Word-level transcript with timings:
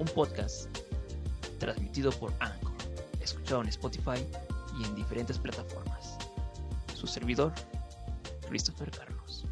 un 0.00 0.06
podcast 0.06 0.66
transmitido 1.58 2.10
por 2.12 2.32
Anchor, 2.40 2.72
escuchado 3.20 3.60
en 3.60 3.68
Spotify 3.68 4.26
y 4.78 4.84
en 4.84 4.94
diferentes 4.94 5.38
plataformas. 5.38 6.16
Su 6.94 7.06
servidor, 7.06 7.52
Christopher 8.48 8.90
Carlos. 8.90 9.46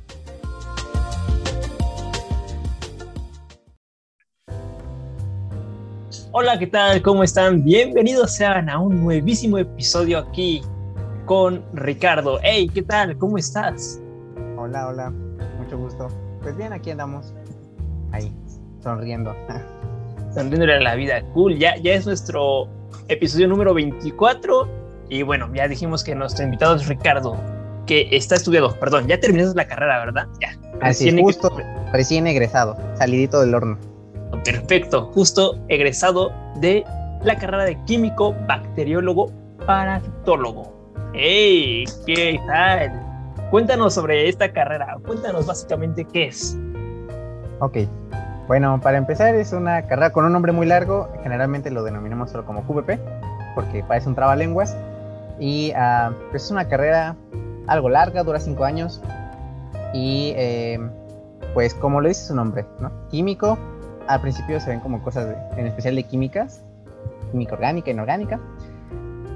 Hola, 6.33 6.59
¿qué 6.59 6.67
tal? 6.67 7.03
¿Cómo 7.03 7.25
están? 7.25 7.63
Bienvenidos 7.63 8.33
sean 8.33 8.71
a 8.71 8.79
un 8.79 9.05
nuevísimo 9.05 9.59
episodio 9.59 10.19
aquí 10.19 10.63
con 11.27 11.63
Ricardo. 11.75 12.39
Hey, 12.43 12.71
¿qué 12.73 12.83
tal? 12.83 13.19
¿Cómo 13.19 13.37
estás? 13.37 14.01
Hola, 14.57 14.89
hola, 14.89 15.11
mucho 15.59 15.77
gusto. 15.77 16.09
Pues 16.41 16.57
bien, 16.57 16.73
aquí 16.73 16.91
andamos, 16.91 17.35
ahí, 18.13 18.33
sonriendo. 18.83 19.37
sonriéndole 20.35 20.81
la 20.81 20.95
vida. 20.95 21.23
Cool, 21.35 21.59
ya, 21.59 21.77
ya 21.77 21.95
es 21.95 22.07
nuestro 22.07 22.69
episodio 23.09 23.49
número 23.49 23.75
24. 23.75 24.69
Y 25.09 25.23
bueno, 25.23 25.49
ya 25.55 25.69
dijimos 25.69 26.05
que 26.05 26.15
nuestro 26.15 26.45
invitado 26.45 26.77
es 26.77 26.87
Ricardo, 26.87 27.37
que 27.87 28.09
está 28.13 28.35
estudiando, 28.35 28.79
perdón, 28.79 29.07
ya 29.07 29.19
terminaste 29.19 29.57
la 29.57 29.67
carrera, 29.67 30.05
¿verdad? 30.05 30.27
Ya. 30.41 30.59
Así 30.81 31.09
es, 31.09 31.21
justo, 31.21 31.51
recién 31.93 32.27
egresado, 32.27 32.77
salidito 32.97 33.41
del 33.41 33.55
horno. 33.55 33.79
Perfecto, 34.45 35.07
justo 35.15 35.59
egresado 35.69 36.31
de 36.57 36.85
la 37.23 37.37
carrera 37.37 37.65
de 37.65 37.83
químico, 37.85 38.35
bacteriólogo, 38.47 39.33
parasitólogo. 39.67 40.73
¡Hey! 41.15 41.85
¿Qué 42.07 42.39
tal? 42.47 42.93
Cuéntanos 43.51 43.95
sobre 43.95 44.29
esta 44.29 44.53
carrera, 44.53 44.99
cuéntanos 45.07 45.47
básicamente 45.47 46.05
qué 46.05 46.27
es. 46.27 46.57
Ok, 47.61 47.79
bueno, 48.49 48.81
para 48.81 48.97
empezar 48.97 49.35
es 49.35 49.53
una 49.53 49.83
carrera 49.83 50.11
con 50.11 50.25
un 50.25 50.33
nombre 50.33 50.53
muy 50.53 50.67
largo, 50.67 51.11
generalmente 51.23 51.71
lo 51.71 51.85
denominamos 51.85 52.31
solo 52.31 52.47
como 52.47 52.67
QVP, 52.67 52.99
porque 53.55 53.85
parece 53.85 54.09
un 54.09 54.15
trabalenguas, 54.15 54.75
y 55.39 55.73
uh, 55.73 56.15
pues 56.31 56.45
es 56.45 56.51
una 56.51 56.67
carrera 56.67 57.15
algo 57.67 57.91
larga, 57.91 58.23
dura 58.23 58.41
cinco 58.41 58.65
años, 58.65 59.03
y 59.93 60.33
eh, 60.35 60.81
pues 61.53 61.75
como 61.75 62.01
lo 62.01 62.09
dice 62.09 62.25
su 62.25 62.35
nombre, 62.35 62.65
¿no? 62.81 62.91
Químico, 63.11 63.59
al 64.07 64.23
principio 64.23 64.59
se 64.61 64.71
ven 64.71 64.81
como 64.81 65.03
cosas 65.03 65.37
en 65.59 65.67
especial 65.67 65.95
de 65.95 66.05
químicas, 66.05 66.63
química 67.31 67.55
orgánica, 67.55 67.91
inorgánica, 67.91 68.41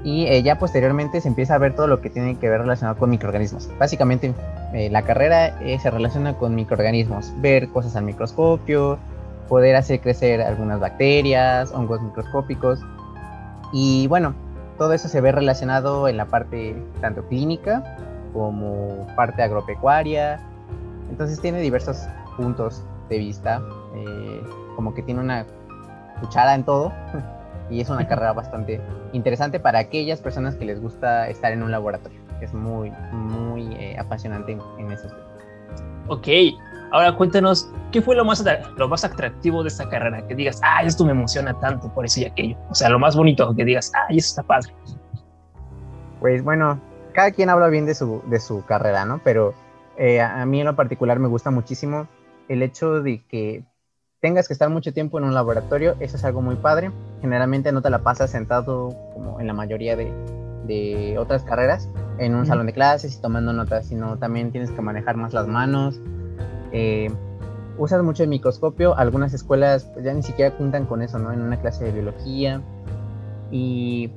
y 0.03 0.25
eh, 0.25 0.43
ya 0.43 0.57
posteriormente 0.57 1.21
se 1.21 1.27
empieza 1.29 1.55
a 1.55 1.57
ver 1.57 1.75
todo 1.75 1.87
lo 1.87 2.01
que 2.01 2.09
tiene 2.09 2.37
que 2.37 2.49
ver 2.49 2.61
relacionado 2.61 2.97
con 2.97 3.09
microorganismos. 3.09 3.69
Básicamente 3.79 4.33
eh, 4.73 4.89
la 4.89 5.03
carrera 5.03 5.61
eh, 5.61 5.79
se 5.79 5.89
relaciona 5.89 6.37
con 6.37 6.55
microorganismos, 6.55 7.33
ver 7.37 7.69
cosas 7.69 7.95
al 7.95 8.03
microscopio, 8.03 8.99
poder 9.47 9.75
hacer 9.75 10.01
crecer 10.01 10.41
algunas 10.41 10.79
bacterias, 10.79 11.71
hongos 11.71 12.01
microscópicos 12.01 12.79
y 13.71 14.07
bueno, 14.07 14.35
todo 14.77 14.93
eso 14.93 15.07
se 15.07 15.21
ve 15.21 15.31
relacionado 15.31 16.07
en 16.07 16.17
la 16.17 16.25
parte 16.25 16.75
tanto 17.01 17.27
clínica 17.27 17.97
como 18.33 19.07
parte 19.15 19.41
agropecuaria. 19.43 20.39
Entonces 21.09 21.39
tiene 21.39 21.59
diversos 21.59 22.07
puntos 22.35 22.83
de 23.09 23.17
vista, 23.19 23.61
como 24.75 24.93
que 24.93 25.03
tiene 25.03 25.21
una 25.21 25.45
cuchara 26.19 26.55
en 26.55 26.63
todo 26.63 26.91
y 27.69 27.81
es 27.81 27.89
una 27.89 28.07
carrera 28.07 28.33
bastante 28.33 28.81
interesante 29.13 29.59
para 29.59 29.79
aquellas 29.79 30.21
personas 30.21 30.55
que 30.55 30.65
les 30.65 30.81
gusta 30.81 31.29
estar 31.29 31.51
en 31.51 31.63
un 31.63 31.71
laboratorio. 31.71 32.19
Es 32.41 32.53
muy, 32.53 32.91
muy 33.11 33.73
eh, 33.75 33.97
apasionante 33.97 34.57
en, 34.77 34.91
ese 34.91 35.07
aspecto. 35.07 35.31
Ok, 36.09 36.27
ahora 36.93 37.11
cuéntanos, 37.15 37.69
¿qué 37.91 38.01
fue 38.01 38.15
lo 38.15 38.23
más, 38.23 38.43
lo 38.77 38.87
más 38.87 39.03
atractivo 39.03 39.63
de 39.63 39.69
esta 39.69 39.89
carrera? 39.89 40.25
Que 40.27 40.35
digas, 40.35 40.61
ah, 40.63 40.83
esto 40.83 41.03
me 41.03 41.11
emociona 41.11 41.59
tanto 41.59 41.93
por 41.93 42.05
eso 42.05 42.21
y 42.21 42.25
aquello. 42.25 42.55
O 42.69 42.75
sea, 42.75 42.89
lo 42.89 42.99
más 42.99 43.15
bonito, 43.15 43.53
que 43.55 43.65
digas, 43.65 43.91
ah, 43.95 44.05
eso 44.09 44.27
está 44.27 44.43
padre. 44.43 44.73
Pues 46.21 46.43
bueno, 46.43 46.79
cada 47.13 47.31
quien 47.31 47.49
habla 47.49 47.67
bien 47.67 47.85
de 47.85 47.95
su, 47.95 48.21
de 48.27 48.39
su 48.39 48.63
carrera, 48.65 49.05
¿no? 49.05 49.19
Pero 49.23 49.53
eh, 49.97 50.21
a 50.21 50.45
mí 50.45 50.61
en 50.61 50.65
lo 50.65 50.75
particular 50.75 51.19
me 51.19 51.27
gusta 51.27 51.51
muchísimo 51.51 52.07
el 52.47 52.61
hecho 52.61 53.01
de 53.01 53.23
que 53.25 53.63
tengas 54.21 54.47
que 54.47 54.53
estar 54.53 54.69
mucho 54.69 54.93
tiempo 54.93 55.17
en 55.17 55.25
un 55.25 55.33
laboratorio, 55.33 55.95
eso 55.99 56.15
es 56.15 56.23
algo 56.23 56.41
muy 56.41 56.55
padre. 56.55 56.91
Generalmente 57.21 57.71
no 57.71 57.81
te 57.81 57.89
la 57.89 57.99
pasas 57.99 58.31
sentado 58.31 58.95
como 59.13 59.39
en 59.41 59.47
la 59.47 59.53
mayoría 59.53 59.97
de, 59.97 61.15
otras 61.19 61.43
carreras, 61.43 61.89
en 62.19 62.35
un 62.35 62.45
salón 62.45 62.67
de 62.67 62.73
clases 62.73 63.17
y 63.17 63.21
tomando 63.21 63.51
notas, 63.51 63.87
sino 63.87 64.17
también 64.17 64.51
tienes 64.51 64.71
que 64.71 64.81
manejar 64.81 65.17
más 65.17 65.33
las 65.33 65.47
manos. 65.47 65.99
Eh, 66.73 67.09
usas 67.77 68.03
mucho 68.03 68.23
el 68.23 68.29
microscopio, 68.29 68.97
algunas 68.97 69.33
escuelas 69.33 69.89
ya 70.03 70.13
ni 70.13 70.23
siquiera 70.23 70.55
cuentan 70.55 70.85
con 70.85 71.01
eso, 71.01 71.19
¿no? 71.19 71.31
En 71.31 71.41
una 71.41 71.59
clase 71.59 71.85
de 71.85 71.91
biología. 71.91 72.61
Y 73.51 74.11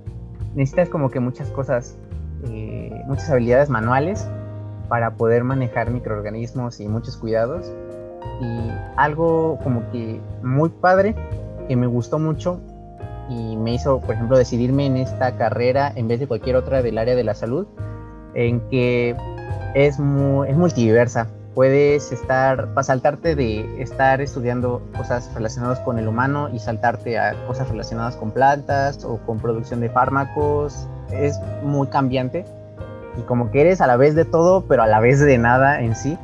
necesitas 0.55 0.89
como 0.89 1.11
que 1.11 1.21
muchas 1.21 1.51
cosas, 1.51 1.97
eh, 2.49 3.03
muchas 3.07 3.31
habilidades 3.31 3.69
manuales 3.69 4.27
para 4.89 5.15
poder 5.15 5.45
manejar 5.45 5.91
microorganismos 5.91 6.81
y 6.81 6.89
muchos 6.89 7.17
cuidados 7.17 7.71
y 8.41 8.71
algo 8.97 9.59
como 9.63 9.91
que 9.91 10.21
muy 10.43 10.69
padre 10.69 11.15
que 11.69 11.77
me 11.77 11.87
gustó 11.87 12.19
mucho 12.19 12.61
y 13.29 13.57
me 13.57 13.75
hizo, 13.75 14.01
por 14.01 14.15
ejemplo, 14.15 14.39
decidirme 14.39 14.87
en 14.87 14.97
esta 14.97 15.37
carrera 15.37 15.93
en 15.95 16.07
vez 16.09 16.21
de 16.21 16.27
cualquier 16.27 16.57
otra 16.57 16.83
del 16.83 16.97
área 16.99 17.17
de 17.17 17.25
la 17.25 17.35
salud, 17.35 17.67
en 18.35 18.61
que 18.69 19.17
es, 19.75 19.99
muy, 19.99 20.49
es 20.49 20.57
multiversa. 20.57 21.27
Puedes 21.57 22.13
estar, 22.13 22.75
para 22.75 22.83
saltarte 22.83 23.35
de 23.35 23.81
estar 23.81 24.21
estudiando 24.21 24.83
cosas 24.95 25.33
relacionadas 25.35 25.81
con 25.81 25.99
el 25.99 26.07
humano 26.07 26.51
y 26.53 26.59
saltarte 26.59 27.19
a 27.19 27.35
cosas 27.47 27.71
relacionadas 27.71 28.15
con 28.15 28.31
plantas 28.31 29.03
o 29.07 29.17
con 29.25 29.39
producción 29.39 29.81
de 29.81 29.89
fármacos. 29.89 30.87
Es 31.11 31.41
muy 31.63 31.87
cambiante 31.87 32.45
y 33.17 33.23
como 33.23 33.51
que 33.51 33.63
eres 33.63 33.81
a 33.81 33.87
la 33.87 33.97
vez 33.97 34.15
de 34.15 34.27
todo, 34.27 34.67
pero 34.67 34.83
a 34.83 34.87
la 34.87 35.01
vez 35.01 35.19
de 35.19 35.39
nada 35.39 35.81
en 35.81 35.97
sí. 35.97 36.19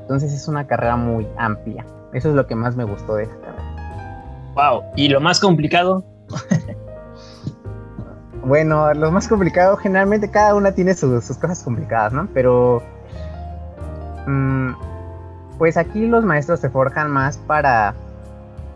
Entonces 0.00 0.32
es 0.32 0.48
una 0.48 0.66
carrera 0.66 0.96
muy 0.96 1.28
amplia. 1.36 1.84
Eso 2.14 2.30
es 2.30 2.36
lo 2.36 2.46
que 2.46 2.54
más 2.54 2.74
me 2.74 2.84
gustó 2.84 3.16
de 3.16 3.24
esta 3.24 3.36
carrera. 3.36 4.52
Wow. 4.54 4.82
¿Y 4.96 5.08
lo 5.08 5.20
más 5.20 5.40
complicado? 5.40 6.06
bueno, 8.46 8.94
lo 8.94 9.12
más 9.12 9.28
complicado, 9.28 9.76
generalmente 9.76 10.30
cada 10.30 10.54
una 10.54 10.72
tiene 10.72 10.94
sus, 10.94 11.36
cosas 11.36 11.62
complicadas, 11.62 12.14
¿no? 12.14 12.26
Pero... 12.32 12.95
Mm, 14.26 14.72
pues 15.58 15.76
aquí 15.76 16.06
los 16.06 16.24
maestros 16.24 16.60
se 16.60 16.70
forjan 16.70 17.10
más 17.10 17.38
para, 17.38 17.94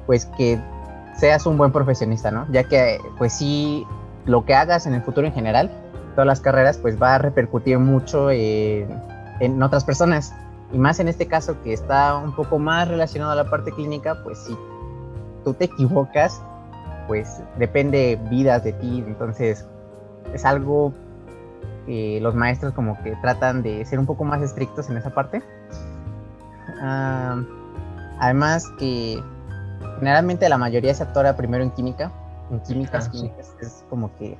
pues 0.06 0.26
que 0.36 0.58
seas 1.16 1.46
un 1.46 1.58
buen 1.58 1.72
profesionista, 1.72 2.30
¿no? 2.30 2.46
Ya 2.50 2.64
que, 2.64 2.98
pues 3.18 3.32
sí, 3.32 3.86
lo 4.24 4.44
que 4.44 4.54
hagas 4.54 4.86
en 4.86 4.94
el 4.94 5.02
futuro 5.02 5.26
en 5.26 5.32
general, 5.32 5.70
todas 6.14 6.26
las 6.26 6.40
carreras, 6.40 6.78
pues 6.78 7.00
va 7.00 7.16
a 7.16 7.18
repercutir 7.18 7.78
mucho 7.78 8.30
en 8.30 9.62
otras 9.62 9.84
personas. 9.84 10.32
Y 10.72 10.78
más 10.78 11.00
en 11.00 11.08
este 11.08 11.26
caso 11.26 11.60
que 11.62 11.72
está 11.72 12.16
un 12.16 12.34
poco 12.34 12.58
más 12.58 12.88
relacionado 12.88 13.32
a 13.32 13.34
la 13.34 13.50
parte 13.50 13.72
clínica, 13.72 14.22
pues 14.22 14.38
si 14.38 14.56
tú 15.44 15.54
te 15.54 15.64
equivocas, 15.64 16.40
pues 17.08 17.42
depende 17.58 18.18
vidas 18.30 18.62
de 18.64 18.72
ti. 18.74 19.04
Entonces 19.06 19.66
es 20.32 20.44
algo 20.44 20.94
que 21.90 22.20
los 22.20 22.36
maestros 22.36 22.72
como 22.72 23.02
que 23.02 23.16
tratan 23.16 23.64
de 23.64 23.84
ser 23.84 23.98
un 23.98 24.06
poco 24.06 24.22
más 24.22 24.40
estrictos 24.42 24.88
en 24.90 24.96
esa 24.96 25.10
parte. 25.10 25.42
además 28.20 28.64
que 28.78 29.20
generalmente 29.98 30.48
la 30.48 30.56
mayoría 30.56 30.94
se 30.94 31.02
atora 31.02 31.36
primero 31.36 31.64
en 31.64 31.72
química. 31.72 32.12
En 32.52 32.60
químicas, 32.60 33.08
ah, 33.08 33.10
químicas 33.10 33.56
es 33.60 33.84
como 33.90 34.16
que... 34.18 34.38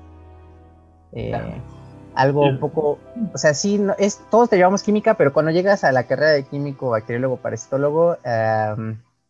Eh, 1.12 1.61
algo 2.14 2.43
un 2.47 2.61
poco, 2.61 2.99
o 3.35 3.38
sea, 3.38 3.53
sí, 3.53 3.79
no, 3.79 3.94
es, 3.99 4.20
todos 4.31 4.49
te 4.49 4.56
llevamos 4.56 4.85
química, 4.85 5.14
pero 5.14 5.32
cuando 5.32 5.50
llegas 5.50 5.82
a 5.82 5.91
la 5.91 6.05
carrera 6.05 6.31
de 6.31 6.44
químico, 6.44 6.91
bacteriólogo, 6.91 7.38
parasitólogo, 7.38 8.17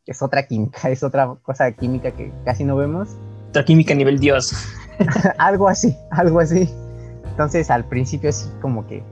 es 0.05 0.21
otra 0.21 0.47
química, 0.47 0.89
es 0.91 1.03
otra 1.03 1.37
cosa 1.43 1.65
de 1.65 1.75
química 1.75 2.11
que 2.11 2.31
casi 2.45 2.65
no 2.65 2.77
vemos. 2.77 3.09
Otra 3.49 3.65
química 3.65 3.95
a 3.95 3.97
nivel 3.97 4.19
Dios. 4.19 4.53
algo 5.39 5.69
así, 5.69 5.97
algo 6.11 6.41
así. 6.41 6.69
Entonces 7.31 7.71
al 7.71 7.85
principio 7.85 8.31
es 8.31 8.53
como 8.61 8.87
que 8.87 9.03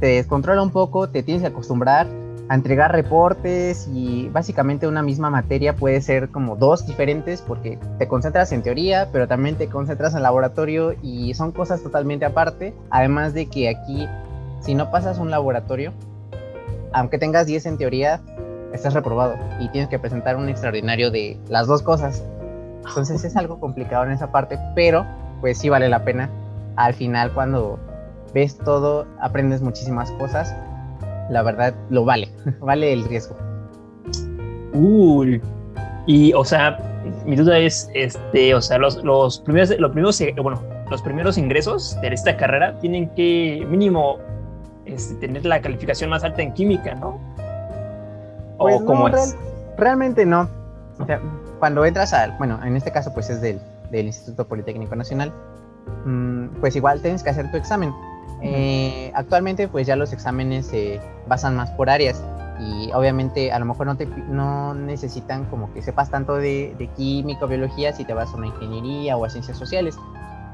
te 0.00 0.06
descontrola 0.06 0.62
un 0.62 0.70
poco, 0.70 1.08
te 1.08 1.22
tienes 1.22 1.42
que 1.42 1.48
acostumbrar, 1.48 2.06
a 2.48 2.54
entregar 2.54 2.92
reportes 2.92 3.88
y 3.92 4.28
básicamente 4.28 4.86
una 4.86 5.02
misma 5.02 5.30
materia 5.30 5.76
puede 5.76 6.00
ser 6.02 6.28
como 6.28 6.56
dos 6.56 6.86
diferentes 6.86 7.40
porque 7.40 7.78
te 7.98 8.06
concentras 8.06 8.52
en 8.52 8.62
teoría, 8.62 9.08
pero 9.12 9.26
también 9.26 9.56
te 9.56 9.68
concentras 9.68 10.14
en 10.14 10.22
laboratorio 10.22 10.94
y 11.02 11.32
son 11.34 11.52
cosas 11.52 11.82
totalmente 11.82 12.24
aparte. 12.24 12.74
Además 12.90 13.32
de 13.32 13.46
que 13.46 13.68
aquí, 13.70 14.06
si 14.60 14.74
no 14.74 14.90
pasas 14.90 15.18
un 15.18 15.30
laboratorio, 15.30 15.92
aunque 16.92 17.18
tengas 17.18 17.46
10 17.46 17.66
en 17.66 17.78
teoría, 17.78 18.20
estás 18.72 18.92
reprobado 18.92 19.36
y 19.58 19.68
tienes 19.70 19.88
que 19.88 19.98
presentar 19.98 20.36
un 20.36 20.48
extraordinario 20.48 21.10
de 21.10 21.38
las 21.48 21.66
dos 21.66 21.82
cosas. 21.82 22.22
Entonces 22.86 23.24
es 23.24 23.36
algo 23.36 23.58
complicado 23.58 24.04
en 24.04 24.12
esa 24.12 24.30
parte, 24.30 24.58
pero 24.74 25.06
pues 25.40 25.58
sí 25.58 25.70
vale 25.70 25.88
la 25.88 26.04
pena. 26.04 26.28
Al 26.76 26.94
final 26.94 27.32
cuando 27.32 27.78
ves 28.32 28.58
todo, 28.58 29.06
aprendes 29.20 29.62
muchísimas 29.62 30.10
cosas 30.12 30.54
la 31.28 31.42
verdad 31.42 31.74
lo 31.90 32.04
vale, 32.04 32.28
vale 32.60 32.92
el 32.92 33.04
riesgo. 33.04 33.36
Uy, 34.72 35.40
y 36.06 36.32
o 36.32 36.44
sea, 36.44 36.78
mi 37.24 37.36
duda 37.36 37.58
es, 37.58 37.88
este, 37.94 38.54
o 38.54 38.60
sea, 38.60 38.78
los, 38.78 39.02
los 39.04 39.40
primeros, 39.40 39.70
los 39.78 39.90
primeros, 39.92 40.20
eh, 40.20 40.34
bueno, 40.42 40.62
los 40.90 41.00
primeros 41.02 41.38
ingresos 41.38 41.98
de 42.00 42.08
esta 42.08 42.36
carrera 42.36 42.78
tienen 42.80 43.08
que 43.10 43.64
mínimo 43.68 44.18
este, 44.84 45.14
tener 45.14 45.44
la 45.46 45.60
calificación 45.60 46.10
más 46.10 46.24
alta 46.24 46.42
en 46.42 46.52
química, 46.52 46.94
¿no? 46.94 47.20
¿O 48.58 48.68
pues 48.68 48.82
cómo 48.82 49.08
es? 49.08 49.36
realmente 49.78 50.26
no. 50.26 50.48
O 50.98 51.06
sea, 51.06 51.20
cuando 51.58 51.84
entras 51.84 52.12
al, 52.12 52.36
bueno, 52.38 52.60
en 52.64 52.76
este 52.76 52.90
caso 52.92 53.12
pues 53.14 53.30
es 53.30 53.40
del, 53.40 53.60
del 53.90 54.06
Instituto 54.06 54.46
Politécnico 54.46 54.94
Nacional, 54.94 55.32
pues 56.60 56.76
igual 56.76 57.00
tienes 57.00 57.22
que 57.22 57.30
hacer 57.30 57.50
tu 57.50 57.56
examen 57.56 57.92
eh, 58.46 59.10
actualmente 59.14 59.68
pues 59.68 59.86
ya 59.86 59.96
los 59.96 60.12
exámenes 60.12 60.66
se 60.66 61.00
basan 61.26 61.56
más 61.56 61.70
por 61.70 61.88
áreas 61.88 62.22
y 62.60 62.92
obviamente 62.92 63.50
a 63.50 63.58
lo 63.58 63.64
mejor 63.64 63.86
no, 63.86 63.96
te, 63.96 64.06
no 64.06 64.74
necesitan 64.74 65.46
como 65.46 65.72
que 65.72 65.80
sepas 65.80 66.10
tanto 66.10 66.36
de, 66.36 66.90
química 66.94 67.46
o 67.46 67.48
biología 67.48 67.94
si 67.94 68.04
te 68.04 68.12
vas 68.12 68.32
a 68.34 68.36
una 68.36 68.48
ingeniería 68.48 69.16
o 69.16 69.24
a 69.24 69.30
ciencias 69.30 69.56
sociales. 69.56 69.96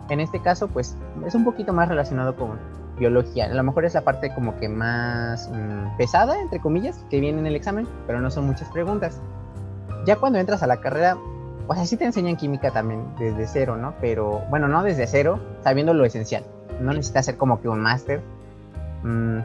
En 0.08 0.20
este 0.20 0.40
caso 0.40 0.68
pues 0.68 0.96
es 1.26 1.34
un 1.34 1.44
poquito 1.44 1.72
más 1.72 1.88
relacionado 1.88 2.36
con 2.36 2.58
biología. 2.96 3.46
A 3.46 3.54
lo 3.54 3.62
mejor 3.64 3.84
es 3.84 3.94
la 3.94 4.02
parte 4.02 4.32
como 4.32 4.56
que 4.56 4.68
más 4.68 5.50
mm, 5.50 5.96
pesada, 5.96 6.40
entre 6.40 6.60
comillas, 6.60 7.04
que 7.10 7.18
viene 7.18 7.40
en 7.40 7.46
el 7.46 7.56
examen, 7.56 7.88
pero 8.06 8.20
no 8.20 8.30
son 8.30 8.46
muchas 8.46 8.68
preguntas. 8.70 9.20
Ya 10.06 10.16
cuando 10.16 10.38
entras 10.38 10.62
a 10.62 10.66
la 10.68 10.80
carrera, 10.80 11.16
pues 11.70 11.78
así 11.78 11.96
te 11.96 12.04
enseñan 12.04 12.36
química 12.36 12.72
también 12.72 13.14
desde 13.16 13.46
cero, 13.46 13.76
¿no? 13.76 13.94
Pero 14.00 14.42
bueno, 14.50 14.66
no 14.66 14.82
desde 14.82 15.06
cero, 15.06 15.38
sabiendo 15.62 15.94
lo 15.94 16.04
esencial 16.04 16.44
no 16.80 16.92
necesitas 16.92 17.20
hacer 17.20 17.36
como 17.36 17.60
que 17.60 17.68
un 17.68 17.80
máster. 17.80 18.20
Mm, 19.02 19.38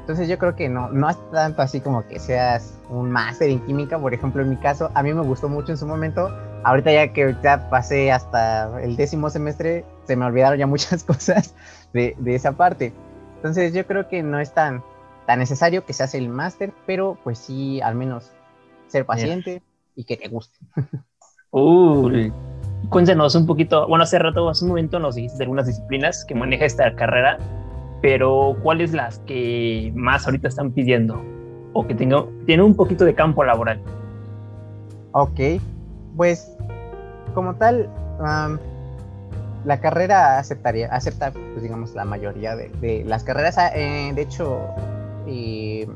entonces 0.00 0.28
yo 0.28 0.38
creo 0.38 0.56
que 0.56 0.68
no, 0.68 0.88
no 0.88 1.08
es 1.08 1.16
tanto 1.30 1.62
así 1.62 1.80
como 1.80 2.06
que 2.08 2.18
seas 2.18 2.78
un 2.88 3.10
máster 3.10 3.50
en 3.50 3.60
química, 3.60 3.98
por 3.98 4.12
ejemplo, 4.12 4.42
en 4.42 4.50
mi 4.50 4.56
caso, 4.56 4.90
a 4.94 5.02
mí 5.02 5.12
me 5.12 5.22
gustó 5.22 5.48
mucho 5.48 5.72
en 5.72 5.78
su 5.78 5.86
momento. 5.86 6.28
Ahorita 6.64 6.92
ya 6.92 7.12
que 7.12 7.36
ya 7.42 7.70
pasé 7.70 8.10
hasta 8.10 8.82
el 8.82 8.96
décimo 8.96 9.30
semestre, 9.30 9.84
se 10.04 10.16
me 10.16 10.24
olvidaron 10.24 10.58
ya 10.58 10.66
muchas 10.66 11.04
cosas 11.04 11.54
de, 11.92 12.16
de 12.18 12.34
esa 12.34 12.52
parte. 12.52 12.92
Entonces 13.36 13.72
yo 13.72 13.86
creo 13.86 14.08
que 14.08 14.22
no 14.22 14.40
es 14.40 14.52
tan, 14.52 14.82
tan 15.26 15.38
necesario 15.38 15.84
que 15.84 15.92
se 15.92 16.02
hace 16.02 16.18
el 16.18 16.28
máster, 16.28 16.72
pero 16.86 17.16
pues 17.22 17.38
sí, 17.38 17.80
al 17.80 17.94
menos 17.94 18.32
ser 18.88 19.06
paciente 19.06 19.62
y 19.94 20.04
que 20.04 20.16
te 20.16 20.28
guste. 20.28 20.58
Uy, 21.52 22.32
cuéntanos 22.90 23.34
un 23.34 23.44
poquito, 23.44 23.88
bueno, 23.88 24.04
hace 24.04 24.20
rato, 24.20 24.48
hace 24.48 24.64
un 24.64 24.68
momento 24.68 25.00
nos 25.00 25.16
dijiste 25.16 25.38
de 25.38 25.44
algunas 25.44 25.66
disciplinas 25.66 26.24
que 26.24 26.36
maneja 26.36 26.64
esta 26.64 26.94
carrera, 26.94 27.38
pero 28.00 28.56
¿cuáles 28.62 28.92
las 28.92 29.18
que 29.20 29.90
más 29.96 30.26
ahorita 30.26 30.46
están 30.46 30.70
pidiendo 30.70 31.20
o 31.72 31.84
que 31.88 31.96
tengan 31.96 32.26
tiene 32.46 32.62
un 32.62 32.76
poquito 32.76 33.04
de 33.04 33.16
campo 33.16 33.42
laboral? 33.42 33.80
Ok, 35.10 35.40
pues 36.16 36.56
como 37.34 37.56
tal, 37.56 37.90
la 39.64 39.80
carrera 39.80 40.38
aceptaría, 40.38 40.86
acepta, 40.86 41.32
pues 41.32 41.62
digamos, 41.64 41.96
la 41.96 42.04
mayoría 42.04 42.54
de, 42.54 43.02
las 43.04 43.24
carreras, 43.24 43.58
ah, 43.58 43.72
eh, 43.74 44.12
de 44.14 44.22
hecho, 44.22 44.60
eh, 45.26 45.88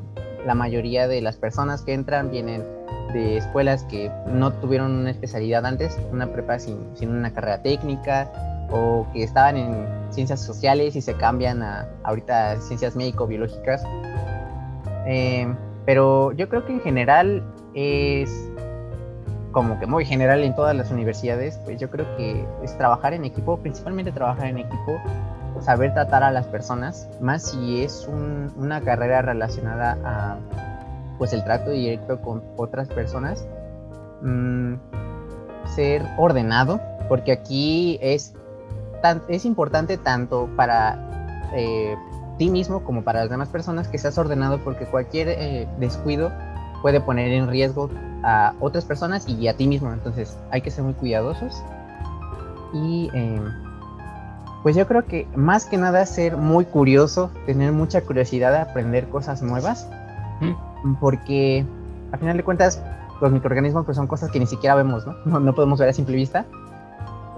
la 0.45 0.57
mayoría 0.57 1.07
de 1.07 1.21
las 1.21 1.37
personas 1.37 1.83
que 1.83 1.95
entran 1.95 2.33
vienen 2.33 2.65
de 3.15 3.39
escuelas 3.39 3.85
que 3.85 4.11
no 4.27 4.53
tuvieron 4.53 4.93
una 4.93 5.11
especialidad 5.11 5.65
antes, 5.65 5.99
una 6.13 6.27
prepa 6.27 6.59
sin, 6.59 6.85
una 7.03 7.33
carrera 7.33 7.63
técnica, 7.63 8.31
o 8.71 9.07
que 9.13 9.23
estaban 9.23 9.57
en 9.57 9.87
ciencias 10.11 10.41
sociales 10.41 10.97
y 10.97 11.01
se 11.01 11.15
cambian 11.15 11.63
a 11.63 11.89
ahorita 12.03 12.61
ciencias 12.61 12.97
médico-biológicas. 12.97 13.85
Eh, 15.07 15.47
pero 15.87 16.33
yo 16.33 16.49
creo 16.49 16.67
que 16.67 16.73
en 16.73 16.81
general 16.81 17.43
es 17.75 18.31
como 19.53 19.79
que 19.79 19.87
muy 19.87 20.05
general 20.05 20.43
en 20.43 20.55
todas 20.57 20.75
las 20.75 20.91
universidades, 20.91 21.59
pues 21.65 21.79
yo 21.79 21.89
creo 21.89 22.17
que 22.17 22.45
es 22.65 22.77
trabajar 22.77 23.15
en 23.15 23.25
equipo, 23.25 23.57
principalmente 23.59 24.11
trabajar 24.11 24.49
en 24.49 24.59
equipo, 24.59 25.01
saber 25.61 25.95
tratar 25.95 26.25
a 26.25 26.33
las 26.33 26.47
personas, 26.47 27.09
más 27.21 27.51
si 27.51 27.85
es 27.85 28.09
una 28.57 28.81
carrera 28.81 29.23
relacionada 29.23 29.97
a 30.05 30.37
pues 31.19 31.33
el 31.33 31.45
trato 31.45 31.71
directo 31.71 32.21
con 32.21 32.43
otras 32.57 32.89
personas, 32.89 33.47
mm, 34.23 34.75
ser 35.75 36.03
ordenado, 36.17 36.81
porque 37.09 37.33
aquí 37.33 37.99
es, 38.03 38.35
tan, 39.03 39.23
es 39.29 39.45
importante 39.45 39.97
tanto 39.97 40.49
para 40.57 40.99
eh, 41.55 41.95
ti 42.39 42.51
mismo 42.51 42.83
como 42.85 43.03
para 43.03 43.21
las 43.21 43.31
demás 43.31 43.49
personas 43.49 43.89
que 43.89 43.99
seas 43.99 44.19
ordenado 44.19 44.59
porque 44.65 44.87
cualquier 44.87 45.29
eh, 45.29 45.69
descuido 45.79 46.33
puede 46.83 47.01
poner 47.01 47.33
en 47.33 47.49
riesgo 47.49 47.91
a 48.23 48.55
otras 48.61 48.85
personas 48.85 49.29
y 49.29 49.49
a 49.49 49.57
ti 49.57 49.67
mismo, 49.67 49.93
entonces 49.93 50.37
hay 50.51 50.61
que 50.63 50.71
ser 50.71 50.85
muy 50.85 50.95
cuidadosos. 50.95 51.63
Y 52.73 53.11
em, 53.15 53.45
pues 54.63 54.75
yo 54.75 54.87
creo 54.87 55.05
que 55.05 55.27
más 55.37 55.67
que 55.67 55.77
nada 55.77 56.05
ser 56.07 56.37
muy 56.37 56.65
curioso, 56.65 57.31
tener 57.47 57.73
mucha 57.73 58.01
curiosidad 58.01 58.51
de 58.53 58.59
aprender 58.59 59.09
cosas 59.09 59.43
nuevas 59.43 59.89
porque 61.01 61.65
a 62.13 62.19
final 62.19 62.37
de 62.37 62.43
cuentas 62.43 62.83
los 63.21 63.33
microorganismos 63.33 63.85
pues 63.85 63.97
son 63.97 64.07
cosas 64.07 64.31
que 64.31 64.39
ni 64.39 64.47
siquiera 64.47 64.75
vemos, 64.75 65.07
¿no? 65.25 65.41
No, 65.41 65.55
podemos 65.55 65.79
ver 65.79 65.89
a 65.89 65.93
simple 65.93 66.17
vista. 66.17 66.45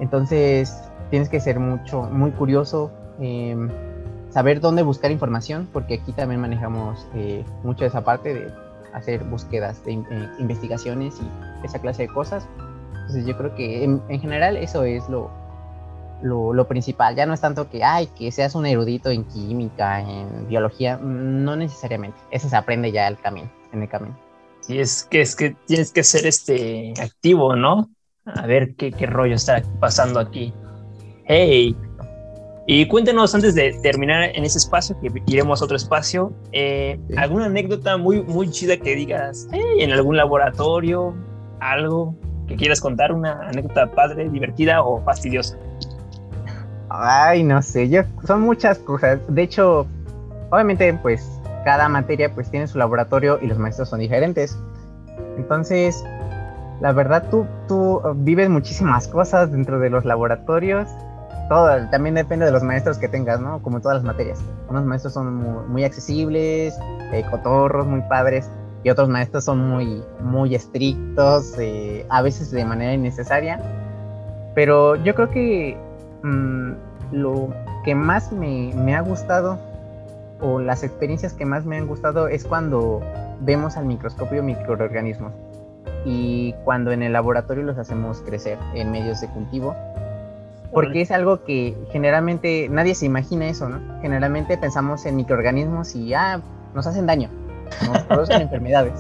Entonces 0.01 0.83
tienes 1.11 1.29
que 1.29 1.41
ser 1.41 1.59
mucho, 1.59 2.03
muy 2.03 2.31
curioso, 2.33 2.91
em, 3.19 3.71
saber 4.31 4.61
dónde 4.61 4.83
buscar 4.83 5.11
información, 5.11 5.69
porque 5.73 5.95
aquí 5.95 6.13
también 6.13 6.41
manejamos 6.41 7.07
eh, 7.15 7.45
mucho 7.63 7.85
esa 7.85 8.05
parte 8.05 8.35
de 8.35 8.53
hacer 8.93 9.25
búsquedas 9.25 9.85
de 9.85 9.93
eh, 9.93 10.29
investigaciones 10.39 11.19
y 11.21 11.65
esa 11.65 11.79
clase 11.79 12.03
de 12.03 12.09
cosas. 12.09 12.47
Entonces 12.93 13.27
yo 13.27 13.37
creo 13.37 13.55
que 13.55 13.85
en, 13.85 14.21
general 14.21 14.57
eso 14.57 14.85
es 14.85 15.09
lo, 15.09 15.31
lo, 16.23 16.53
lo, 16.53 16.69
principal. 16.69 17.15
Ya 17.17 17.27
no 17.27 17.35
es 17.35 17.41
tanto 17.41 17.69
que, 17.69 17.85
ay, 17.85 18.09
que 18.19 18.31
seas 18.33 18.55
un 18.55 18.67
erudito 18.67 19.11
en 19.11 19.25
química, 19.25 20.01
en 20.01 20.49
biología, 20.49 20.97
no 20.97 21.57
necesariamente. 21.57 22.19
Eso 22.31 22.49
se 22.49 22.57
aprende 22.57 22.93
ya 22.93 23.09
el 23.09 23.19
camino, 23.19 23.51
en 23.73 23.83
el 23.83 23.89
camino. 23.89 24.17
Sí, 24.61 24.79
es 24.79 25.05
que, 25.05 25.21
es 25.21 25.37
que 25.37 25.57
tienes 25.67 25.93
que 25.93 26.03
ser 26.03 26.27
este, 26.27 26.95
activo, 27.01 27.55
¿no? 27.55 27.89
A 28.25 28.47
ver 28.47 28.75
qué, 28.75 28.91
qué 28.91 29.07
rollo 29.07 29.35
está 29.35 29.63
pasando 29.81 30.19
aquí. 30.19 30.53
Hey, 31.27 31.77
y 32.69 32.87
cuéntenos 32.89 33.33
antes 33.33 33.55
de 33.55 33.79
terminar 33.81 34.31
en 34.35 34.45
ese 34.45 34.59
espacio, 34.59 34.99
que 35.01 35.09
iremos 35.27 35.63
a 35.63 35.67
otro 35.67 35.77
espacio, 35.77 36.33
eh, 36.51 36.99
alguna 37.17 37.47
anécdota 37.47 37.97
muy, 37.97 38.23
muy 38.23 38.51
chida 38.51 38.77
que 38.77 38.97
digas 38.97 39.47
hey, 39.53 39.63
en 39.79 39.93
algún 39.93 40.17
laboratorio, 40.17 41.15
algo 41.61 42.17
que 42.49 42.57
quieras 42.57 42.81
contar, 42.81 43.13
una 43.13 43.41
anécdota 43.49 43.87
padre, 43.93 44.29
divertida 44.29 44.83
o 44.83 45.01
fastidiosa. 45.05 45.57
Ay, 46.99 47.43
no 47.43 47.61
sé, 47.63 47.89
yo, 47.89 48.03
son 48.27 48.43
muchas 48.43 48.79
cosas. 48.79 49.21
De 49.29 49.43
hecho, 49.43 49.87
obviamente, 50.51 50.93
pues 51.03 51.29
cada 51.65 51.89
materia 51.89 52.33
pues 52.35 52.51
tiene 52.51 52.67
su 52.67 52.79
laboratorio 52.79 53.39
y 53.43 53.47
los 53.47 53.59
maestros 53.59 53.89
son 53.89 54.01
diferentes. 54.01 54.59
Entonces, 55.37 56.03
la 56.81 56.93
verdad, 56.93 57.25
tú, 57.31 57.47
tú 57.69 58.01
vives 58.17 58.49
muchísimas 58.49 59.09
cosas 59.09 59.53
dentro 59.53 59.79
de 59.79 59.91
los 59.91 60.05
laboratorios. 60.05 60.89
Todo, 61.49 61.89
también 61.91 62.15
depende 62.15 62.47
de 62.47 62.53
los 62.53 62.63
maestros 62.63 62.99
que 62.99 63.09
tengas, 63.09 63.41
¿no? 63.41 63.63
Como 63.63 63.81
todas 63.81 63.99
las 63.99 64.05
materias. 64.05 64.41
Unos 64.69 64.85
maestros 64.85 65.15
son 65.15 65.69
muy, 65.69 65.85
accesibles, 65.85 66.77
eh, 67.13 67.25
cotorros, 67.31 67.87
muy 67.87 68.01
padres, 68.03 68.51
y 68.83 68.91
otros 68.91 69.09
maestros 69.09 69.45
son 69.45 69.61
muy, 69.69 70.03
muy 70.21 70.55
estrictos, 70.55 71.55
eh, 71.59 72.05
a 72.09 72.23
veces 72.23 72.51
de 72.51 72.65
manera 72.65 72.95
innecesaria. 72.95 73.61
Pero 74.55 74.97
yo 74.97 75.15
creo 75.15 75.31
que 75.31 75.79
Mm, 76.27 76.73
lo 77.13 77.49
que 77.85 77.95
más 77.95 78.33
me, 78.33 78.95
ha 78.95 79.01
gustado 79.01 79.59
o 80.41 80.61
las 80.61 80.83
experiencias 80.83 81.33
que 81.33 81.47
más 81.47 81.65
me 81.65 81.77
han 81.77 81.87
gustado 81.87 82.29
es 82.29 82.45
cuando 82.45 83.01
vemos 83.41 83.77
al 83.77 83.87
microscopio 83.87 84.43
microorganismos 84.43 85.33
y 86.05 86.55
cuando 86.65 86.93
en 86.93 87.03
el 87.03 87.13
laboratorio 87.13 87.65
los 87.65 87.79
hacemos 87.79 88.21
crecer 88.21 88.59
en 88.75 88.91
medios 88.91 89.21
de 89.21 89.29
cultivo. 89.29 89.75
Porque 90.73 91.01
es 91.01 91.11
algo 91.11 91.43
que 91.45 91.75
generalmente 91.91 92.69
nadie 92.69 92.95
se 92.95 93.07
imagina 93.07 93.49
eso, 93.49 93.69
¿no? 93.69 93.81
Generalmente 94.03 94.59
pensamos 94.59 95.07
en 95.07 95.17
microorganismos 95.17 95.95
y, 95.95 96.13
ah, 96.13 96.41
nos 96.75 96.87
hacen 96.87 97.07
daño. 97.07 97.31
nos 97.87 98.03
producen 98.03 98.43
enfermedades. 98.43 98.93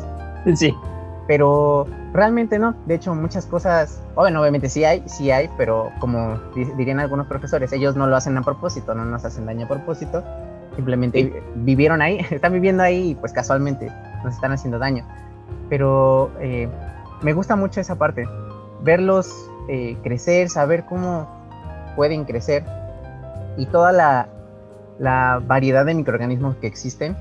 Sí. 0.54 0.74
Pero 1.26 1.86
realmente 2.16 2.58
no. 2.58 2.74
De 2.86 2.94
hecho, 2.94 3.14
muchas 3.14 3.46
cosas, 3.46 4.02
bueno, 4.14 4.40
obviamente 4.40 4.68
sí 4.68 4.84
hay, 4.84 5.02
sí 5.06 5.30
hay, 5.30 5.48
pero 5.56 5.92
como 6.00 6.38
dirían 6.76 6.98
algunos 7.00 7.26
profesores, 7.26 7.72
ellos 7.72 7.96
no 7.96 8.06
lo 8.06 8.16
hacen 8.16 8.36
a 8.36 8.42
propósito, 8.42 8.94
no 8.94 9.04
nos 9.04 9.24
hacen 9.24 9.46
daño 9.46 9.66
a 9.66 9.68
propósito. 9.68 10.24
Simplemente 10.74 11.42
vivieron 11.54 12.02
ahí, 12.02 12.18
están 12.30 12.52
viviendo 12.52 12.82
ahí 12.82 13.10
y 13.10 13.14
pues 13.14 13.32
casualmente 13.32 13.90
nos 14.24 14.34
están 14.34 14.52
haciendo 14.52 14.78
daño. 14.78 15.06
Pero 15.68 16.30
eh, 16.40 16.68
me 17.22 17.32
gusta 17.32 17.56
mucho 17.56 17.80
esa 17.80 17.96
parte, 17.96 18.28
verlos 18.82 19.32
eh, 19.68 19.96
crecer, 20.02 20.48
saber 20.48 20.84
cómo 20.84 21.28
pueden 21.96 22.24
crecer 22.24 22.64
y 23.56 23.66
toda 23.66 23.92
la, 23.92 24.28
la 24.98 25.40
variedad 25.46 25.84
de 25.84 25.94
microorganismos 25.94 26.56
que 26.56 26.66
existen. 26.66 27.16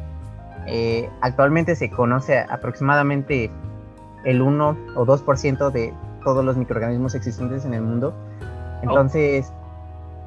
Eh, 0.67 1.09
actualmente 1.21 1.75
se 1.75 1.91
conoce 1.91 2.39
aproximadamente 2.39 3.51
el 4.25 4.41
1 4.41 4.77
o 4.95 5.05
2% 5.05 5.71
de 5.71 5.93
todos 6.23 6.43
los 6.43 6.57
microorganismos 6.57 7.15
existentes 7.15 7.65
en 7.65 7.73
el 7.73 7.81
mundo. 7.81 8.13
Entonces, 8.81 9.51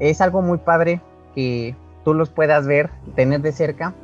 es 0.01 0.21
algo 0.21 0.43
muy 0.43 0.59
padre 0.59 1.01
que 1.35 1.77
tú 2.05 2.15
los 2.15 2.31
puedas 2.31 2.67
ver, 2.67 2.91
tener 3.15 3.43
de 3.43 3.53
cerca 3.53 3.95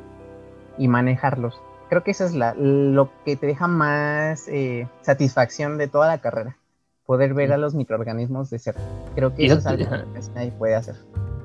y 0.77 0.87
manejarlos. 0.87 1.59
Creo 1.89 2.03
que 2.03 2.11
eso 2.11 2.25
es 2.25 2.33
lo 2.33 3.09
que 3.23 3.35
te 3.35 3.47
deja 3.47 3.67
más 3.67 4.47
eh, 4.47 4.87
satisfacción 5.01 5.77
de 5.77 5.87
toda 5.87 6.07
la 6.07 6.19
carrera, 6.19 6.57
poder 7.05 7.33
ver 7.33 7.53
a 7.53 7.57
los 7.57 7.75
microorganismos 7.75 8.49
de 8.49 8.59
cerca. 8.59 8.81
Creo 9.15 9.33
que 9.33 9.45
eso, 9.45 9.57
es 9.57 9.65
algo 9.65 9.85
que 9.85 10.21
nadie 10.33 10.51
puede 10.51 10.75
hacer 10.75 10.95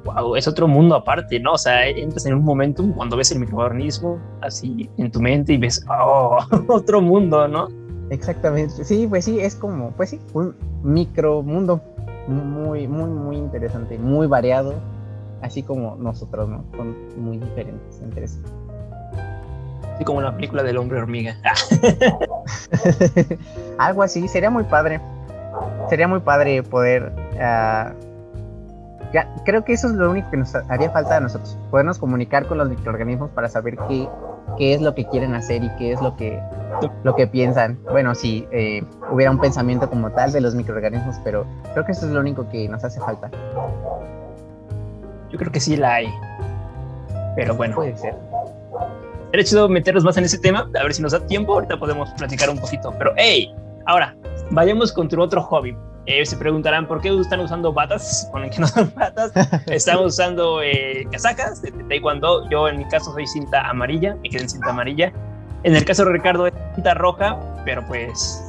wow, 0.04 0.36
es 0.36 0.48
otro 0.48 0.66
mundo 0.66 0.94
aparte, 0.94 1.38
¿no? 1.40 1.52
O 1.52 1.58
sea, 1.58 1.86
entras 1.86 2.26
en 2.26 2.34
un 2.34 2.44
momento 2.44 2.84
cuando 2.94 3.16
ves 3.16 3.30
el 3.32 3.40
microorganismo 3.40 4.18
así 4.40 4.88
en 4.96 5.10
tu 5.10 5.20
mente 5.20 5.52
y 5.52 5.58
ves, 5.58 5.84
oh, 5.88 6.38
otro 6.68 7.00
mundo, 7.00 7.46
¿no? 7.48 7.68
Exactamente, 8.10 8.84
sí, 8.84 9.06
pues 9.08 9.24
sí, 9.24 9.40
es 9.40 9.54
como, 9.54 9.92
pues 9.92 10.10
sí, 10.10 10.20
un 10.34 10.54
micromundo 10.82 11.80
muy, 12.26 12.86
muy, 12.88 13.08
muy 13.08 13.36
interesante, 13.36 13.98
muy 13.98 14.26
variado, 14.26 14.74
así 15.42 15.62
como 15.62 15.96
nosotros, 15.96 16.48
¿no? 16.48 16.64
Son 16.76 16.94
muy 17.16 17.38
diferentes, 17.38 18.00
interesantes. 18.02 18.52
Así 19.94 20.04
como 20.04 20.20
la 20.20 20.34
película 20.34 20.62
del 20.62 20.78
hombre 20.78 20.98
hormiga. 20.98 21.36
Algo 23.78 24.02
así, 24.02 24.26
sería 24.28 24.50
muy 24.50 24.64
padre. 24.64 25.00
Sería 25.88 26.08
muy 26.08 26.20
padre 26.20 26.62
poder 26.62 27.12
uh, 27.34 27.94
creo 29.44 29.64
que 29.64 29.72
eso 29.72 29.88
es 29.88 29.94
lo 29.94 30.10
único 30.10 30.30
que 30.30 30.36
nos 30.36 30.54
haría 30.54 30.90
falta 30.90 31.16
a 31.16 31.20
nosotros, 31.20 31.58
podernos 31.70 31.98
comunicar 31.98 32.46
con 32.46 32.58
los 32.58 32.68
microorganismos 32.68 33.30
para 33.30 33.48
saber 33.48 33.76
qué, 33.88 34.08
qué 34.58 34.74
es 34.74 34.80
lo 34.80 34.94
que 34.94 35.06
quieren 35.06 35.34
hacer 35.34 35.64
y 35.64 35.70
qué 35.76 35.92
es 35.92 36.00
lo 36.00 36.16
que, 36.16 36.40
lo 37.02 37.14
que 37.14 37.26
piensan. 37.26 37.78
Bueno, 37.90 38.14
si 38.14 38.46
eh, 38.52 38.82
hubiera 39.10 39.30
un 39.30 39.38
pensamiento 39.38 39.88
como 39.88 40.10
tal 40.10 40.32
de 40.32 40.40
los 40.40 40.54
microorganismos, 40.54 41.16
pero 41.24 41.46
creo 41.72 41.84
que 41.84 41.92
eso 41.92 42.06
es 42.06 42.12
lo 42.12 42.20
único 42.20 42.48
que 42.48 42.68
nos 42.68 42.84
hace 42.84 43.00
falta. 43.00 43.30
Yo 45.30 45.38
creo 45.38 45.52
que 45.52 45.60
sí 45.60 45.76
la 45.76 45.94
hay, 45.94 46.08
pero 47.36 47.54
bueno. 47.54 47.76
Puede 47.76 47.96
ser. 47.96 48.14
Era 49.32 49.44
chido 49.44 49.68
meternos 49.68 50.02
más 50.02 50.16
en 50.16 50.24
ese 50.24 50.38
tema, 50.38 50.68
a 50.78 50.82
ver 50.82 50.92
si 50.92 51.02
nos 51.02 51.12
da 51.12 51.24
tiempo, 51.26 51.52
ahorita 51.52 51.78
podemos 51.78 52.10
platicar 52.14 52.50
un 52.50 52.58
poquito, 52.58 52.92
pero 52.98 53.12
hey, 53.16 53.54
ahora, 53.86 54.16
vayamos 54.50 54.92
con 54.92 55.08
tu 55.08 55.20
otro 55.20 55.40
hobby. 55.40 55.76
Eh, 56.06 56.24
se 56.24 56.36
preguntarán 56.36 56.86
por 56.86 57.00
qué 57.00 57.08
están 57.20 57.40
usando 57.40 57.72
batas, 57.72 58.08
se 58.08 58.26
suponen 58.26 58.50
que 58.50 58.58
no 58.60 58.66
son 58.66 58.92
batas. 58.96 59.32
Estamos 59.66 60.06
usando 60.06 60.62
eh, 60.62 61.06
casacas 61.10 61.62
de, 61.62 61.70
taekwondo. 61.72 62.48
Yo 62.50 62.68
en 62.68 62.78
mi 62.78 62.84
caso 62.86 63.12
soy 63.12 63.26
cinta 63.26 63.68
amarilla, 63.68 64.16
me 64.16 64.30
quedé 64.30 64.42
en 64.42 64.48
cinta 64.48 64.70
amarilla. 64.70 65.12
En 65.62 65.76
el 65.76 65.84
caso 65.84 66.04
de 66.04 66.12
Ricardo 66.12 66.46
es 66.46 66.54
cinta 66.74 66.94
roja, 66.94 67.38
pero 67.64 67.84
pues 67.86 68.42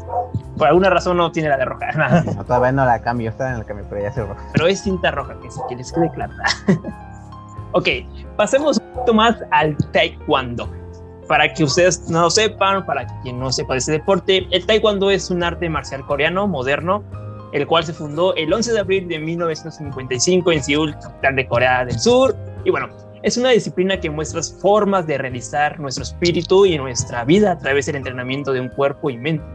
por 0.58 0.68
alguna 0.68 0.90
razón 0.90 1.18
no 1.18 1.32
tiene 1.32 1.50
la 1.50 1.58
de 1.58 1.66
roja. 1.66 2.24
No, 2.36 2.46
todavía 2.46 2.72
no 2.72 2.86
la 2.86 3.02
cambio, 3.02 3.30
está 3.30 3.50
en 3.50 3.58
el 3.58 3.66
cambio, 3.66 3.86
pero 3.90 4.02
ya 4.02 4.12
se 4.14 4.22
roja. 4.24 4.42
Pero 4.54 4.68
es 4.68 4.82
cinta 4.82 5.12
roja, 5.12 5.36
que, 5.42 5.50
que 5.68 5.76
les 5.76 5.92
quede 5.92 6.10
clara. 6.12 6.34
ok, 7.74 7.88
pasemos 8.38 8.78
un 8.78 8.94
poquito 8.94 9.14
más 9.14 9.36
al 9.52 9.76
taekwondo 9.92 10.70
para 11.28 11.54
que 11.54 11.64
ustedes 11.64 12.10
no 12.10 12.24
lo 12.24 12.30
sepan, 12.30 12.86
para 12.86 13.08
quien 13.22 13.40
no 13.40 13.52
sepa 13.54 13.74
de 13.74 13.80
este 13.80 13.94
deporte, 13.94 14.48
el 14.52 14.66
taekwondo 14.66 15.10
es 15.10 15.32
un 15.32 15.44
arte 15.44 15.70
marcial 15.70 16.06
coreano 16.06 16.46
moderno, 16.46 17.04
el 17.52 17.68
cual 17.68 17.84
se 17.84 17.94
fundó 17.94 18.36
el 18.36 18.52
11 18.52 18.74
de 18.74 18.80
abril 18.80 19.08
de 19.08 19.20
1955 19.20 20.52
en 20.52 20.64
Seúl, 20.64 20.94
capital 20.94 21.36
de 21.36 21.48
Corea 21.48 21.86
del 21.86 22.00
Sur. 22.00 22.36
Y 22.64 22.72
bueno, 22.72 22.88
es 23.24 23.38
una 23.38 23.50
disciplina 23.50 24.00
que 24.00 24.10
muestra 24.10 24.42
formas 24.42 25.06
de 25.06 25.18
realizar 25.18 25.80
nuestro 25.80 26.04
espíritu 26.04 26.66
y 26.66 26.78
nuestra 26.78 27.24
vida 27.26 27.52
a 27.52 27.58
través 27.58 27.86
del 27.86 27.98
entrenamiento 27.98 28.54
de 28.54 28.62
un 28.62 28.70
cuerpo 28.70 29.10
y 29.10 29.18
mente. 29.18 29.46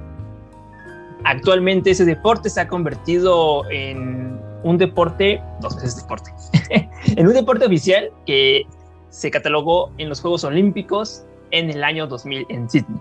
Actualmente 1.24 1.90
ese 1.90 2.04
deporte 2.04 2.50
se 2.50 2.60
ha 2.60 2.68
convertido 2.68 3.68
en 3.70 4.38
un 4.62 4.78
deporte, 4.78 5.42
dos 5.60 5.74
veces 5.76 5.96
deporte, 5.96 6.30
en 7.16 7.26
un 7.26 7.32
deporte 7.32 7.66
oficial 7.66 8.10
que 8.26 8.62
se 9.10 9.30
catalogó 9.30 9.90
en 9.98 10.08
los 10.08 10.20
Juegos 10.20 10.44
Olímpicos 10.44 11.24
en 11.50 11.70
el 11.70 11.82
año 11.82 12.06
2000 12.06 12.46
en 12.48 12.70
Sydney. 12.70 13.00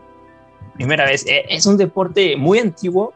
Primera 0.75 1.06
vez, 1.06 1.25
eh, 1.28 1.46
es 1.50 1.66
un 1.66 1.78
deporte 1.78 2.36
muy 2.36 2.60
antiguo, 2.60 3.14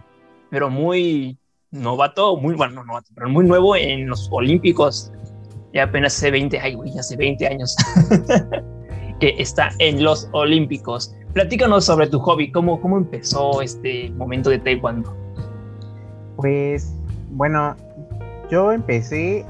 pero 0.49 0.69
muy 0.69 1.37
novato, 1.71 2.37
muy 2.37 2.55
bueno, 2.55 2.75
no 2.75 2.83
novato, 2.85 3.11
pero 3.15 3.29
muy 3.29 3.45
nuevo 3.45 3.75
en 3.75 4.07
los 4.07 4.29
Olímpicos. 4.31 5.11
Ya 5.73 5.83
apenas 5.83 6.15
hace 6.15 6.31
20, 6.31 6.59
ay, 6.59 6.73
güey, 6.73 6.97
hace 6.97 7.15
20 7.15 7.47
años 7.47 7.75
que 9.19 9.35
está 9.37 9.69
en 9.79 10.03
los 10.03 10.27
Olímpicos. 10.31 11.15
Platícanos 11.33 11.85
sobre 11.85 12.07
tu 12.07 12.19
hobby, 12.19 12.51
¿cómo, 12.51 12.81
cómo 12.81 12.97
empezó 12.97 13.61
este 13.61 14.09
momento 14.11 14.49
de 14.49 14.59
taekwondo? 14.59 15.15
Pues, 16.37 16.91
bueno, 17.31 17.75
yo 18.49 18.71
empecé, 18.71 19.45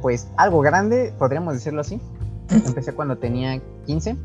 pues, 0.00 0.30
algo 0.38 0.60
grande, 0.60 1.12
podríamos 1.18 1.54
decirlo 1.54 1.82
así. 1.82 2.00
Empecé 2.48 2.94
cuando 2.94 3.18
tenía 3.18 3.60
15 3.86 4.16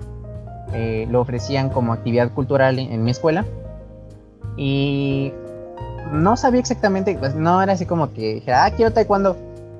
eh, 0.74 1.06
lo 1.10 1.22
ofrecían 1.22 1.70
como 1.70 1.92
actividad 1.92 2.34
cultural 2.34 2.80
en, 2.80 3.04
mi 3.04 3.12
escuela. 3.12 3.46
Y 4.58 5.34
no 6.12 6.38
sabía 6.38 6.60
exactamente, 6.60 7.16
pues 7.20 7.36
no 7.36 7.62
era 7.62 7.74
así 7.74 7.86
como 7.86 8.14
que 8.14 8.36
dije, 8.36 8.54
ah, 8.54 8.72
quiero 8.76 8.92
taekwondo, 8.94 9.38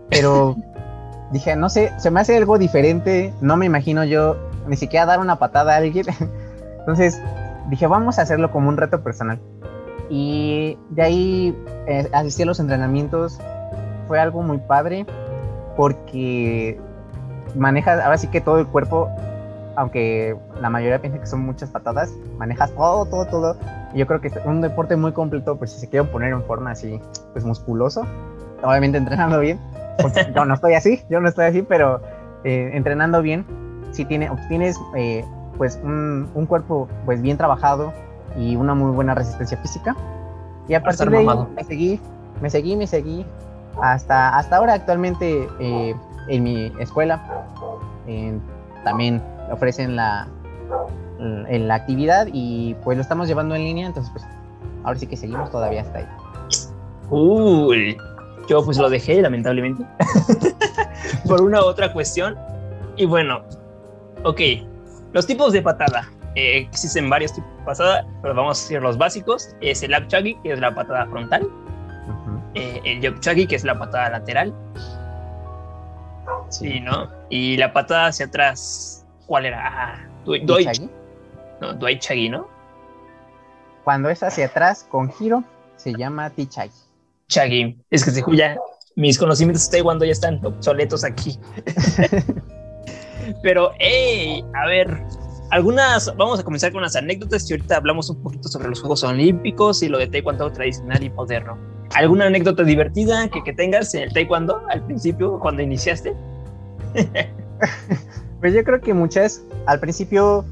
pero 0.10 0.56
dije, 1.32 1.56
no 1.56 1.70
sé, 1.70 1.92
se 1.98 2.12
me 2.12 2.20
hace 2.20 2.38
algo 2.38 2.58
diferente, 2.58 3.34
no 3.42 3.58
me 3.58 3.66
imagino 3.66 4.04
yo 4.04 4.38
ni 4.68 4.78
siquiera 4.78 5.06
dar 5.06 5.20
una 5.20 5.38
patada 5.38 5.74
a 5.74 5.78
alguien. 5.78 6.06
Entonces 6.80 7.22
dije, 7.70 7.88
vamos 7.88 8.20
a 8.20 8.24
hacerlo 8.24 8.52
como 8.52 8.70
un 8.70 8.78
reto 8.78 9.02
personal. 9.02 9.40
Y 10.10 10.78
de 10.90 11.02
ahí 11.02 11.58
eh, 11.88 12.10
asistí 12.12 12.44
a 12.44 12.46
los 12.46 12.60
entrenamientos, 12.60 13.40
fue 14.08 14.20
algo 14.20 14.44
muy 14.44 14.58
padre 14.58 15.06
porque 15.78 16.80
manejas 17.56 18.04
ahora 18.04 18.18
sí 18.18 18.28
que 18.28 18.42
todo 18.42 18.60
el 18.60 18.68
cuerpo 18.68 19.10
aunque 19.76 20.36
la 20.60 20.70
mayoría 20.70 21.00
piensa 21.00 21.20
que 21.20 21.26
son 21.26 21.42
muchas 21.42 21.70
patadas, 21.70 22.12
manejas 22.38 22.72
todo, 22.72 23.06
todo, 23.06 23.26
todo. 23.26 23.58
Y 23.94 24.00
yo 24.00 24.08
creo 24.08 24.22
que 24.22 24.28
es 24.28 24.36
un 24.46 24.62
deporte 24.62 24.96
muy 24.96 25.12
completo, 25.12 25.58
pues 25.58 25.72
si 25.72 25.80
se 25.80 25.90
quieren 25.90 26.10
poner 26.10 26.34
en 26.34 26.44
forma 26.44 26.72
así, 26.72 27.00
pues 27.34 27.46
musculoso, 27.46 28.06
obviamente 28.64 28.98
entrenando 28.98 29.40
bien. 29.40 29.60
yo 30.36 30.46
no 30.46 30.54
estoy 30.54 30.74
así, 30.74 31.02
yo 31.10 31.20
no 31.20 31.30
estoy 31.30 31.46
así, 31.46 31.62
pero 31.62 32.02
eh, 32.44 32.72
entrenando 32.74 33.22
bien, 33.22 33.46
si 33.92 34.06
tiene, 34.06 34.30
tienes 34.48 34.80
eh, 34.96 35.26
pues 35.58 35.80
un, 35.84 36.30
un, 36.34 36.46
cuerpo 36.46 36.88
pues 37.06 37.22
bien 37.22 37.38
trabajado 37.38 37.94
y 38.38 38.56
una 38.56 38.74
muy 38.74 38.92
buena 38.92 39.16
resistencia 39.16 39.58
física. 39.58 39.96
Y 40.68 40.74
a 40.74 40.82
partir 40.82 41.10
de 41.10 41.18
ahí 41.18 41.28
me 41.56 41.64
seguí, 41.64 42.00
me 42.42 42.50
seguí, 42.50 42.76
me 42.76 42.88
seguí. 42.88 43.26
Hasta, 43.82 44.38
hasta 44.38 44.58
ahora 44.58 44.74
actualmente 44.74 45.48
eh, 45.60 45.96
en 46.28 46.44
mi 46.44 46.72
escuela 46.80 47.22
también 48.84 49.22
ofrecen 49.52 49.96
la, 49.96 50.28
la 51.20 51.76
actividad 51.76 52.28
y 52.32 52.76
pues 52.84 52.98
lo 52.98 53.02
estamos 53.02 53.28
llevando 53.28 53.56
en 53.56 53.64
línea, 53.64 53.88
entonces 53.88 54.12
pues 54.12 54.26
ahora 54.84 54.98
sí 54.98 55.08
que 55.08 55.18
seguimos 55.18 55.52
todavía 55.52 55.82
hasta 55.82 56.00
ahí. 56.00 56.08
Uy, 57.10 57.98
yo 58.48 58.64
pues 58.64 58.78
lo 58.78 58.90
dejé 58.90 59.22
lamentablemente 59.22 59.86
por 61.28 61.42
una 61.42 61.62
otra 61.62 61.92
cuestión 61.94 62.38
y 62.96 63.06
bueno, 63.06 63.42
ok, 64.24 64.40
los 65.14 65.26
tipos 65.26 65.54
de 65.54 65.62
patada. 65.62 66.08
Eh, 66.36 66.60
existen 66.60 67.10
varios 67.10 67.34
tipos 67.34 67.50
de 67.58 67.64
patada, 67.66 68.08
pero 68.22 68.34
vamos 68.34 68.60
a 68.60 68.62
decir 68.62 68.82
los 68.82 68.98
básicos. 68.98 69.56
Es 69.60 69.84
el 69.84 70.08
chagi 70.08 70.36
que 70.44 70.54
es 70.54 70.60
la 70.60 70.74
patada 70.74 71.06
frontal. 71.08 71.48
Eh, 72.54 72.82
el 72.84 73.48
que 73.48 73.56
es 73.56 73.64
la 73.64 73.78
patada 73.78 74.10
lateral. 74.10 74.54
Sí, 76.50 76.80
¿no? 76.82 77.08
Y 77.30 77.58
la 77.58 77.72
patada 77.74 78.08
hacia 78.08 78.26
atrás 78.26 79.01
¿Cuál 79.32 79.46
era? 79.46 79.62
Ah, 79.66 79.96
Doi, 80.26 80.42
No, 81.62 82.00
Chagi, 82.00 82.28
¿no? 82.28 82.50
Cuando 83.86 84.10
es 84.10 84.22
hacia 84.24 84.48
atrás 84.48 84.86
con 84.90 85.10
giro, 85.10 85.46
se 85.78 85.94
llama 85.94 86.30
Tichagi. 86.32 86.70
Chagi. 87.30 87.78
Es 87.92 88.04
que 88.04 88.36
ya 88.36 88.58
mis 88.98 89.18
conocimientos 89.18 89.72
de 89.72 89.84
cuando 89.84 90.04
ya 90.04 90.12
están 90.12 90.46
obsoletos 90.46 91.06
aquí. 91.06 91.40
Pero, 93.42 93.72
hey, 93.80 94.44
a 94.54 94.66
ver, 94.66 95.02
algunas, 95.52 96.14
vamos 96.18 96.42
a 96.42 96.44
comenzar 96.44 96.74
con 96.74 96.82
las 96.82 96.98
anécdotas 96.98 97.50
y 97.50 97.54
ahorita 97.54 97.78
hablamos 97.78 98.10
un 98.10 98.22
poquito 98.22 98.50
sobre 98.50 98.68
los 98.68 98.82
Juegos 98.82 99.02
Olímpicos 99.06 99.82
y 99.82 99.88
lo 99.88 99.98
de 99.98 100.08
Taekwondo 100.08 100.52
tradicional 100.52 101.02
y 101.02 101.10
moderno. 101.10 101.58
¿Alguna 101.94 102.26
anécdota 102.26 102.64
divertida 102.64 103.30
que, 103.30 103.42
que 103.46 103.54
tengas 103.54 103.96
en 103.96 104.02
el 104.02 104.12
Taekwondo 104.12 104.62
al 104.70 104.86
principio, 104.86 105.40
cuando 105.40 105.62
iniciaste? 105.62 106.14
pues 108.42 108.54
yo 108.54 108.64
creo 108.64 108.82
que 108.82 108.94
muchas, 108.94 109.44
al 109.66 109.80
principio, 109.80 110.44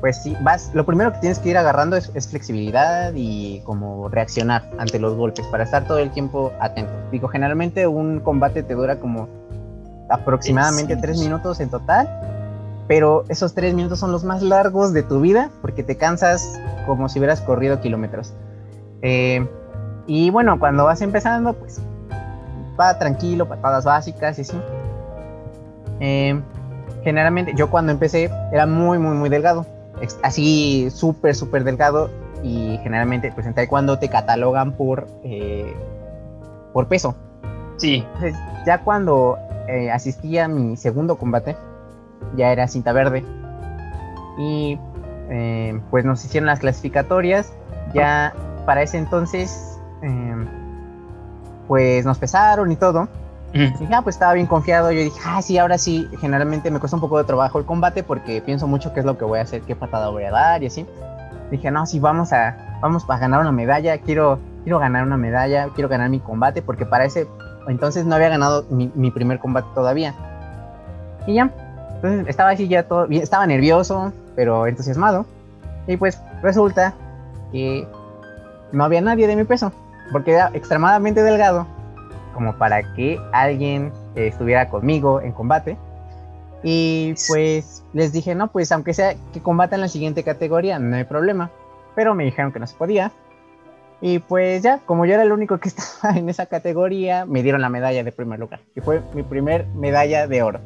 pues 0.00 0.22
sí, 0.22 0.36
vas, 0.42 0.70
lo 0.74 0.86
primero 0.86 1.12
que 1.12 1.18
tienes 1.18 1.40
que 1.40 1.48
ir 1.48 1.58
agarrando 1.58 1.96
es, 1.96 2.28
flexibilidad 2.28 3.12
y 3.16 3.60
como 3.64 4.08
reaccionar 4.08 4.70
ante 4.78 5.00
los 5.00 5.16
golpes 5.16 5.44
para 5.46 5.64
estar 5.64 5.86
todo 5.86 5.98
el 5.98 6.12
tiempo 6.12 6.52
atento. 6.60 6.92
Digo, 7.10 7.26
generalmente 7.28 7.86
un 7.86 8.20
combate 8.20 8.62
te 8.62 8.74
dura 8.74 9.00
como 9.00 9.28
aproximadamente 10.10 10.96
tres 10.96 11.18
minutos 11.18 11.60
en 11.60 11.70
total 11.70 12.08
pero 12.88 13.24
esos 13.28 13.54
tres 13.54 13.74
minutos 13.74 14.00
son 14.00 14.10
los 14.10 14.24
más 14.24 14.42
largos 14.42 14.94
de 14.94 15.02
tu 15.02 15.20
vida 15.20 15.50
porque 15.60 15.82
te 15.82 15.96
cansas 15.96 16.58
como 16.86 17.08
si 17.10 17.18
hubieras 17.18 17.42
corrido 17.42 17.80
kilómetros. 17.80 18.32
Eh, 19.02 19.46
y 20.06 20.30
bueno, 20.30 20.58
cuando 20.58 20.84
vas 20.84 21.02
empezando, 21.02 21.52
pues 21.52 21.80
va 22.80 22.98
tranquilo, 22.98 23.46
patadas 23.46 23.84
básicas 23.84 24.38
y 24.38 24.42
así. 24.42 24.58
Eh, 26.00 26.40
generalmente, 27.02 27.52
yo 27.56 27.70
cuando 27.70 27.92
empecé 27.92 28.30
era 28.52 28.66
muy, 28.66 28.98
muy, 28.98 29.16
muy 29.16 29.28
delgado. 29.28 29.66
Así 30.22 30.90
súper, 30.90 31.34
súper 31.34 31.64
delgado. 31.64 32.10
Y 32.42 32.78
generalmente, 32.82 33.32
pues 33.32 33.46
en 33.46 33.54
taekwondo 33.54 33.98
te 33.98 34.08
catalogan 34.08 34.72
por, 34.72 35.08
eh, 35.24 35.74
por 36.72 36.86
peso. 36.86 37.14
Sí. 37.76 38.04
ya 38.66 38.82
cuando 38.82 39.38
asistí 39.92 40.38
a 40.38 40.48
mi 40.48 40.76
segundo 40.76 41.16
combate, 41.16 41.56
ya 42.36 42.52
era 42.52 42.68
cinta 42.68 42.92
verde. 42.92 43.24
Y 44.38 44.78
eh, 45.30 45.80
pues 45.90 46.04
nos 46.04 46.24
hicieron 46.24 46.46
las 46.46 46.60
clasificatorias. 46.60 47.52
Ya 47.94 48.34
para 48.66 48.82
ese 48.82 48.98
entonces, 48.98 49.78
em, 50.02 50.46
pues 51.66 52.04
nos 52.04 52.18
pesaron 52.18 52.70
y 52.70 52.76
todo. 52.76 53.08
Y 53.54 53.86
ya, 53.88 54.02
pues 54.02 54.16
estaba 54.16 54.34
bien 54.34 54.46
confiado. 54.46 54.92
Yo 54.92 55.00
dije, 55.00 55.18
ah, 55.24 55.40
sí, 55.40 55.56
ahora 55.58 55.78
sí. 55.78 56.08
Generalmente 56.20 56.70
me 56.70 56.78
cuesta 56.78 56.96
un 56.96 57.00
poco 57.00 57.18
de 57.18 57.24
trabajo 57.24 57.58
el 57.58 57.64
combate 57.64 58.02
porque 58.02 58.42
pienso 58.42 58.66
mucho 58.66 58.92
qué 58.92 59.00
es 59.00 59.06
lo 59.06 59.16
que 59.16 59.24
voy 59.24 59.38
a 59.38 59.42
hacer, 59.42 59.62
qué 59.62 59.74
patada 59.74 60.10
voy 60.10 60.24
a 60.24 60.30
dar 60.30 60.62
y 60.62 60.66
así. 60.66 60.86
Dije, 61.50 61.70
no, 61.70 61.86
sí, 61.86 61.98
vamos 61.98 62.32
a, 62.32 62.78
vamos 62.82 63.04
a 63.08 63.18
ganar 63.18 63.40
una 63.40 63.52
medalla. 63.52 63.98
Quiero, 63.98 64.38
quiero 64.64 64.78
ganar 64.78 65.04
una 65.04 65.16
medalla, 65.16 65.68
quiero 65.74 65.88
ganar 65.88 66.10
mi 66.10 66.20
combate 66.20 66.60
porque 66.60 66.84
para 66.84 67.04
ese 67.04 67.26
entonces 67.68 68.04
no 68.04 68.14
había 68.14 68.28
ganado 68.28 68.64
mi, 68.70 68.90
mi 68.94 69.10
primer 69.10 69.38
combate 69.38 69.68
todavía. 69.74 70.14
Y 71.26 71.34
ya, 71.34 71.50
entonces 71.96 72.28
estaba 72.28 72.50
así 72.50 72.68
ya 72.68 72.84
todo, 72.84 73.06
estaba 73.10 73.46
nervioso, 73.46 74.12
pero 74.36 74.66
entusiasmado. 74.66 75.26
Y 75.86 75.96
pues 75.96 76.20
resulta 76.42 76.94
que 77.52 77.86
no 78.72 78.84
había 78.84 79.00
nadie 79.00 79.26
de 79.26 79.36
mi 79.36 79.44
peso, 79.44 79.72
porque 80.12 80.32
era 80.32 80.50
extremadamente 80.54 81.22
delgado, 81.22 81.66
como 82.38 82.56
para 82.56 82.94
que 82.94 83.20
alguien 83.32 83.90
estuviera 84.14 84.68
conmigo 84.68 85.20
en 85.20 85.32
combate. 85.32 85.76
Y 86.62 87.14
pues 87.26 87.82
les 87.92 88.12
dije, 88.12 88.36
no, 88.36 88.46
pues 88.52 88.70
aunque 88.70 88.94
sea 88.94 89.16
que 89.32 89.40
combata 89.40 89.74
en 89.74 89.80
la 89.80 89.88
siguiente 89.88 90.22
categoría, 90.22 90.78
no 90.78 90.94
hay 90.94 91.02
problema. 91.02 91.50
Pero 91.96 92.14
me 92.14 92.24
dijeron 92.24 92.52
que 92.52 92.60
no 92.60 92.68
se 92.68 92.76
podía. 92.76 93.10
Y 94.00 94.20
pues 94.20 94.62
ya, 94.62 94.78
como 94.86 95.04
yo 95.04 95.14
era 95.14 95.24
el 95.24 95.32
único 95.32 95.58
que 95.58 95.68
estaba 95.70 96.16
en 96.16 96.28
esa 96.28 96.46
categoría, 96.46 97.26
me 97.26 97.42
dieron 97.42 97.60
la 97.60 97.70
medalla 97.70 98.04
de 98.04 98.12
primer 98.12 98.38
lugar. 98.38 98.60
Y 98.76 98.82
fue 98.82 99.02
mi 99.14 99.24
primer 99.24 99.66
medalla 99.74 100.28
de 100.28 100.40
oro. 100.40 100.60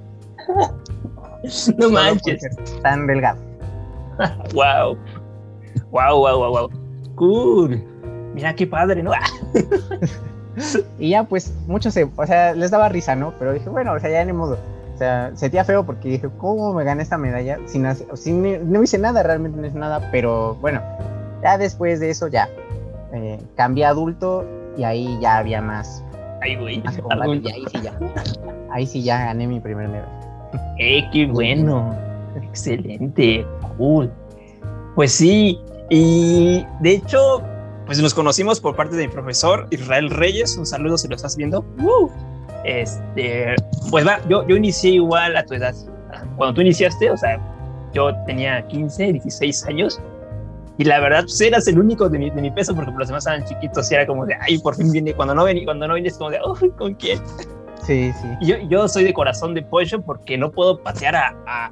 no 1.78 1.88
manches. 1.88 2.46
Tan 2.82 3.06
delgado. 3.06 3.40
wow. 4.52 4.98
Wow, 5.90 6.18
wow, 6.18 6.38
wow, 6.38 6.50
wow. 6.50 6.70
Cool. 7.14 7.82
Mira 8.34 8.54
qué 8.54 8.66
padre, 8.66 9.02
¿no? 9.02 9.12
y 10.98 11.10
ya, 11.10 11.24
pues, 11.24 11.52
muchos 11.66 11.94
se, 11.94 12.08
o 12.14 12.26
sea, 12.26 12.54
les 12.54 12.70
daba 12.70 12.88
risa, 12.88 13.16
¿no? 13.16 13.32
Pero 13.38 13.52
dije, 13.52 13.68
bueno, 13.68 13.92
o 13.92 14.00
sea, 14.00 14.10
ya 14.10 14.24
ni 14.24 14.32
modo. 14.32 14.58
O 14.94 14.98
sea, 14.98 15.32
sentía 15.34 15.64
feo 15.64 15.84
porque 15.84 16.08
dije, 16.08 16.28
¿cómo 16.38 16.72
me 16.74 16.84
gané 16.84 17.02
esta 17.02 17.18
medalla? 17.18 17.58
Sin, 17.66 17.86
sin 18.14 18.70
no 18.70 18.82
hice 18.82 18.98
nada, 18.98 19.22
realmente 19.22 19.58
no 19.58 19.66
hice 19.66 19.78
nada, 19.78 20.08
pero 20.12 20.56
bueno, 20.56 20.80
ya 21.42 21.58
después 21.58 21.98
de 22.00 22.10
eso 22.10 22.28
ya 22.28 22.48
eh, 23.12 23.38
cambié 23.56 23.86
a 23.86 23.90
adulto 23.90 24.44
y 24.76 24.84
ahí 24.84 25.18
ya 25.20 25.38
había 25.38 25.60
más. 25.60 26.04
Ay, 26.40 26.56
güey. 26.56 26.82
y 26.82 27.48
ahí 27.48 27.64
sí 27.72 27.80
ya. 27.82 27.98
Ahí 28.70 28.86
sí 28.86 29.02
ya 29.02 29.24
gané 29.24 29.46
mi 29.46 29.60
primer 29.60 29.88
medalla. 29.88 30.08
¡Eh, 30.78 31.08
qué 31.12 31.26
bueno! 31.26 31.96
Excelente, 32.42 33.46
cool. 33.76 34.10
Pues 34.94 35.12
sí, 35.12 35.58
y 35.88 36.66
de 36.80 36.92
hecho, 36.92 37.42
pues 37.92 38.02
nos 38.02 38.14
conocimos 38.14 38.58
por 38.58 38.74
parte 38.74 38.96
de 38.96 39.06
mi 39.06 39.12
profesor 39.12 39.66
Israel 39.68 40.08
Reyes. 40.08 40.56
Un 40.56 40.64
saludo 40.64 40.96
si 40.96 41.08
lo 41.08 41.16
estás 41.16 41.36
viendo. 41.36 41.62
Este, 42.64 43.54
pues 43.90 44.06
va, 44.06 44.18
yo, 44.30 44.48
yo 44.48 44.56
inicié 44.56 44.92
igual 44.92 45.36
a 45.36 45.44
tu 45.44 45.52
edad. 45.52 45.74
Cuando 46.38 46.54
tú 46.54 46.62
iniciaste, 46.62 47.10
o 47.10 47.16
sea, 47.18 47.38
yo 47.92 48.10
tenía 48.24 48.66
15, 48.66 49.12
16 49.12 49.66
años. 49.66 50.00
Y 50.78 50.84
la 50.84 51.00
verdad, 51.00 51.24
pues 51.24 51.38
eras 51.42 51.68
el 51.68 51.78
único 51.78 52.08
de 52.08 52.18
mi, 52.18 52.30
de 52.30 52.40
mi 52.40 52.50
peso, 52.50 52.74
porque 52.74 52.90
los 52.92 53.08
demás 53.08 53.26
estaban 53.26 53.44
chiquitos 53.44 53.92
y 53.92 53.94
era 53.94 54.06
como 54.06 54.24
de, 54.24 54.36
ay, 54.40 54.56
por 54.56 54.74
fin 54.74 54.90
viene. 54.90 55.12
Cuando 55.12 55.34
no 55.34 55.44
venía, 55.44 55.66
cuando 55.66 55.86
no 55.86 55.92
vienes, 55.92 56.16
como 56.16 56.30
de, 56.30 56.38
uy, 56.62 56.70
¿con 56.78 56.94
quién? 56.94 57.20
Sí, 57.86 58.10
sí. 58.10 58.28
Yo, 58.40 58.56
yo 58.70 58.88
soy 58.88 59.04
de 59.04 59.12
corazón 59.12 59.52
de 59.52 59.60
pollo 59.60 60.00
porque 60.00 60.38
no 60.38 60.50
puedo 60.50 60.82
patear 60.82 61.14
a, 61.14 61.36
a, 61.46 61.70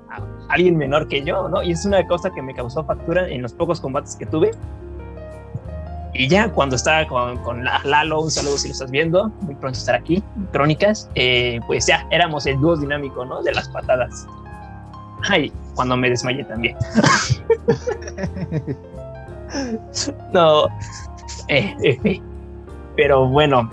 alguien 0.50 0.76
menor 0.76 1.08
que 1.08 1.22
yo, 1.22 1.48
¿no? 1.48 1.62
Y 1.62 1.70
es 1.70 1.86
una 1.86 2.06
cosa 2.06 2.30
que 2.30 2.42
me 2.42 2.52
causó 2.54 2.84
factura 2.84 3.26
en 3.26 3.40
los 3.40 3.54
pocos 3.54 3.80
combates 3.80 4.16
que 4.16 4.26
tuve. 4.26 4.50
Y 6.12 6.28
ya 6.28 6.50
cuando 6.50 6.76
estaba 6.76 7.06
con, 7.06 7.38
con 7.38 7.64
Lalo, 7.64 8.22
un 8.22 8.30
saludo 8.30 8.58
si 8.58 8.68
lo 8.68 8.72
estás 8.72 8.90
viendo, 8.90 9.28
muy 9.42 9.54
pronto 9.54 9.78
estar 9.78 9.94
aquí, 9.94 10.22
Crónicas, 10.52 11.08
eh, 11.14 11.60
pues 11.66 11.86
ya 11.86 12.06
éramos 12.10 12.46
el 12.46 12.60
dúo 12.60 12.76
dinámico, 12.76 13.24
¿no? 13.24 13.42
De 13.42 13.52
las 13.52 13.68
patadas. 13.68 14.26
Ay, 15.28 15.52
cuando 15.74 15.96
me 15.96 16.10
desmayé 16.10 16.44
también. 16.44 16.76
no, 20.32 20.66
eh, 21.48 21.74
eh, 21.82 22.20
pero 22.96 23.28
bueno, 23.28 23.68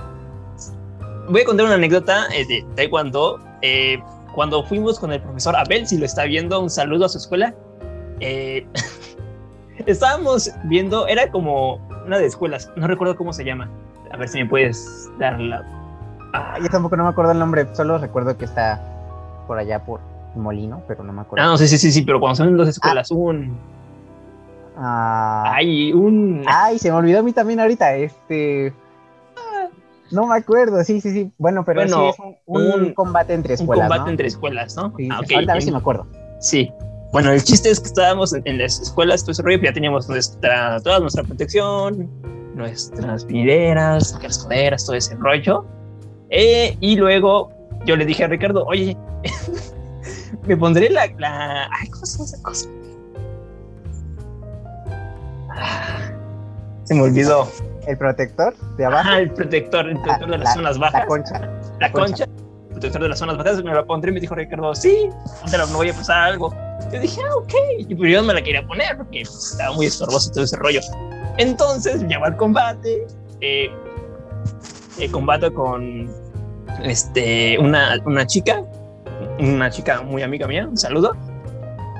voy 1.29 1.41
a 1.41 1.45
contar 1.45 1.65
una 1.65 1.75
anécdota 1.75 2.27
eh, 2.33 2.45
de 2.45 2.65
Taekwondo. 2.75 3.39
Eh, 3.61 3.99
cuando 4.33 4.63
fuimos 4.63 4.99
con 4.99 5.11
el 5.11 5.21
profesor 5.21 5.55
Abel, 5.55 5.87
si 5.87 5.97
lo 5.97 6.05
está 6.05 6.25
viendo, 6.25 6.59
un 6.59 6.69
saludo 6.69 7.05
a 7.05 7.09
su 7.09 7.17
escuela. 7.17 7.53
Eh, 8.19 8.65
estábamos 9.85 10.51
viendo, 10.65 11.07
era 11.07 11.29
como 11.31 11.79
una 12.07 12.17
de 12.17 12.25
escuelas, 12.25 12.71
no 12.75 12.87
recuerdo 12.87 13.15
cómo 13.15 13.33
se 13.33 13.43
llama. 13.43 13.69
A 14.11 14.17
ver 14.17 14.29
si 14.29 14.39
me 14.39 14.45
puedes 14.45 15.09
dar 15.19 15.39
la. 15.39 15.63
Ah, 16.33 16.57
yo 16.61 16.69
tampoco 16.69 16.95
no 16.95 17.03
me 17.03 17.09
acuerdo 17.09 17.33
el 17.33 17.39
nombre, 17.39 17.67
solo 17.75 17.97
recuerdo 17.97 18.37
que 18.37 18.45
está 18.45 18.81
por 19.45 19.59
allá 19.59 19.83
por 19.83 19.99
Molino, 20.35 20.81
pero 20.87 21.03
no 21.03 21.13
me 21.13 21.21
acuerdo. 21.21 21.45
Ah, 21.45 21.49
no, 21.49 21.57
sí, 21.57 21.67
sí, 21.67 21.77
sí, 21.77 21.91
sí, 21.91 22.01
pero 22.01 22.19
cuando 22.19 22.35
son 22.35 22.57
dos 22.57 22.69
escuelas, 22.69 23.11
ah. 23.11 23.15
un. 23.15 23.57
Ah. 24.77 25.53
Ay, 25.55 25.91
un. 25.93 26.43
Ay, 26.47 26.79
se 26.79 26.89
me 26.89 26.97
olvidó 26.97 27.19
a 27.19 27.23
mí 27.23 27.33
también 27.33 27.59
ahorita, 27.59 27.95
este. 27.95 28.73
No 30.09 30.25
me 30.25 30.37
acuerdo, 30.37 30.81
sí, 30.85 31.01
sí, 31.01 31.11
sí. 31.11 31.31
Bueno, 31.37 31.65
pero 31.65 31.81
sí 31.85 31.93
es 31.93 32.15
un, 32.45 32.93
combate 32.93 33.33
entre 33.33 33.55
escuelas. 33.55 33.89
Un 33.89 33.89
combate 33.89 34.11
entre 34.11 34.27
escuelas, 34.27 34.75
¿no? 34.77 34.93
Sí, 34.95 35.09
ah, 35.11 35.19
a 35.19 35.53
ver 35.53 35.61
si 35.61 35.71
me 35.71 35.77
acuerdo. 35.77 36.07
Sí. 36.39 36.71
Bueno, 37.11 37.31
el 37.31 37.41
chiste 37.43 37.69
es 37.69 37.79
que 37.79 37.87
estábamos 37.87 38.33
en, 38.33 38.57
las 38.57 38.79
escuelas, 38.79 39.21
todo 39.21 39.31
ese 39.31 39.41
rollo, 39.41 39.59
ya 39.61 39.73
teníamos 39.73 40.09
nuestra, 40.09 40.79
toda 40.81 40.99
nuestra 40.99 41.23
protección, 41.23 42.09
nuestras 42.53 43.25
videras, 43.25 44.17
cascoderas, 44.21 44.85
todo 44.85 44.95
ese 44.95 45.15
rollo. 45.15 45.65
Eh, 46.29 46.75
y 46.81 46.97
luego 46.97 47.49
yo 47.85 47.95
le 47.95 48.05
dije 48.05 48.25
a 48.25 48.27
Ricardo, 48.27 48.65
oye, 48.65 48.97
me 50.47 50.57
pondré 50.57 50.89
la, 50.89 51.07
la. 51.17 51.69
Ay, 51.71 51.87
¿cómo 51.89 52.05
se 52.05 52.17
llama 52.17 52.25
esa 52.25 52.43
cosa? 52.43 52.69
Ah, 55.49 56.11
se 56.83 56.93
me 56.93 57.01
olvidó. 57.01 57.49
¿El 57.87 57.97
protector 57.97 58.53
de 58.75 58.85
abajo? 58.85 59.09
Ah, 59.09 59.19
el 59.21 59.31
protector, 59.31 59.87
el 59.87 59.97
protector 60.01 60.29
de 60.29 60.37
las 60.39 60.53
zonas 60.53 60.77
bajas. 60.77 61.01
La 61.01 61.07
concha. 61.07 61.51
La, 61.79 61.91
concha. 61.91 62.25
El 62.25 62.71
protector 62.71 63.01
de 63.01 63.09
las 63.09 63.19
zonas 63.19 63.37
bajas. 63.37 63.63
Me 63.63 63.73
lo 63.73 63.87
pondré 63.87 64.11
y 64.11 64.13
me 64.15 64.19
dijo 64.19 64.35
Ricardo, 64.35 64.75
sí, 64.75 65.09
pero 65.49 65.65
no 65.67 65.77
voy 65.77 65.89
a 65.89 65.93
pasar 65.93 66.17
algo. 66.23 66.53
Yo 66.91 66.99
dije, 66.99 67.21
ah, 67.27 67.35
ok. 67.35 67.53
Y 67.79 67.95
pues 67.95 68.11
yo 68.11 68.21
no 68.21 68.27
me 68.27 68.33
la 68.33 68.41
quería 68.41 68.65
poner 68.65 68.97
porque 68.97 69.21
estaba 69.21 69.75
muy 69.75 69.87
estorboso 69.87 70.31
todo 70.31 70.43
ese 70.43 70.55
rollo. 70.57 70.81
Entonces, 71.37 72.03
llevo 72.03 72.25
al 72.25 72.37
combate. 72.37 73.05
Eh, 73.41 73.69
eh, 74.99 75.11
combato 75.11 75.53
con 75.53 76.09
este, 76.83 77.57
una, 77.59 78.01
una 78.05 78.25
chica, 78.25 78.63
una 79.39 79.69
chica 79.69 80.01
muy 80.01 80.23
amiga 80.23 80.47
mía, 80.47 80.67
un 80.67 80.77
saludo. 80.77 81.15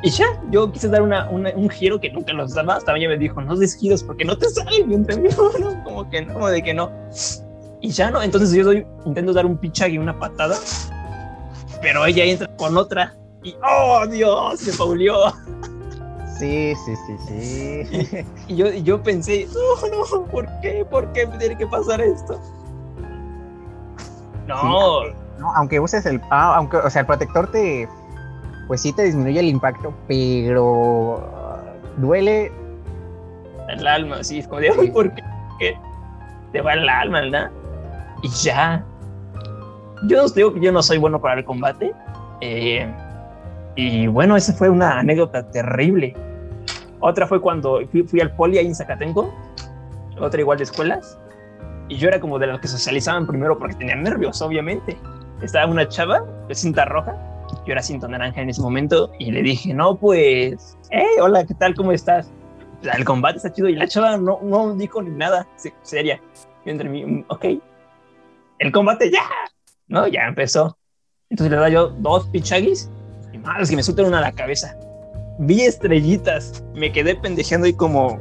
Y 0.04 0.10
ya, 0.10 0.26
yo 0.52 0.72
quise 0.72 0.88
dar 0.90 1.02
una, 1.02 1.28
un 1.30 1.70
giro 1.70 2.00
que 2.00 2.12
nunca 2.12 2.32
los 2.34 2.54
daba. 2.54 2.80
También 2.80 3.10
me 3.10 3.18
dijo, 3.18 3.42
no 3.42 3.56
des 3.56 3.76
giros 3.76 4.04
porque 4.04 4.26
no 4.26 4.38
te 4.38 4.50
salen. 4.50 4.90
¿no? 5.60 5.84
Como 5.84 6.10
que 6.10 6.22
no, 6.24 6.48
de 6.48 6.62
que 6.62 6.74
no. 6.74 6.92
Y 7.82 7.90
ya 7.90 8.12
no, 8.12 8.22
entonces 8.22 8.52
yo 8.54 8.63
doy, 8.63 8.86
intento 9.06 9.34
dar 9.34 9.46
un 9.46 9.58
pichag 9.58 9.92
y 9.92 9.98
una 9.98 10.18
patada. 10.18 10.58
Pero 11.82 12.06
ella 12.06 12.24
entra 12.24 12.48
con 12.58 12.78
otra. 12.78 13.16
Y, 13.43 13.56
oh 13.63 14.06
Dios, 14.08 14.60
se 14.60 14.78
paulió. 14.78 15.15
Sí, 16.38 16.73
sí, 16.86 16.95
sí, 17.08 17.17
sí. 17.26 18.26
Y, 18.47 18.56
yo, 18.56 18.71
yo 18.71 19.02
pensé, 19.02 19.47
no, 19.54 20.21
no, 20.21 20.26
¿por 20.26 20.47
qué? 20.62 20.86
¿Por 20.89 21.12
qué 21.13 21.26
tiene 21.39 21.58
que 21.58 21.65
pasar 21.65 22.00
esto? 22.00 22.39
No. 24.47 25.04
no, 25.39 25.54
aunque 25.56 25.80
uses 25.80 26.06
el. 26.06 26.21
Ah, 26.30 26.56
aunque, 26.56 26.78
o 26.78 26.89
sea, 26.89 27.02
el 27.02 27.08
protector 27.08 27.52
te. 27.52 27.89
Pues 28.67 28.82
sí 28.82 28.93
te 28.93 29.04
disminuye 29.04 29.39
el 29.39 29.47
impacto, 29.47 29.93
pero. 30.08 31.23
duele. 31.97 32.52
El 33.69 33.86
alma, 33.86 34.23
sí, 34.23 34.39
es 34.39 34.47
como 34.47 34.62
de, 34.62 34.71
¿por 34.93 35.13
qué? 35.60 35.78
Te 36.54 36.62
va 36.62 36.73
el 36.73 36.88
alma, 36.88 37.21
¿verdad? 37.21 37.52
Y 38.23 38.30
ya. 38.30 38.86
Yo 40.04 40.23
os 40.23 40.34
digo 40.34 40.54
que 40.54 40.62
yo 40.62 40.71
no 40.71 40.82
soy 40.82 40.97
bueno 40.97 41.19
para 41.19 41.39
el 41.39 41.45
combate. 41.45 41.93
Eh, 42.41 42.89
y 43.78 44.08
bueno, 44.08 44.36
esa 44.36 44.54
fue 44.54 44.70
una 44.70 45.00
anécdota 45.00 45.50
terrible. 45.52 46.16
Otra 47.00 47.28
fue 47.28 47.40
cuando 47.40 47.80
fui, 47.92 48.20
al 48.20 48.36
poli 48.36 48.58
ahí 48.58 48.66
en 48.66 48.74
Zacatenco, 48.74 49.32
otra 50.20 50.42
igual 50.42 50.58
de 50.58 50.63
escuelas, 50.63 51.20
y 51.88 51.96
yo 51.96 52.08
era 52.08 52.20
como 52.20 52.40
de 52.40 52.48
los 52.48 52.60
que 52.60 52.68
socializaban 52.68 53.28
primero 53.28 53.58
porque 53.60 53.76
tenían 53.76 54.02
nervios, 54.02 54.42
obviamente. 54.42 54.98
Estaba 55.44 55.72
una 55.72 55.88
chava 55.88 56.26
de 56.48 56.56
cinta 56.56 56.86
roja, 56.86 57.16
yo 57.68 57.72
era 57.72 57.84
cinta 57.84 58.08
naranja 58.08 58.42
en 58.42 58.50
ese 58.50 58.62
momento, 58.62 59.12
y 59.20 59.32
le 59.32 59.44
dije, 59.44 59.72
no, 59.76 59.96
pues, 59.96 60.76
hey, 60.90 61.06
hola, 61.22 61.46
¿qué 61.46 61.54
tal? 61.54 61.76
¿Cómo 61.76 61.92
estás? 61.92 62.34
El 62.82 63.06
combate 63.06 63.38
está 63.38 63.54
chido, 63.54 63.70
y 63.70 63.76
la 63.76 63.88
chava 63.88 64.18
no, 64.18 64.40
no 64.42 64.74
dijo 64.74 65.04
ni 65.04 65.12
nada, 65.12 65.48
seria. 65.84 66.20
Yo 66.66 66.72
entre 66.72 66.90
mí, 66.90 67.06
mm, 67.06 67.26
ok, 67.28 67.46
el 68.58 68.72
combate 68.72 69.12
ya, 69.12 69.22
¿no? 69.88 70.08
Ya 70.08 70.28
empezó. 70.28 70.80
Entonces 71.30 71.52
le 71.52 71.58
da 71.58 71.70
yo 71.70 71.90
dos 71.90 72.28
pichagis 72.30 72.90
es 73.60 73.70
que 73.70 73.76
me 73.76 73.84
sueltan 73.84 74.06
una 74.06 74.20
a 74.20 74.22
la 74.22 74.32
cabeza. 74.32 74.78
Vi 75.40 75.62
estrellitas, 75.62 76.63
me 76.74 76.92
quedé 76.92 77.16
pendejeando 77.16 77.68
ahí 77.68 77.74
como 77.74 78.20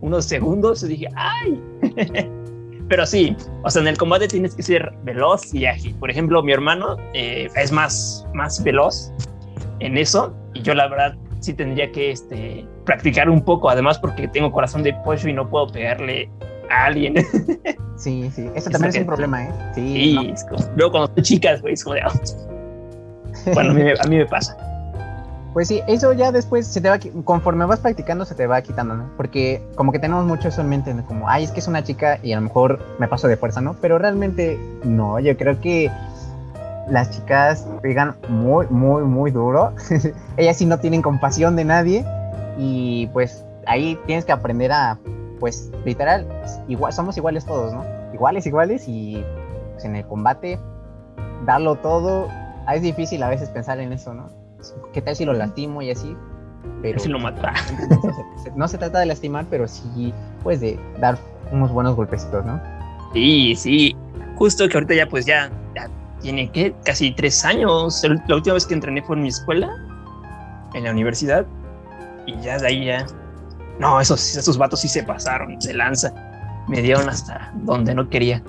unos 0.00 0.24
segundos 0.24 0.82
y 0.82 0.88
dije, 0.88 1.08
¡ay! 1.14 1.60
Pero 2.88 3.06
sí, 3.06 3.36
o 3.62 3.70
sea, 3.70 3.82
en 3.82 3.88
el 3.88 3.96
combate 3.96 4.26
tienes 4.26 4.54
que 4.54 4.62
ser 4.62 4.92
veloz 5.04 5.54
y 5.54 5.64
ágil. 5.66 5.94
Por 5.94 6.10
ejemplo, 6.10 6.42
mi 6.42 6.52
hermano 6.52 6.96
eh, 7.14 7.48
es 7.54 7.70
más, 7.70 8.26
más 8.34 8.62
veloz 8.62 9.12
en 9.78 9.96
eso 9.96 10.34
y 10.54 10.62
yo 10.62 10.74
la 10.74 10.88
verdad 10.88 11.16
sí 11.38 11.54
tendría 11.54 11.90
que 11.92 12.10
este, 12.10 12.66
practicar 12.84 13.30
un 13.30 13.42
poco, 13.42 13.70
además 13.70 13.98
porque 13.98 14.28
tengo 14.28 14.50
corazón 14.50 14.82
de 14.82 14.92
pollo 15.04 15.28
y 15.28 15.32
no 15.32 15.48
puedo 15.48 15.68
pegarle 15.68 16.28
a 16.70 16.86
alguien. 16.86 17.14
Sí, 17.96 18.30
sí, 18.34 18.48
eso 18.54 18.70
también 18.70 18.94
es, 18.94 19.00
un 19.00 19.04
problema, 19.04 19.44
¿eh? 19.44 19.52
Sí, 19.74 20.32
luego 20.74 20.90
cuando 20.90 21.12
son 21.14 21.22
chicas, 21.22 21.60
güey, 21.60 21.74
es 21.74 21.84
como 21.84 21.96
de, 21.96 22.00
ah, 22.00 22.10
bueno, 23.54 23.70
a 23.70 24.06
mí, 24.06 24.16
me 24.16 24.26
pasa. 24.26 24.56
Pues 25.52 25.68
sí, 25.68 25.82
eso 25.88 26.12
ya 26.12 26.30
después 26.30 26.66
se 26.66 26.80
te 26.80 26.88
va, 26.88 26.98
conforme 27.24 27.64
vas 27.64 27.80
practicando 27.80 28.24
se 28.24 28.36
te 28.36 28.46
va 28.46 28.62
quitando, 28.62 28.94
¿no? 28.94 29.10
Porque 29.16 29.62
como 29.74 29.90
que 29.90 29.98
tenemos 29.98 30.24
mucho 30.24 30.48
eso 30.48 30.60
en 30.60 30.68
mente, 30.68 30.94
como, 31.08 31.28
ay, 31.28 31.44
es 31.44 31.50
que 31.50 31.58
es 31.58 31.66
una 31.66 31.82
chica 31.82 32.18
y 32.22 32.32
a 32.32 32.36
lo 32.36 32.42
mejor 32.42 32.80
me 32.98 33.08
paso 33.08 33.26
de 33.26 33.36
fuerza, 33.36 33.60
¿no? 33.60 33.74
Pero 33.80 33.98
realmente 33.98 34.60
no, 34.84 35.18
yo 35.18 35.36
creo 35.36 35.60
que 35.60 35.90
las 36.88 37.10
chicas 37.10 37.66
pegan 37.82 38.16
muy, 38.28 38.66
muy, 38.68 39.02
muy 39.02 39.30
duro. 39.30 39.72
Ellas 40.36 40.56
sí 40.56 40.66
no 40.66 40.78
tienen 40.78 41.02
compasión 41.02 41.56
de 41.56 41.64
nadie 41.64 42.04
y 42.56 43.08
pues 43.12 43.44
ahí 43.66 43.98
tienes 44.06 44.24
que 44.24 44.32
aprender 44.32 44.70
a, 44.72 44.98
pues 45.38 45.70
literal, 45.84 46.26
igual, 46.68 46.92
somos 46.92 47.16
iguales 47.16 47.44
todos, 47.44 47.72
¿no? 47.72 47.84
Iguales, 48.12 48.46
iguales 48.46 48.84
y 48.86 49.24
pues, 49.72 49.84
en 49.84 49.96
el 49.96 50.06
combate 50.06 50.58
darlo 51.46 51.76
todo 51.76 52.28
es 52.74 52.82
difícil 52.82 53.22
a 53.22 53.28
veces 53.28 53.48
pensar 53.48 53.80
en 53.80 53.92
eso, 53.92 54.14
¿no? 54.14 54.28
¿Qué 54.92 55.00
tal 55.00 55.16
si 55.16 55.24
lo 55.24 55.32
lastimo 55.32 55.82
y 55.82 55.90
así? 55.90 56.16
Pero 56.82 56.98
si 56.98 57.08
lo 57.08 57.18
mata. 57.18 57.52
No 58.56 58.66
se 58.66 58.78
trata 58.78 59.00
de 59.00 59.06
lastimar, 59.06 59.44
pero 59.50 59.68
sí, 59.68 60.12
pues 60.42 60.60
de 60.60 60.78
dar 60.98 61.18
unos 61.52 61.70
buenos 61.70 61.94
golpecitos, 61.94 62.44
¿no? 62.44 62.60
Sí, 63.12 63.54
sí. 63.54 63.96
Justo 64.36 64.68
que 64.68 64.76
ahorita 64.76 64.94
ya, 64.94 65.06
pues 65.06 65.26
ya, 65.26 65.50
tiene 66.22 66.50
que 66.50 66.74
casi 66.84 67.12
tres 67.12 67.44
años. 67.44 68.02
La 68.26 68.34
última 68.34 68.54
vez 68.54 68.66
que 68.66 68.74
entrené 68.74 69.02
fue 69.02 69.16
en 69.16 69.22
mi 69.22 69.28
escuela, 69.28 69.70
en 70.74 70.84
la 70.84 70.90
universidad, 70.90 71.46
y 72.26 72.38
ya 72.40 72.58
de 72.58 72.66
ahí 72.66 72.86
ya. 72.86 73.06
No, 73.78 74.00
esos, 74.00 74.36
esos 74.36 74.58
vatos 74.58 74.80
sí 74.80 74.88
se 74.88 75.02
pasaron, 75.02 75.60
se 75.60 75.74
lanza. 75.74 76.12
Me 76.68 76.82
dieron 76.82 77.08
hasta 77.08 77.52
donde 77.62 77.94
no 77.94 78.08
quería. 78.08 78.42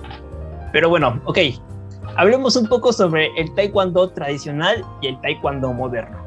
Pero 0.71 0.89
bueno, 0.89 1.21
ok, 1.25 1.37
Hablemos 2.17 2.55
un 2.55 2.67
poco 2.67 2.91
sobre 2.91 3.27
el 3.37 3.53
taekwondo 3.55 4.09
tradicional 4.09 4.85
y 5.01 5.07
el 5.07 5.21
taekwondo 5.21 5.73
moderno. 5.73 6.17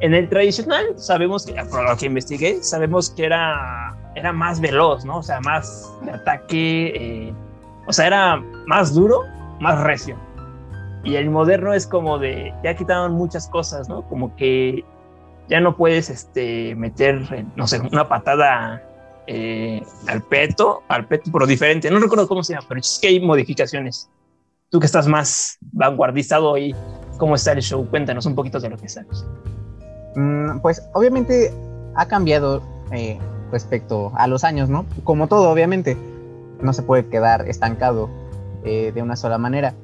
En 0.00 0.12
el 0.12 0.28
tradicional 0.28 0.84
sabemos 0.96 1.46
que, 1.46 1.54
por 1.70 1.88
lo 1.88 1.96
que 1.96 2.06
investigué, 2.06 2.62
sabemos 2.62 3.10
que 3.10 3.24
era, 3.24 3.96
era 4.14 4.32
más 4.32 4.60
veloz, 4.60 5.04
¿no? 5.06 5.18
O 5.18 5.22
sea, 5.22 5.40
más 5.40 5.90
de 6.02 6.10
ataque, 6.10 6.92
eh, 6.94 7.34
o 7.86 7.92
sea, 7.92 8.06
era 8.06 8.36
más 8.66 8.94
duro, 8.94 9.22
más 9.60 9.80
recio. 9.80 10.16
Y 11.02 11.16
el 11.16 11.30
moderno 11.30 11.72
es 11.72 11.86
como 11.86 12.18
de, 12.18 12.52
ya 12.62 12.76
quitaron 12.76 13.12
muchas 13.12 13.48
cosas, 13.48 13.88
¿no? 13.88 14.02
Como 14.02 14.36
que 14.36 14.84
ya 15.48 15.60
no 15.60 15.76
puedes 15.76 16.10
este, 16.10 16.74
meter, 16.74 17.46
no 17.54 17.66
sé, 17.66 17.80
una 17.80 18.08
patada 18.08 18.82
eh, 19.26 19.82
al 20.08 20.22
peto, 20.22 20.82
al 20.88 21.06
peto, 21.06 21.30
pero 21.32 21.46
diferente. 21.46 21.90
No 21.90 21.98
recuerdo 21.98 22.28
cómo 22.28 22.42
se 22.42 22.52
llama, 22.52 22.66
pero 22.68 22.80
es 22.80 22.98
que 23.00 23.08
hay 23.08 23.20
modificaciones 23.20 24.10
tú 24.70 24.80
que 24.80 24.86
estás 24.86 25.06
más 25.06 25.58
vanguardizado 25.72 26.50
hoy, 26.50 26.74
¿cómo 27.18 27.34
está 27.34 27.52
el 27.52 27.62
show? 27.62 27.86
Cuéntanos 27.88 28.26
un 28.26 28.34
poquito 28.34 28.60
de 28.60 28.70
lo 28.70 28.76
que 28.76 28.88
sabes. 28.88 29.24
Mm, 30.16 30.58
pues 30.60 30.82
obviamente 30.94 31.52
ha 31.94 32.06
cambiado 32.06 32.62
eh, 32.90 33.18
respecto 33.52 34.12
a 34.16 34.26
los 34.26 34.44
años, 34.44 34.68
¿no? 34.68 34.86
Como 35.04 35.28
todo, 35.28 35.50
obviamente, 35.50 35.96
no 36.60 36.72
se 36.72 36.82
puede 36.82 37.06
quedar 37.06 37.48
estancado 37.48 38.08
eh, 38.64 38.92
de 38.94 39.02
una 39.02 39.16
sola 39.16 39.38
manera. 39.38 39.74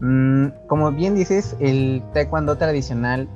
Mm, 0.00 0.48
como 0.68 0.92
bien 0.92 1.14
dices, 1.14 1.56
el 1.60 2.02
taekwondo 2.12 2.56
tradicional 2.56 3.28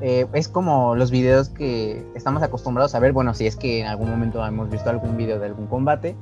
eh, 0.00 0.26
es 0.32 0.48
como 0.48 0.94
los 0.94 1.10
videos 1.10 1.48
que 1.48 2.06
estamos 2.14 2.42
acostumbrados 2.42 2.94
a 2.94 3.00
ver. 3.00 3.12
Bueno, 3.12 3.34
si 3.34 3.46
es 3.46 3.56
que 3.56 3.80
en 3.80 3.86
algún 3.86 4.10
momento 4.10 4.44
hemos 4.46 4.70
visto 4.70 4.90
algún 4.90 5.16
video 5.16 5.38
de 5.38 5.46
algún 5.46 5.66
combate, 5.66 6.16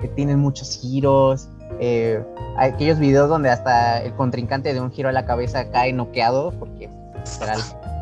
que 0.00 0.08
tienen 0.08 0.38
muchos 0.38 0.78
giros, 0.80 1.48
eh, 1.78 2.22
aquellos 2.56 2.98
videos 2.98 3.28
donde 3.28 3.50
hasta 3.50 4.02
el 4.02 4.12
contrincante 4.14 4.74
de 4.74 4.80
un 4.80 4.90
giro 4.90 5.08
a 5.08 5.12
la 5.12 5.24
cabeza 5.24 5.70
cae 5.70 5.92
noqueado 5.92 6.52
porque 6.58 6.88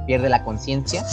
pierde 0.07 0.28
la 0.28 0.42
conciencia. 0.44 1.04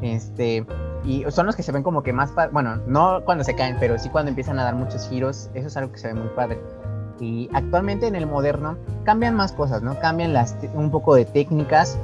Este, 0.00 0.64
y 1.04 1.24
son 1.30 1.46
los 1.46 1.56
que 1.56 1.62
se 1.62 1.72
ven 1.72 1.82
como 1.82 2.02
que 2.02 2.12
más, 2.12 2.32
bueno, 2.52 2.76
no 2.86 3.22
cuando 3.24 3.44
se 3.44 3.54
caen, 3.54 3.76
pero 3.80 3.98
sí 3.98 4.08
cuando 4.08 4.30
empiezan 4.30 4.58
a 4.58 4.64
dar 4.64 4.74
muchos 4.74 5.08
giros, 5.08 5.50
eso 5.54 5.68
es 5.68 5.76
algo 5.76 5.92
que 5.92 5.98
se 5.98 6.08
ve 6.08 6.14
muy 6.14 6.28
padre. 6.30 6.60
Y 7.20 7.48
actualmente 7.52 8.06
en 8.06 8.14
el 8.14 8.26
moderno 8.26 8.76
cambian 9.04 9.34
más 9.34 9.52
cosas, 9.52 9.82
¿no? 9.82 9.98
Cambian 10.00 10.32
las, 10.32 10.56
un 10.74 10.90
poco 10.90 11.14
de 11.14 11.24
técnicas. 11.24 11.98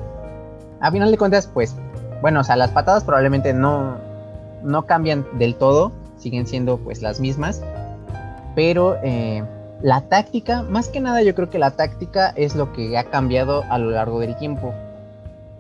A 0.81 0.91
final 0.91 1.11
de 1.11 1.19
cuentas, 1.19 1.49
pues, 1.53 1.75
bueno, 2.21 2.41
o 2.41 2.45
sea, 2.45 2.57
las 2.57 2.71
patadas 2.71 3.05
probablemente 3.05 3.53
no, 3.53 3.97
no 4.63 4.87
cambian 4.87 5.27
del 5.39 5.55
todo, 5.57 5.93
siguen 6.19 6.47
siendo 6.47 6.79
pues 6.79 7.03
las 7.03 7.21
mismas, 7.21 7.63
pero 8.55 8.97
eh, 9.03 9.45
la 9.83 10.01
táctica, 10.03 10.63
más 10.63 10.89
que 10.89 11.01
nada 11.01 11.23
yo 11.23 11.35
creo 11.35 11.51
que 11.51 11.59
la 11.59 11.71
táctica 11.71 12.33
es 12.37 12.57
lo 12.57 12.73
que 12.73 12.99
ha 12.99 13.05
cambiado 13.05 13.65
a 13.71 13.79
lo 13.79 13.91
largo 13.91 14.21
del 14.21 14.37
tiempo. 14.37 14.75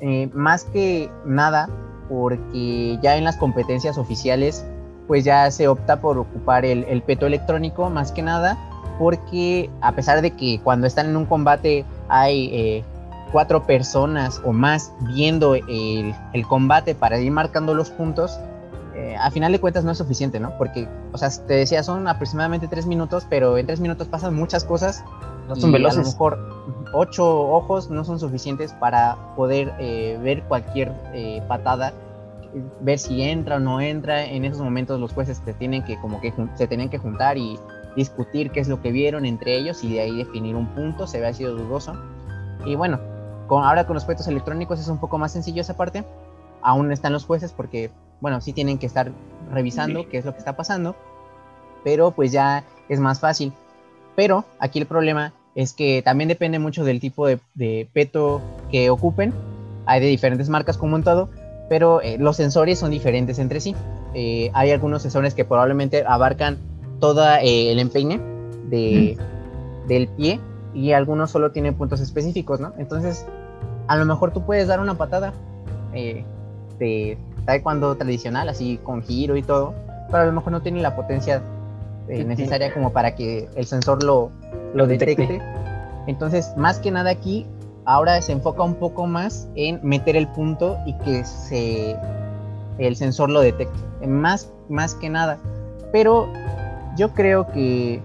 Eh, 0.00 0.28
más 0.32 0.64
que 0.64 1.10
nada 1.24 1.68
porque 2.08 2.98
ya 3.02 3.16
en 3.16 3.24
las 3.24 3.36
competencias 3.36 3.98
oficiales 3.98 4.64
pues 5.06 5.24
ya 5.24 5.50
se 5.50 5.68
opta 5.68 6.00
por 6.00 6.18
ocupar 6.18 6.64
el, 6.64 7.02
peto 7.02 7.26
electrónico 7.26 7.90
más 7.90 8.12
que 8.12 8.22
nada 8.22 8.56
porque 8.98 9.70
a 9.80 9.92
pesar 9.92 10.22
de 10.22 10.30
que 10.30 10.60
cuando 10.62 10.86
están 10.86 11.06
en 11.06 11.16
un 11.16 11.26
combate 11.26 11.84
hay 12.08 12.50
eh, 12.52 12.84
cuatro 13.32 13.64
personas 13.64 14.40
o 14.44 14.52
más 14.52 14.92
viendo 15.00 15.54
el, 15.54 16.14
el 16.32 16.46
combate 16.46 16.94
para 16.94 17.18
ir 17.18 17.30
marcando 17.30 17.74
los 17.74 17.90
puntos, 17.90 18.38
eh, 18.98 19.16
a 19.16 19.30
final 19.30 19.52
de 19.52 19.60
cuentas 19.60 19.84
no 19.84 19.92
es 19.92 19.98
suficiente, 19.98 20.40
¿no? 20.40 20.58
Porque, 20.58 20.88
o 21.12 21.18
sea, 21.18 21.30
te 21.30 21.54
decía, 21.54 21.84
son 21.84 22.08
aproximadamente 22.08 22.66
tres 22.66 22.84
minutos, 22.84 23.26
pero 23.30 23.56
en 23.56 23.64
tres 23.64 23.78
minutos 23.78 24.08
pasan 24.08 24.34
muchas 24.34 24.64
cosas. 24.64 25.04
No 25.46 25.54
son 25.54 25.70
veloces. 25.70 26.00
A 26.00 26.02
lo 26.02 26.08
mejor 26.08 26.38
ocho 26.92 27.48
ojos 27.48 27.90
no 27.90 28.04
son 28.04 28.18
suficientes 28.18 28.72
para 28.72 29.16
poder 29.36 29.72
eh, 29.78 30.18
ver 30.20 30.42
cualquier 30.42 30.92
eh, 31.14 31.40
patada, 31.46 31.92
ver 32.80 32.98
si 32.98 33.22
entra 33.22 33.56
o 33.56 33.60
no 33.60 33.80
entra. 33.80 34.24
En 34.24 34.44
esos 34.44 34.60
momentos 34.60 34.98
los 34.98 35.12
jueces 35.12 35.40
te 35.44 35.54
tienen 35.54 35.84
que, 35.84 35.96
como 36.00 36.20
que 36.20 36.34
se 36.56 36.66
tienen 36.66 36.90
que 36.90 36.98
juntar 36.98 37.38
y 37.38 37.56
discutir 37.94 38.50
qué 38.50 38.58
es 38.58 38.68
lo 38.68 38.82
que 38.82 38.90
vieron 38.90 39.24
entre 39.26 39.56
ellos 39.56 39.84
y 39.84 39.92
de 39.92 40.00
ahí 40.00 40.16
definir 40.16 40.56
un 40.56 40.66
punto, 40.74 41.06
se 41.06 41.20
ve 41.20 41.32
sido 41.34 41.54
dudoso. 41.54 41.94
Y 42.66 42.74
bueno, 42.74 42.98
con, 43.46 43.62
ahora 43.62 43.86
con 43.86 43.94
los 43.94 44.04
petos 44.04 44.26
electrónicos 44.26 44.80
es 44.80 44.88
un 44.88 44.98
poco 44.98 45.18
más 45.18 45.30
sencillo 45.32 45.60
esa 45.60 45.76
parte. 45.76 46.04
Aún 46.62 46.90
están 46.90 47.12
los 47.12 47.24
jueces 47.24 47.52
porque 47.52 47.92
bueno, 48.20 48.40
sí 48.40 48.52
tienen 48.52 48.78
que 48.78 48.86
estar 48.86 49.12
revisando 49.52 50.08
qué 50.08 50.18
es 50.18 50.24
lo 50.24 50.32
que 50.32 50.38
está 50.38 50.56
pasando, 50.56 50.96
pero 51.84 52.10
pues 52.10 52.32
ya 52.32 52.64
es 52.88 53.00
más 53.00 53.20
fácil. 53.20 53.52
Pero 54.16 54.44
aquí 54.58 54.78
el 54.78 54.86
problema 54.86 55.32
es 55.54 55.72
que 55.72 56.02
también 56.02 56.28
depende 56.28 56.58
mucho 56.58 56.84
del 56.84 57.00
tipo 57.00 57.26
de, 57.26 57.88
peto 57.92 58.40
que 58.70 58.90
ocupen. 58.90 59.32
Hay 59.86 60.00
de 60.00 60.06
diferentes 60.06 60.48
marcas 60.48 60.76
como 60.76 60.96
en 60.96 61.02
todo, 61.02 61.30
pero 61.68 62.02
eh, 62.02 62.18
los 62.18 62.36
sensores 62.36 62.78
son 62.78 62.90
diferentes 62.90 63.38
entre 63.38 63.60
sí. 63.60 63.74
Eh, 64.14 64.50
hay 64.54 64.70
algunos 64.70 65.02
sensores 65.02 65.34
que 65.34 65.44
probablemente 65.44 66.04
abarcan 66.06 66.58
todo 67.00 67.24
el 67.40 67.78
empeine 67.78 68.20
de, 68.68 69.16
del 69.86 70.08
pie 70.08 70.40
y 70.74 70.92
algunos 70.92 71.30
solo 71.30 71.52
tienen 71.52 71.74
puntos 71.74 72.00
específicos, 72.00 72.60
¿no? 72.60 72.72
Entonces, 72.78 73.24
a 73.86 73.96
lo 73.96 74.04
mejor 74.04 74.32
tú 74.32 74.44
puedes 74.44 74.66
dar 74.66 74.80
una 74.80 74.94
patada 74.94 75.32
de 75.92 77.18
taekwondo 77.48 77.96
tradicional, 77.96 78.50
así 78.50 78.78
con 78.84 79.02
giro 79.02 79.34
y 79.34 79.42
todo, 79.42 79.72
pero 80.10 80.22
a 80.22 80.26
lo 80.26 80.32
mejor 80.32 80.52
no 80.52 80.60
tiene 80.60 80.82
la 80.82 80.94
potencia 80.94 81.40
necesaria 82.06 82.74
como 82.74 82.92
para 82.92 83.14
que 83.14 83.48
el 83.54 83.64
sensor 83.64 84.02
lo, 84.02 84.30
lo 84.74 84.86
detecte. 84.86 85.40
Entonces, 86.06 86.52
más 86.58 86.78
que 86.78 86.90
nada 86.90 87.08
aquí, 87.08 87.46
ahora 87.86 88.20
se 88.20 88.32
enfoca 88.32 88.62
un 88.62 88.74
poco 88.74 89.06
más 89.06 89.48
en 89.54 89.80
meter 89.82 90.14
el 90.14 90.28
punto 90.28 90.76
y 90.84 90.92
que 90.98 91.24
se 91.24 91.96
el 92.76 92.96
sensor 92.96 93.30
lo 93.30 93.40
detecte. 93.40 94.06
Más, 94.06 94.52
más 94.68 94.94
que 94.94 95.08
nada. 95.08 95.38
Pero 95.90 96.28
yo 96.98 97.14
creo 97.14 97.46
que, 97.46 98.02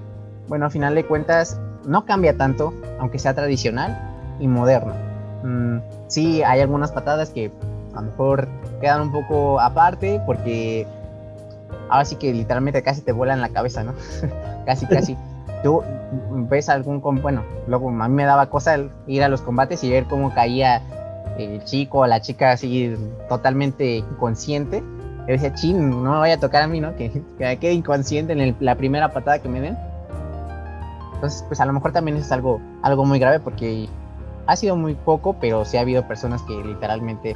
bueno, 0.47 0.67
a 0.67 0.69
final 0.69 0.95
de 0.95 1.03
cuentas, 1.03 1.59
no 1.85 2.05
cambia 2.05 2.37
tanto, 2.37 2.73
aunque 2.97 3.19
sea 3.19 3.33
tradicional 3.33 3.99
y 4.39 4.47
moderno. 4.47 4.93
Mm, 5.43 5.79
sí, 6.07 6.43
hay 6.43 6.61
algunas 6.61 6.93
patadas 6.93 7.29
que 7.29 7.51
a 7.93 8.01
lo 8.01 8.07
mejor 8.07 8.47
quedan 8.83 8.99
un 8.99 9.11
poco 9.13 9.61
aparte 9.61 10.21
porque 10.25 10.85
ahora 11.89 12.03
sí 12.03 12.17
que 12.17 12.33
literalmente 12.33 12.83
casi 12.83 13.01
te 13.01 13.13
vuelan 13.13 13.39
la 13.39 13.47
cabeza, 13.47 13.81
¿no? 13.81 13.93
casi, 14.65 14.85
casi 14.87 15.17
tú 15.63 15.81
ves 16.49 16.67
algún, 16.67 16.99
bueno, 17.21 17.43
luego 17.65 17.89
a 17.89 18.09
mí 18.09 18.13
me 18.13 18.25
daba 18.25 18.49
cosa 18.49 18.77
ir 19.07 19.23
a 19.23 19.29
los 19.29 19.41
combates 19.41 19.85
y 19.85 19.89
ver 19.89 20.03
cómo 20.03 20.33
caía 20.33 20.81
el 21.37 21.63
chico 21.63 21.99
o 21.99 22.07
la 22.07 22.19
chica 22.19 22.51
así 22.51 22.93
totalmente 23.29 23.95
inconsciente. 23.95 24.83
Yo 25.19 25.27
decía, 25.27 25.53
chin, 25.53 25.89
no 26.03 26.11
me 26.11 26.17
vaya 26.17 26.35
a 26.35 26.39
tocar 26.39 26.63
a 26.63 26.67
mí, 26.67 26.81
¿no? 26.81 26.93
Que, 26.97 27.09
que 27.09 27.23
me 27.39 27.57
quede 27.57 27.71
inconsciente 27.71 28.33
en 28.33 28.57
la 28.59 28.75
primera 28.75 29.13
patada 29.13 29.39
que 29.39 29.47
me 29.47 29.61
den. 29.61 29.77
Entonces, 31.13 31.45
pues 31.47 31.61
a 31.61 31.65
lo 31.65 31.71
mejor 31.71 31.93
también 31.93 32.17
es 32.17 32.29
algo, 32.33 32.59
algo 32.81 33.05
muy 33.05 33.17
grave 33.17 33.39
porque 33.39 33.87
ha 34.45 34.55
sido 34.57 34.75
muy 34.75 34.95
poco, 34.95 35.37
pero 35.39 35.63
sí 35.63 35.77
ha 35.77 35.81
habido 35.81 36.05
personas 36.05 36.41
que 36.41 36.53
literalmente 36.53 37.33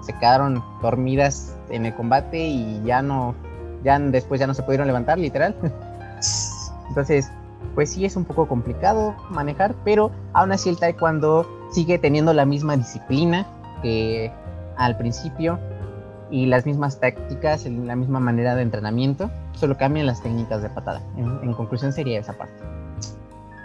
se 0.00 0.12
quedaron 0.14 0.62
dormidas 0.82 1.54
en 1.70 1.86
el 1.86 1.94
combate 1.94 2.38
y 2.38 2.82
ya 2.84 3.02
no, 3.02 3.34
ya 3.82 3.98
después 3.98 4.40
ya 4.40 4.46
no 4.46 4.54
se 4.54 4.62
pudieron 4.62 4.86
levantar, 4.86 5.18
literal. 5.18 5.54
Entonces, 6.88 7.30
pues 7.74 7.90
sí 7.90 8.04
es 8.04 8.16
un 8.16 8.24
poco 8.24 8.46
complicado 8.46 9.14
manejar, 9.30 9.74
pero 9.84 10.10
aún 10.32 10.52
así 10.52 10.68
el 10.68 10.78
taekwondo 10.78 11.46
sigue 11.72 11.98
teniendo 11.98 12.32
la 12.32 12.44
misma 12.44 12.76
disciplina 12.76 13.46
que 13.82 14.32
al 14.76 14.96
principio 14.96 15.58
y 16.30 16.46
las 16.46 16.66
mismas 16.66 16.98
tácticas, 16.98 17.66
la 17.66 17.96
misma 17.96 18.20
manera 18.20 18.54
de 18.54 18.62
entrenamiento, 18.62 19.30
solo 19.52 19.76
cambian 19.76 20.06
las 20.06 20.22
técnicas 20.22 20.62
de 20.62 20.70
patada. 20.70 21.00
En, 21.16 21.52
conclusión 21.54 21.92
sería 21.92 22.18
esa 22.18 22.32
parte. 22.32 22.54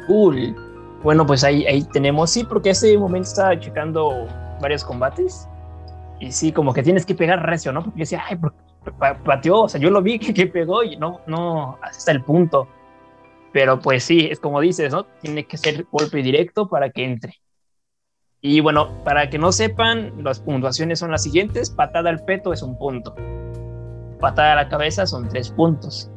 Cool. 0.07 0.55
Bueno, 1.03 1.25
pues 1.25 1.43
ahí, 1.43 1.65
ahí 1.65 1.83
tenemos, 1.83 2.29
sí, 2.29 2.43
porque 2.43 2.71
ese 2.71 2.95
momento 2.97 3.29
estaba 3.29 3.59
checando 3.59 4.27
varios 4.61 4.83
combates 4.83 5.47
y 6.21 6.31
sí, 6.31 6.51
como 6.51 6.71
que 6.71 6.83
tienes 6.83 7.05
que 7.05 7.15
pegar 7.15 7.43
recio, 7.43 7.73
¿no? 7.73 7.83
Porque 7.83 7.97
yo 7.97 8.03
decía, 8.03 8.23
ay, 8.29 8.37
pateó, 9.25 9.61
o 9.61 9.69
sea, 9.69 9.81
yo 9.81 9.89
lo 9.89 10.03
vi 10.03 10.19
que, 10.19 10.33
que 10.35 10.45
pegó 10.45 10.83
y 10.83 10.95
no, 10.95 11.21
no, 11.25 11.79
hasta 11.81 12.11
el 12.11 12.23
punto. 12.23 12.67
Pero 13.51 13.79
pues 13.79 14.03
sí, 14.03 14.27
es 14.31 14.39
como 14.39 14.61
dices, 14.61 14.93
¿no? 14.93 15.03
Tiene 15.03 15.45
que 15.45 15.57
ser 15.57 15.85
golpe 15.91 16.21
directo 16.21 16.69
para 16.69 16.91
que 16.91 17.03
entre. 17.03 17.33
Y 18.39 18.59
bueno, 18.59 19.03
para 19.03 19.29
que 19.29 19.39
no 19.39 19.51
sepan, 19.51 20.23
las 20.23 20.39
puntuaciones 20.39 20.99
son 20.99 21.11
las 21.11 21.23
siguientes. 21.23 21.71
Patada 21.71 22.09
al 22.11 22.23
peto 22.23 22.53
es 22.53 22.61
un 22.61 22.77
punto. 22.77 23.15
Patada 24.19 24.53
a 24.53 24.55
la 24.55 24.69
cabeza 24.69 25.05
son 25.05 25.27
tres 25.27 25.49
puntos. 25.49 26.09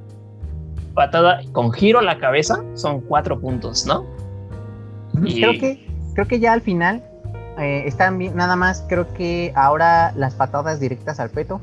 Patada 0.95 1.41
con 1.53 1.73
giro 1.73 1.99
a 1.99 2.03
la 2.03 2.19
cabeza 2.19 2.63
son 2.75 3.01
cuatro 3.01 3.41
puntos, 3.41 3.85
¿no? 3.87 4.07
Y... 5.25 5.41
Creo, 5.41 5.53
que, 5.53 5.87
creo 6.15 6.29
que 6.29 6.39
ya 6.39 6.53
al 6.53 6.61
final 6.61 7.03
eh, 7.59 7.85
están 7.87 8.19
bien, 8.19 8.37
nada 8.37 8.57
más 8.57 8.85
creo 8.89 9.13
que 9.15 9.53
ahora 9.55 10.13
las 10.17 10.35
patadas 10.35 10.81
directas 10.81 11.21
al 11.21 11.31
peto 11.31 11.61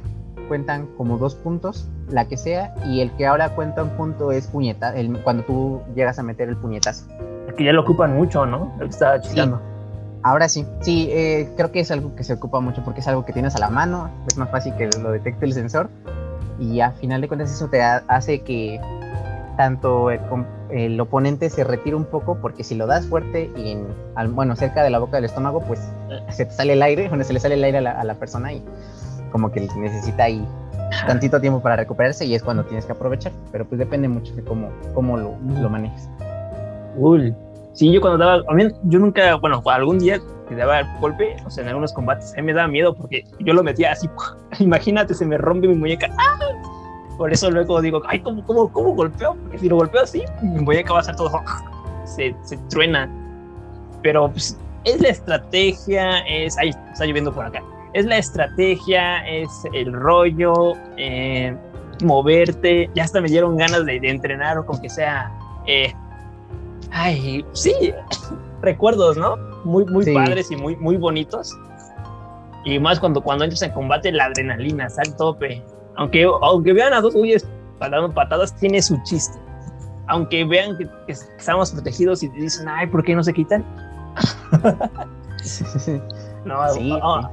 cuentan 0.47 0.87
como 0.97 1.17
dos 1.17 1.35
puntos, 1.35 1.87
la 2.09 2.27
que 2.27 2.35
sea, 2.35 2.75
y 2.85 3.01
el 3.01 3.11
que 3.11 3.25
ahora 3.25 3.55
cuenta 3.55 3.83
un 3.83 3.91
punto 3.91 4.31
es 4.31 4.47
puñeta, 4.47 4.93
el, 4.95 5.17
cuando 5.23 5.43
tú 5.43 5.81
llegas 5.95 6.19
a 6.19 6.23
meter 6.23 6.49
el 6.49 6.57
puñetazo. 6.57 7.05
Que 7.57 7.63
ya 7.63 7.73
lo 7.73 7.81
ocupan 7.81 8.15
mucho, 8.15 8.45
¿no? 8.45 8.71
Está 8.81 9.21
chillando. 9.21 9.61
Ahora 10.23 10.49
sí, 10.49 10.65
sí, 10.81 11.07
eh, 11.09 11.49
creo 11.55 11.71
que 11.71 11.79
es 11.79 11.89
algo 11.89 12.15
que 12.15 12.23
se 12.23 12.33
ocupa 12.33 12.59
mucho 12.59 12.83
porque 12.83 12.99
es 12.99 13.07
algo 13.07 13.25
que 13.25 13.33
tienes 13.33 13.55
a 13.55 13.59
la 13.59 13.69
mano, 13.69 14.09
es 14.27 14.37
más 14.37 14.51
fácil 14.51 14.75
que 14.75 14.89
lo 14.99 15.11
detecte 15.11 15.45
el 15.45 15.53
sensor 15.53 15.89
y 16.59 16.79
a 16.79 16.91
final 16.91 17.21
de 17.21 17.27
cuentas 17.27 17.51
eso 17.51 17.67
te 17.69 17.81
hace 17.81 18.41
que 18.41 18.79
tanto 19.57 20.11
el, 20.11 20.19
oponente 20.99 21.49
se 21.49 21.63
retire 21.63 21.95
un 21.95 22.05
poco 22.05 22.37
porque 22.41 22.63
si 22.63 22.75
lo 22.75 22.87
das 22.87 23.05
fuerte 23.05 23.51
y 23.55 23.77
bueno 24.29 24.55
cerca 24.55 24.83
de 24.83 24.89
la 24.89 24.99
boca 24.99 25.17
del 25.17 25.25
estómago 25.25 25.61
pues 25.61 25.81
se 26.29 26.45
te 26.45 26.51
sale 26.51 26.73
el 26.73 26.81
aire, 26.81 27.09
bueno 27.09 27.23
se 27.23 27.33
le 27.33 27.39
sale 27.39 27.55
el 27.55 27.63
aire 27.63 27.79
a 27.79 27.81
la, 27.81 27.91
a 27.91 28.03
la 28.03 28.15
persona 28.15 28.53
y 28.53 28.63
como 29.31 29.51
que 29.51 29.61
necesita 29.61 30.23
ahí 30.23 30.45
tantito 31.05 31.39
tiempo 31.39 31.61
para 31.61 31.75
recuperarse 31.75 32.25
y 32.25 32.35
es 32.35 32.43
cuando 32.43 32.63
tienes 32.65 32.85
que 32.85 32.91
aprovechar. 32.91 33.31
Pero 33.51 33.65
pues 33.65 33.79
depende 33.79 34.07
mucho 34.07 34.33
de 34.35 34.43
cómo, 34.43 34.69
cómo 34.93 35.17
lo, 35.17 35.35
lo 35.59 35.69
manejes. 35.69 36.09
Uy, 36.97 37.33
sí, 37.73 37.91
yo 37.91 38.01
cuando 38.01 38.23
daba, 38.23 38.43
a 38.47 38.53
mí, 38.53 38.67
yo 38.83 38.99
nunca, 38.99 39.35
bueno, 39.35 39.61
algún 39.65 39.99
día 39.99 40.19
que 40.49 40.55
daba 40.55 40.81
golpe, 40.99 41.35
o 41.45 41.49
sea, 41.49 41.63
en 41.63 41.69
algunos 41.69 41.93
combates, 41.93 42.33
a 42.33 42.35
mí 42.37 42.43
me 42.43 42.53
daba 42.53 42.67
miedo 42.67 42.93
porque 42.93 43.23
yo 43.39 43.53
lo 43.53 43.63
metía 43.63 43.93
así, 43.93 44.09
imagínate, 44.59 45.13
se 45.13 45.25
me 45.25 45.37
rompe 45.37 45.67
mi 45.67 45.75
muñeca. 45.75 46.09
¡Ah! 46.17 46.40
Por 47.21 47.31
eso 47.31 47.51
luego 47.51 47.79
digo, 47.81 48.01
ay, 48.07 48.19
¿cómo, 48.19 48.43
cómo, 48.45 48.73
cómo 48.73 48.95
golpeo? 48.95 49.35
Porque 49.43 49.59
si 49.59 49.69
lo 49.69 49.75
golpeo 49.75 50.01
así, 50.01 50.23
mi 50.41 50.59
muñeca 50.61 50.91
va 50.91 51.01
a 51.01 51.15
todo, 51.15 51.31
se, 52.05 52.35
se 52.41 52.57
truena. 52.69 53.07
Pero 54.01 54.31
pues, 54.31 54.57
es 54.85 54.99
la 54.99 55.09
estrategia, 55.09 56.19
es, 56.21 56.57
ahí 56.57 56.69
está 56.69 57.05
lloviendo 57.05 57.31
por 57.31 57.45
acá 57.45 57.61
es 57.93 58.05
la 58.05 58.17
estrategia, 58.17 59.27
es 59.27 59.49
el 59.73 59.91
rollo, 59.93 60.73
eh, 60.97 61.55
moverte. 62.03 62.89
Ya 62.95 63.03
hasta 63.03 63.21
me 63.21 63.27
dieron 63.27 63.57
ganas 63.57 63.85
de, 63.85 63.97
entrenar 63.97 64.57
o 64.57 64.65
con 64.65 64.81
que 64.81 64.89
sea. 64.89 65.31
Eh, 65.67 65.93
ay, 66.91 67.45
sí, 67.53 67.93
recuerdos, 68.61 69.17
¿no? 69.17 69.35
Muy, 69.63 69.85
muy 69.85 70.13
padres 70.13 70.51
y 70.51 70.55
muy, 70.55 70.75
muy 70.77 70.97
bonitos. 70.97 71.53
Y 72.63 72.79
más 72.79 72.99
cuando, 72.99 73.21
cuando 73.21 73.43
entras 73.43 73.61
en 73.63 73.71
combate, 73.71 74.11
la 74.11 74.25
adrenalina 74.25 74.87
está 74.87 75.01
al 75.01 75.15
tope. 75.17 75.63
Aunque, 76.01 76.27
aunque 76.41 76.73
vean 76.73 76.93
a 76.93 77.01
dos 77.01 77.13
güeyes 77.13 77.47
dando 77.79 78.11
patadas, 78.11 78.55
tiene 78.55 78.81
su 78.81 78.97
chiste. 79.03 79.37
Aunque 80.07 80.43
vean 80.43 80.75
que, 80.75 80.89
que 81.05 81.11
estamos 81.11 81.71
protegidos 81.71 82.23
y 82.23 82.29
dicen, 82.29 82.67
ay, 82.67 82.87
¿por 82.87 83.03
qué 83.03 83.15
no 83.15 83.23
se 83.23 83.33
quitan? 83.33 83.63
No, 86.45 86.59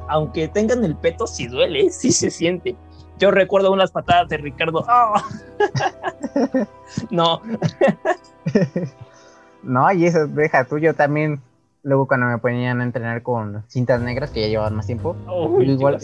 aunque 0.09 0.49
tengan 0.49 0.85
el 0.85 0.95
peto, 0.97 1.27
sí 1.27 1.47
duele, 1.47 1.91
sí 1.91 2.13
se 2.13 2.31
siente. 2.31 2.77
Yo 3.19 3.31
recuerdo 3.31 3.73
unas 3.73 3.91
patadas 3.91 4.29
de 4.29 4.37
Ricardo. 4.37 4.85
¡ah! 4.89 5.23
no. 7.11 7.41
no, 9.63 9.93
y 9.93 10.07
eso, 10.07 10.27
deja 10.27 10.65
tú, 10.65 10.79
yo 10.79 10.95
también, 10.95 11.41
luego 11.83 12.07
cuando 12.07 12.27
me 12.27 12.39
ponían 12.39 12.81
a 12.81 12.85
entrenar 12.85 13.23
con 13.23 13.65
cintas 13.69 14.01
negras, 14.03 14.31
que 14.31 14.43
ya 14.43 14.49
llevaban 14.49 14.77
más 14.77 14.87
tiempo, 14.87 15.17
igual, 15.61 15.99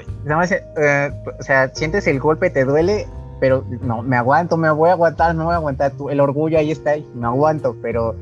eh, 0.00 1.10
o 1.38 1.42
sea, 1.42 1.68
sientes 1.74 2.06
el 2.06 2.20
golpe, 2.20 2.50
te 2.50 2.64
duele, 2.64 3.06
pero 3.40 3.64
no, 3.82 4.02
me 4.02 4.16
aguanto, 4.16 4.56
me 4.56 4.70
voy 4.70 4.90
a 4.90 4.92
aguantar, 4.92 5.34
me 5.34 5.44
voy 5.44 5.52
a 5.52 5.56
aguantar. 5.56 5.92
El 6.10 6.20
orgullo 6.20 6.58
ahí 6.58 6.70
está, 6.70 6.90
ahí, 6.90 7.06
me 7.14 7.26
aguanto, 7.26 7.76
pero 7.82 8.16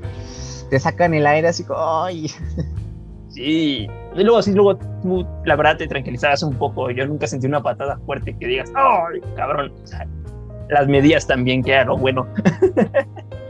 te 0.71 0.79
sacan 0.79 1.15
el 1.15 1.27
aire 1.27 1.49
así 1.49 1.65
como, 1.65 2.05
¡ay! 2.05 2.31
Sí, 3.35 3.89
y 4.15 4.23
luego 4.23 4.39
así, 4.39 4.53
luego 4.53 4.77
tú, 4.77 5.27
la 5.45 5.57
verdad, 5.57 5.77
te 5.77 5.89
tranquilizabas 5.89 6.45
un 6.45 6.55
poco. 6.55 6.89
Yo 6.93 7.05
nunca 7.05 7.27
sentí 7.27 7.49
una 7.49 7.61
patada 7.61 7.99
fuerte 8.07 8.33
que 8.39 8.47
digas, 8.47 8.71
¡ay, 8.77 9.21
cabrón! 9.35 9.73
las 10.69 10.87
medidas 10.87 11.27
también, 11.27 11.63
que 11.63 11.73
era 11.73 11.85
lo 11.85 11.97
bueno. 11.97 12.29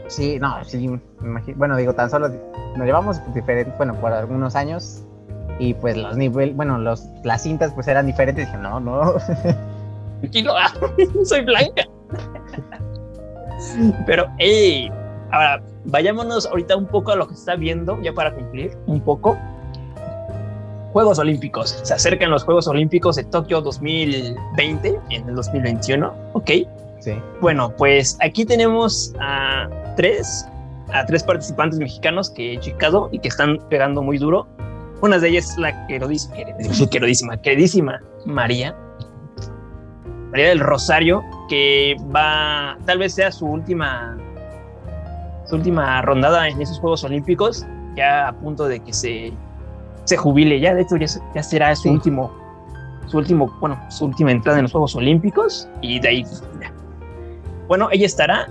sí, 0.07 0.39
no, 0.39 0.63
sí, 0.65 0.89
bueno, 1.55 1.77
digo, 1.77 1.93
tan 1.93 2.09
solo 2.09 2.29
nos 2.75 2.85
llevamos 2.85 3.21
diferentes, 3.33 3.77
bueno, 3.77 3.93
por 3.95 4.11
algunos 4.11 4.55
años 4.55 5.05
y 5.59 5.73
pues 5.73 5.97
los 5.97 6.17
niveles, 6.17 6.55
bueno, 6.55 6.77
los, 6.77 7.07
las 7.23 7.43
cintas 7.43 7.71
pues 7.73 7.87
eran 7.87 8.05
diferentes. 8.05 8.45
dije, 8.45 8.57
no, 8.57 8.79
no. 8.79 9.13
Tranquilo, 10.21 10.53
soy 11.25 11.45
blanca. 11.45 11.83
Pero, 14.05 14.25
hey, 14.37 14.91
ahora 15.31 15.61
vayámonos 15.85 16.45
ahorita 16.45 16.75
un 16.75 16.87
poco 16.87 17.11
a 17.11 17.15
lo 17.15 17.27
que 17.27 17.33
está 17.33 17.55
viendo, 17.55 18.01
ya 18.01 18.13
para 18.13 18.33
cumplir 18.33 18.77
un 18.87 18.99
poco. 18.99 19.37
Juegos 20.93 21.19
Olímpicos. 21.19 21.77
Se 21.83 21.93
acercan 21.93 22.31
los 22.31 22.45
Juegos 22.45 22.67
Olímpicos 22.69 23.17
de 23.17 23.25
Tokio 23.25 23.59
2020 23.61 24.99
en 25.09 25.27
el 25.27 25.35
2021, 25.35 26.13
¿ok? 26.33 26.51
Sí. 26.99 27.11
Bueno, 27.41 27.69
pues 27.77 28.17
aquí 28.21 28.45
tenemos 28.45 29.13
a 29.19 29.67
tres, 29.97 30.47
a 30.93 31.05
tres 31.05 31.21
participantes 31.21 31.79
mexicanos 31.79 32.29
que 32.29 32.53
he 32.53 32.59
checado 32.59 33.09
y 33.11 33.19
que 33.19 33.27
están 33.27 33.59
pegando 33.69 34.01
muy 34.01 34.17
duro. 34.17 34.47
Una 35.05 35.19
de 35.19 35.29
ellas 35.29 35.51
es 35.51 35.57
la 35.59 35.85
queridísima, 35.85 36.33
queridísima, 36.89 37.37
queridísima 37.37 38.01
María, 38.25 38.75
María 40.31 40.49
del 40.49 40.59
Rosario, 40.59 41.23
que 41.47 41.95
va, 42.13 42.75
tal 42.87 42.97
vez 42.97 43.13
sea 43.13 43.31
su 43.31 43.45
última, 43.45 44.17
su 45.45 45.57
última 45.57 46.01
rondada 46.01 46.49
en 46.49 46.59
esos 46.59 46.79
Juegos 46.79 47.03
Olímpicos, 47.03 47.67
ya 47.95 48.29
a 48.29 48.33
punto 48.33 48.67
de 48.67 48.79
que 48.79 48.91
se, 48.93 49.31
se 50.05 50.17
jubile, 50.17 50.59
ya 50.59 50.73
de 50.73 50.81
hecho 50.81 50.95
ya, 50.97 51.43
será 51.43 51.75
su 51.75 51.91
último, 51.91 52.33
su 53.05 53.19
último, 53.19 53.55
bueno, 53.59 53.79
su 53.91 54.05
última 54.05 54.31
entrada 54.31 54.57
en 54.57 54.63
los 54.63 54.71
Juegos 54.71 54.95
Olímpicos 54.95 55.69
y 55.81 55.99
de 55.99 56.07
ahí, 56.07 56.25
bueno, 57.67 57.89
ella 57.91 58.07
estará 58.07 58.47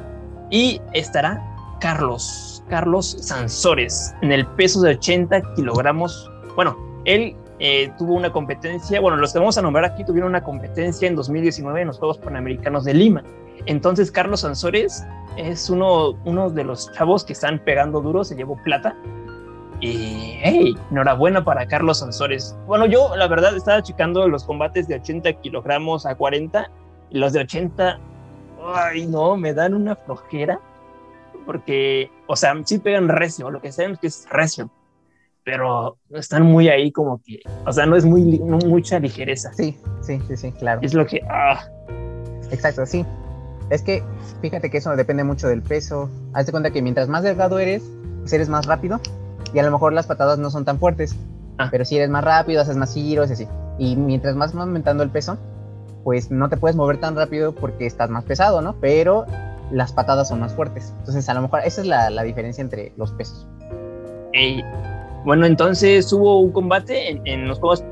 y 0.50 0.80
estará 0.92 1.42
Carlos, 1.80 2.62
Carlos 2.68 3.16
Sansores, 3.18 4.14
en 4.22 4.30
el 4.30 4.46
peso 4.46 4.82
de 4.82 4.90
80 4.90 5.54
kilogramos. 5.56 6.30
Bueno, 6.54 6.76
él 7.04 7.36
eh, 7.58 7.92
tuvo 7.98 8.14
una 8.14 8.32
competencia, 8.32 9.00
bueno, 9.00 9.16
los 9.16 9.32
que 9.32 9.38
vamos 9.38 9.58
a 9.58 9.62
nombrar 9.62 9.84
aquí 9.84 10.04
tuvieron 10.04 10.30
una 10.30 10.42
competencia 10.42 11.08
en 11.08 11.16
2019 11.16 11.80
en 11.80 11.86
los 11.88 11.98
Juegos 11.98 12.18
Panamericanos 12.18 12.84
de 12.84 12.94
Lima. 12.94 13.22
Entonces, 13.66 14.10
Carlos 14.10 14.40
Sansores 14.40 15.04
es 15.36 15.70
uno, 15.70 16.14
de 16.50 16.64
los 16.64 16.92
chavos 16.92 17.24
que 17.24 17.32
están 17.32 17.58
pegando 17.58 18.00
duro, 18.00 18.24
se 18.24 18.36
llevó 18.36 18.56
plata. 18.62 18.96
Y, 19.80 20.38
hey, 20.42 20.76
enhorabuena 20.90 21.44
para 21.44 21.66
Carlos 21.66 21.98
Sansores. 21.98 22.56
Bueno, 22.66 22.86
yo 22.86 23.14
la 23.16 23.26
verdad 23.26 23.56
estaba 23.56 23.82
checando 23.82 24.26
los 24.28 24.44
combates 24.44 24.88
de 24.88 24.96
80 24.96 25.32
kilogramos 25.40 26.06
a 26.06 26.14
40 26.14 26.70
y 27.10 27.18
los 27.18 27.32
de 27.32 27.40
80 27.40 27.98
ay, 28.72 29.06
no, 29.06 29.36
me 29.36 29.52
dan 29.52 29.74
una 29.74 29.96
flojera. 29.96 30.60
Porque, 31.46 32.10
o 32.26 32.36
sea, 32.36 32.54
sí 32.64 32.78
pegan 32.78 33.08
recio, 33.08 33.50
lo 33.50 33.60
que 33.60 33.70
sabemos 33.70 33.98
que 33.98 34.06
es 34.06 34.26
recio, 34.30 34.70
pero 35.44 35.98
están 36.10 36.42
muy 36.42 36.68
ahí 36.68 36.90
como 36.90 37.20
que, 37.22 37.40
o 37.66 37.72
sea, 37.72 37.86
no 37.86 37.96
es 37.96 38.04
muy 38.04 38.22
mucha 38.38 38.98
ligereza. 38.98 39.52
Sí, 39.52 39.78
sí, 40.00 40.20
sí, 40.26 40.36
sí, 40.36 40.52
claro. 40.52 40.80
Es 40.82 40.94
lo 40.94 41.06
que, 41.06 41.20
ah. 41.28 41.68
Exacto, 42.50 42.86
sí. 42.86 43.04
Es 43.70 43.82
que 43.82 44.02
fíjate 44.40 44.70
que 44.70 44.78
eso 44.78 44.94
depende 44.96 45.24
mucho 45.24 45.48
del 45.48 45.62
peso. 45.62 46.10
Hazte 46.32 46.52
cuenta 46.52 46.70
que 46.70 46.82
mientras 46.82 47.08
más 47.08 47.22
delgado 47.22 47.58
eres, 47.58 47.82
pues 48.20 48.32
eres 48.32 48.48
más 48.48 48.66
rápido 48.66 49.00
y 49.52 49.58
a 49.58 49.62
lo 49.62 49.70
mejor 49.70 49.92
las 49.92 50.06
patadas 50.06 50.38
no 50.38 50.50
son 50.50 50.64
tan 50.64 50.78
fuertes. 50.78 51.16
Ah. 51.58 51.68
Pero 51.70 51.84
si 51.84 51.96
eres 51.96 52.10
más 52.10 52.24
rápido, 52.24 52.60
haces 52.60 52.76
más 52.76 52.92
giros 52.94 53.30
y 53.30 53.34
así. 53.34 53.48
Y 53.78 53.96
mientras 53.96 54.34
más 54.36 54.56
va 54.56 54.62
aumentando 54.62 55.02
el 55.02 55.10
peso, 55.10 55.38
pues 56.02 56.30
no 56.30 56.48
te 56.48 56.56
puedes 56.56 56.76
mover 56.76 56.98
tan 56.98 57.16
rápido 57.16 57.54
porque 57.54 57.86
estás 57.86 58.10
más 58.10 58.24
pesado, 58.24 58.60
¿no? 58.60 58.76
Pero 58.80 59.24
las 59.70 59.92
patadas 59.92 60.28
son 60.28 60.40
más 60.40 60.52
fuertes. 60.52 60.92
Entonces, 60.98 61.28
a 61.28 61.34
lo 61.34 61.42
mejor 61.42 61.60
esa 61.64 61.80
es 61.80 61.86
la, 61.86 62.22
diferencia 62.22 62.62
entre 62.62 62.92
los 62.96 63.12
pesos. 63.12 63.46
Bueno, 65.24 65.46
entonces 65.46 66.12
hubo 66.12 66.40
un 66.40 66.52
combate 66.52 67.20
en, 67.24 67.48
los 67.48 67.58
Juegos 67.58 67.84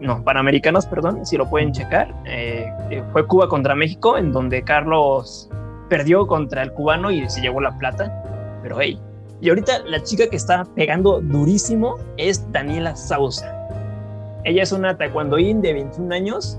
no, 0.00 0.22
Panamericanos, 0.22 0.86
perdón, 0.86 1.24
si 1.24 1.36
lo 1.36 1.48
pueden 1.48 1.72
checar. 1.72 2.14
Eh, 2.26 3.02
fue 3.12 3.26
Cuba 3.26 3.48
contra 3.48 3.74
México, 3.74 4.18
en 4.18 4.32
donde 4.32 4.62
Carlos 4.62 5.48
perdió 5.88 6.26
contra 6.26 6.62
el 6.62 6.72
cubano 6.72 7.10
y 7.10 7.28
se 7.30 7.40
llevó 7.40 7.60
la 7.60 7.76
plata. 7.78 8.60
Pero 8.62 8.80
hey, 8.80 9.00
y 9.40 9.48
ahorita 9.48 9.80
la 9.86 10.02
chica 10.02 10.28
que 10.28 10.36
está 10.36 10.64
pegando 10.74 11.20
durísimo 11.20 11.96
es 12.16 12.50
Daniela 12.52 12.96
Sausa. 12.96 13.58
Ella 14.44 14.62
es 14.62 14.72
una 14.72 14.96
taekwondoín 14.96 15.62
de 15.62 15.72
21 15.74 16.14
años 16.14 16.58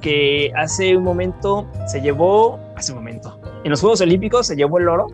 que 0.00 0.52
hace 0.56 0.96
un 0.96 1.04
momento 1.04 1.66
se 1.86 2.00
llevó, 2.00 2.58
hace 2.76 2.92
un 2.92 2.98
momento, 2.98 3.38
en 3.64 3.70
los 3.70 3.80
Juegos 3.80 4.00
Olímpicos 4.02 4.46
se 4.46 4.56
llevó 4.56 4.78
el 4.78 4.88
oro 4.88 5.06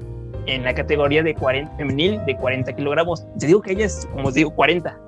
en 0.50 0.64
la 0.64 0.74
categoría 0.74 1.22
de 1.22 1.34
40, 1.34 1.76
femenil 1.76 2.24
de 2.24 2.36
40 2.36 2.72
kilogramos. 2.74 3.24
Te 3.38 3.46
digo 3.46 3.62
que 3.62 3.72
ella 3.72 3.86
es, 3.86 4.06
como 4.12 4.28
os 4.28 4.34
digo, 4.34 4.50
40. 4.50 4.98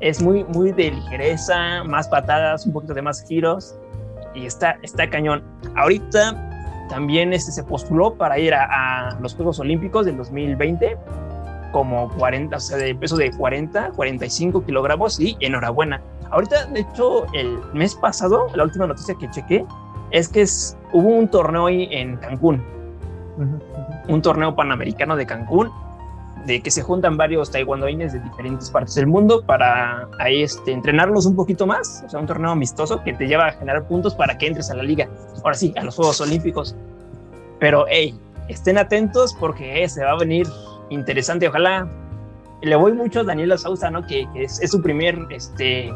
Es 0.00 0.22
muy, 0.22 0.44
muy 0.44 0.72
de 0.72 0.90
ligereza, 0.92 1.84
más 1.84 2.08
patadas, 2.08 2.66
un 2.66 2.72
poquito 2.72 2.94
de 2.94 3.02
más 3.02 3.24
giros 3.26 3.76
y 4.34 4.46
está, 4.46 4.78
está 4.82 5.08
cañón. 5.10 5.42
Ahorita 5.76 6.86
también 6.88 7.32
este, 7.32 7.52
se 7.52 7.64
postuló 7.64 8.14
para 8.14 8.38
ir 8.38 8.54
a, 8.54 9.10
a 9.10 9.20
los 9.20 9.34
Juegos 9.34 9.58
Olímpicos 9.60 10.06
del 10.06 10.16
2020 10.16 10.96
como 11.72 12.08
40, 12.16 12.56
o 12.56 12.60
sea, 12.60 12.78
de 12.78 12.94
peso 12.94 13.16
de 13.16 13.30
40, 13.30 13.90
45 13.90 14.64
kilogramos 14.64 15.20
y 15.20 15.36
enhorabuena. 15.40 16.00
Ahorita, 16.30 16.66
de 16.66 16.80
hecho, 16.80 17.26
el 17.34 17.58
mes 17.74 17.94
pasado, 17.94 18.46
la 18.54 18.64
última 18.64 18.86
noticia 18.86 19.14
que 19.18 19.28
chequé 19.30 19.66
es 20.10 20.28
que 20.28 20.44
hubo 20.92 21.08
un 21.08 21.28
torneo 21.28 21.66
ahí 21.66 21.88
en 21.90 22.16
Cancún, 22.16 22.62
un 24.08 24.22
torneo 24.22 24.54
panamericano 24.56 25.16
de 25.16 25.26
Cancún, 25.26 25.70
de 26.46 26.62
que 26.62 26.70
se 26.70 26.82
juntan 26.82 27.16
varios 27.16 27.50
taekwondoines 27.50 28.12
de 28.12 28.20
diferentes 28.20 28.70
partes 28.70 28.94
del 28.94 29.06
mundo 29.06 29.44
para 29.44 30.08
ahí 30.18 30.42
este, 30.42 30.72
entrenarlos 30.72 31.26
un 31.26 31.36
poquito 31.36 31.66
más, 31.66 32.02
o 32.06 32.08
sea, 32.08 32.20
un 32.20 32.26
torneo 32.26 32.50
amistoso 32.50 33.02
que 33.02 33.12
te 33.12 33.26
lleva 33.26 33.48
a 33.48 33.52
generar 33.52 33.86
puntos 33.86 34.14
para 34.14 34.38
que 34.38 34.46
entres 34.46 34.70
a 34.70 34.74
la 34.74 34.82
liga, 34.82 35.08
ahora 35.44 35.54
sí, 35.54 35.74
a 35.76 35.84
los 35.84 35.94
Juegos 35.96 36.20
Olímpicos. 36.20 36.74
Pero, 37.58 37.86
hey, 37.88 38.18
estén 38.48 38.78
atentos 38.78 39.34
porque 39.38 39.82
eh, 39.82 39.88
se 39.88 40.04
va 40.04 40.12
a 40.12 40.18
venir 40.18 40.46
interesante, 40.90 41.48
ojalá. 41.48 41.88
Le 42.62 42.74
voy 42.76 42.92
mucho 42.92 43.20
a 43.20 43.24
Daniela 43.24 43.56
Sousa, 43.56 43.90
¿no? 43.90 44.06
Que, 44.06 44.26
es, 44.34 44.60
su 44.68 44.82
primer 44.82 45.18
este, 45.30 45.92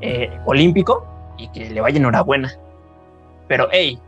eh, 0.00 0.40
olímpico 0.46 1.06
y 1.36 1.48
que 1.48 1.70
le 1.70 1.80
vaya 1.80 1.98
enhorabuena. 1.98 2.52
Pero, 3.48 3.68
hey, 3.70 3.98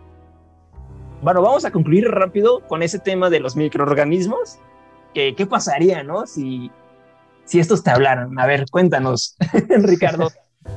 bueno, 1.23 1.43
vamos 1.43 1.65
a 1.65 1.71
concluir 1.71 2.09
rápido 2.09 2.67
con 2.67 2.83
ese 2.83 2.99
tema 2.99 3.31
de 3.31 3.41
los 3.41 3.57
microorganismos. 3.57 4.59
¿Qué, 5.13 5.47
pasaría, 5.49 6.03
no? 6.03 6.27
Si, 6.27 6.71
si 7.45 7.61
estos 7.61 7.83
te 7.83 7.91
hablaran. 7.91 8.39
A 8.39 8.47
ver, 8.47 8.65
cuéntanos, 8.71 9.37
Ricardo. 9.69 10.31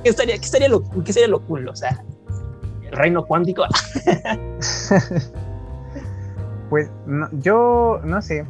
¿Qué 0.04 0.10
estaría, 0.10 0.38
qué, 0.38 0.46
estaría 0.46 0.70
lo, 0.70 0.84
¿Qué 1.04 1.14
sería 1.14 1.28
lo 1.28 1.42
cool? 1.46 1.68
O 1.68 1.76
sea, 1.76 2.04
el 2.82 2.92
reino 2.92 3.26
cuántico. 3.26 3.64
pues 6.70 6.90
yo 7.34 8.02
no 8.04 8.22
sé. 8.22 8.46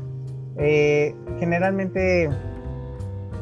Eh, 0.58 1.16
generalmente 1.40 2.30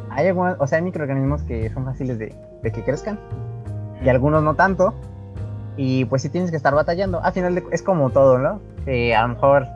hay 0.10 0.28
algunos, 0.28 0.56
o 0.60 0.68
sea, 0.68 0.78
hay 0.78 0.84
microorganismos 0.84 1.44
que 1.44 1.70
son 1.70 1.86
fáciles 1.86 2.18
de, 2.18 2.34
de 2.64 2.72
que 2.72 2.84
crezcan 2.84 3.20
y 4.04 4.10
algunos 4.10 4.44
no 4.44 4.56
tanto. 4.56 4.94
Y 5.78 6.06
pues 6.06 6.22
si 6.22 6.30
tienes 6.30 6.52
que 6.52 6.58
estar 6.58 6.76
batallando. 6.76 7.24
Al 7.24 7.34
final 7.34 7.64
es 7.72 7.82
como 7.82 8.10
todo, 8.10 8.38
¿no? 8.38 8.60
A 8.88 9.22
lo 9.22 9.28
mejor 9.30 9.68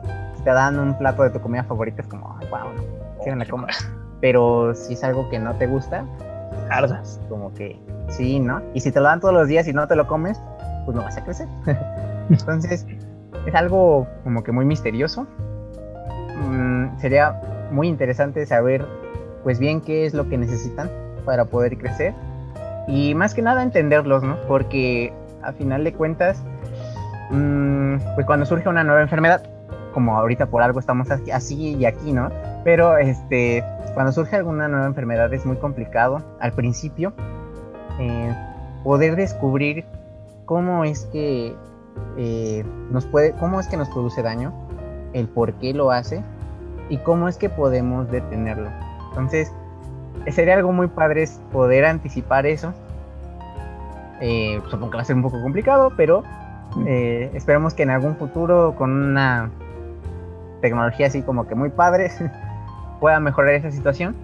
te 0.44 0.50
dan 0.50 0.78
un 0.78 0.96
plato 0.96 1.22
de 1.22 1.30
tu 1.30 1.40
comida 1.40 1.64
favorita, 1.64 2.02
es 2.02 2.08
como, 2.08 2.38
wow, 2.50 2.70
no, 3.26 3.36
la 3.36 3.46
coma. 3.46 3.68
Pero 4.20 4.74
si 4.74 4.94
es 4.94 5.04
algo 5.04 5.28
que 5.28 5.38
no 5.38 5.54
te 5.56 5.66
gusta, 5.66 6.04
ardas. 6.70 7.20
Como 7.28 7.52
que 7.54 7.78
sí, 8.08 8.38
¿no? 8.38 8.62
Y 8.74 8.80
si 8.80 8.92
te 8.92 9.00
lo 9.00 9.06
dan 9.06 9.20
todos 9.20 9.34
los 9.34 9.48
días 9.48 9.66
y 9.68 9.72
no 9.72 9.86
te 9.88 9.96
lo 9.96 10.06
comes, 10.06 10.40
pues 10.84 10.96
no 10.96 11.02
vas 11.02 11.16
a 11.16 11.24
crecer. 11.24 11.48
Entonces, 12.30 12.86
es 13.46 13.54
algo 13.54 14.06
como 14.24 14.42
que 14.42 14.52
muy 14.52 14.64
misterioso. 14.64 15.26
Mm, 16.48 16.98
sería 16.98 17.40
muy 17.70 17.88
interesante 17.88 18.46
saber, 18.46 18.86
pues 19.42 19.58
bien, 19.58 19.80
qué 19.80 20.06
es 20.06 20.14
lo 20.14 20.28
que 20.28 20.38
necesitan 20.38 20.90
para 21.24 21.44
poder 21.46 21.76
crecer 21.76 22.14
y 22.86 23.14
más 23.14 23.34
que 23.34 23.42
nada 23.42 23.62
entenderlos, 23.62 24.22
¿no? 24.22 24.36
Porque 24.46 25.12
a 25.46 25.52
final 25.52 25.84
de 25.84 25.92
cuentas, 25.92 26.42
mmm, 27.30 27.96
pues 28.14 28.26
cuando 28.26 28.46
surge 28.46 28.68
una 28.68 28.84
nueva 28.84 29.02
enfermedad, 29.02 29.42
como 29.92 30.16
ahorita 30.16 30.46
por 30.46 30.62
algo 30.62 30.80
estamos 30.80 31.08
así 31.10 31.76
y 31.76 31.86
aquí, 31.86 32.12
¿no? 32.12 32.30
Pero 32.64 32.98
este, 32.98 33.64
cuando 33.94 34.12
surge 34.12 34.36
alguna 34.36 34.68
nueva 34.68 34.86
enfermedad 34.86 35.32
es 35.32 35.46
muy 35.46 35.56
complicado 35.56 36.22
al 36.40 36.52
principio 36.52 37.14
eh, 37.98 38.34
poder 38.84 39.16
descubrir 39.16 39.84
cómo 40.44 40.84
es 40.84 41.06
que 41.06 41.54
eh, 42.18 42.64
nos 42.90 43.06
puede, 43.06 43.32
cómo 43.32 43.58
es 43.60 43.68
que 43.68 43.76
nos 43.76 43.88
produce 43.88 44.22
daño, 44.22 44.52
el 45.12 45.28
por 45.28 45.54
qué 45.54 45.72
lo 45.72 45.90
hace 45.90 46.22
y 46.88 46.98
cómo 46.98 47.28
es 47.28 47.36
que 47.36 47.48
podemos 47.48 48.10
detenerlo. 48.10 48.68
Entonces, 49.08 49.50
sería 50.30 50.54
algo 50.54 50.72
muy 50.72 50.88
padre 50.88 51.24
poder 51.52 51.84
anticipar 51.84 52.46
eso. 52.46 52.72
Eh, 54.20 54.60
supongo 54.70 54.90
que 54.90 54.96
va 54.96 55.02
a 55.02 55.04
ser 55.04 55.16
un 55.16 55.22
poco 55.22 55.40
complicado, 55.42 55.92
pero 55.96 56.22
eh, 56.86 57.30
esperemos 57.34 57.74
que 57.74 57.82
en 57.82 57.90
algún 57.90 58.16
futuro 58.16 58.74
con 58.76 58.90
una 58.90 59.50
tecnología 60.60 61.06
así 61.06 61.22
como 61.22 61.46
que 61.46 61.54
muy 61.54 61.70
padre 61.70 62.10
pueda 63.00 63.20
mejorar 63.20 63.54
esa 63.54 63.70
situación. 63.70 64.14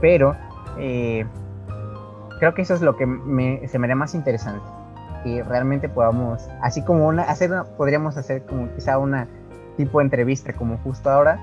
Pero 0.00 0.36
eh, 0.78 1.24
creo 2.38 2.54
que 2.54 2.62
eso 2.62 2.74
es 2.74 2.82
lo 2.82 2.96
que 2.96 3.04
se 3.68 3.78
me 3.78 3.86
haría 3.86 3.96
más 3.96 4.14
interesante. 4.14 4.62
Que 5.24 5.42
realmente 5.44 5.88
podamos, 5.88 6.48
así 6.60 6.82
como 6.82 7.06
una, 7.06 7.22
hacer 7.22 7.50
podríamos 7.76 8.16
hacer 8.16 8.44
como 8.44 8.68
quizá 8.74 8.98
una 8.98 9.28
tipo 9.76 9.98
de 9.98 10.04
entrevista 10.04 10.52
como 10.52 10.78
justo 10.78 11.08
ahora 11.08 11.38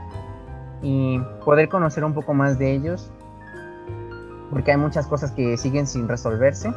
y 0.81 1.19
poder 1.43 1.69
conocer 1.69 2.03
un 2.03 2.13
poco 2.13 2.33
más 2.33 2.59
de 2.59 2.71
ellos 2.71 3.11
porque 4.51 4.71
hay 4.71 4.77
muchas 4.77 5.07
cosas 5.07 5.31
que 5.31 5.57
siguen 5.57 5.87
sin 5.87 6.07
resolverse 6.07 6.71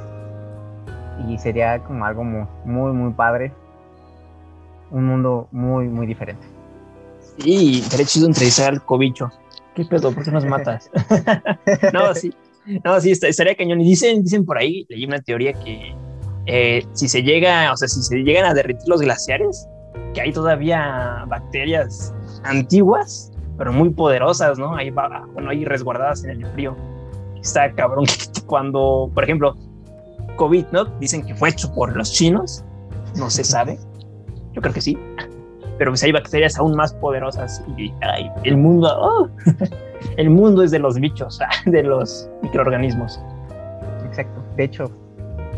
y 1.28 1.38
sería 1.38 1.78
como 1.80 2.04
algo 2.04 2.24
muy, 2.24 2.46
muy, 2.64 2.92
muy 2.92 3.12
padre. 3.12 3.52
Un 4.90 5.06
mundo 5.06 5.48
muy, 5.52 5.88
muy 5.88 6.06
diferente. 6.06 6.46
Sí, 7.38 7.80
estaría 7.80 8.06
chido 8.06 8.26
entrevistar 8.26 8.72
al 8.72 8.84
cobicho. 8.84 9.30
¿Qué 9.74 9.84
pedo? 9.84 10.12
¿Por 10.12 10.24
qué 10.24 10.30
nos 10.30 10.44
matas? 10.44 10.90
no, 11.92 12.14
sí. 12.14 12.34
no, 12.84 13.00
sí, 13.00 13.12
estaría 13.12 13.54
cañón. 13.54 13.80
Y 13.80 13.84
dicen, 13.84 14.22
dicen 14.22 14.44
por 14.44 14.58
ahí, 14.58 14.84
leí 14.90 15.06
una 15.06 15.20
teoría 15.20 15.52
que 15.54 15.94
eh, 16.46 16.84
si 16.92 17.08
se 17.08 17.22
llega, 17.22 17.72
o 17.72 17.76
sea, 17.76 17.88
si 17.88 18.02
se 18.02 18.18
llegan 18.18 18.44
a 18.44 18.54
derretir 18.54 18.86
los 18.86 19.00
glaciares, 19.00 19.66
que 20.12 20.20
hay 20.20 20.32
todavía 20.32 21.24
bacterias 21.28 22.14
antiguas, 22.44 23.32
pero 23.56 23.72
muy 23.72 23.90
poderosas, 23.90 24.58
¿no? 24.58 24.74
Ahí 24.74 24.90
va, 24.90 25.26
bueno, 25.32 25.50
ahí 25.50 25.64
resguardadas 25.64 26.24
en 26.24 26.30
el 26.30 26.46
frío. 26.52 26.76
Está 27.40 27.72
cabrón 27.72 28.04
cuando, 28.46 29.10
por 29.14 29.24
ejemplo, 29.24 29.56
COVID, 30.36 30.66
¿no? 30.72 30.84
Dicen 30.98 31.24
que 31.24 31.34
fue 31.34 31.50
hecho 31.50 31.72
por 31.74 31.96
los 31.96 32.12
chinos, 32.12 32.64
no 33.16 33.30
se 33.30 33.44
sabe. 33.44 33.78
Yo 34.52 34.60
creo 34.60 34.74
que 34.74 34.80
sí. 34.80 34.98
Pero 35.78 35.90
pues 35.90 36.02
hay 36.02 36.12
bacterias 36.12 36.58
aún 36.58 36.74
más 36.76 36.92
poderosas 36.94 37.62
y 37.76 37.92
ay, 38.02 38.30
el 38.44 38.56
mundo, 38.56 38.88
oh, 39.00 39.28
el 40.16 40.30
mundo 40.30 40.62
es 40.62 40.70
de 40.70 40.78
los 40.78 40.98
bichos, 40.98 41.38
de 41.66 41.82
los 41.82 42.28
microorganismos. 42.42 43.20
Exacto. 44.04 44.42
De 44.56 44.64
hecho, 44.64 44.92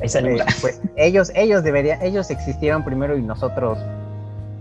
Ahí 0.00 0.36
pues, 0.60 0.82
ellos, 0.96 1.32
ellos 1.34 1.62
deberían, 1.62 2.02
ellos 2.02 2.30
existieron 2.30 2.84
primero 2.84 3.16
y 3.16 3.22
nosotros 3.22 3.78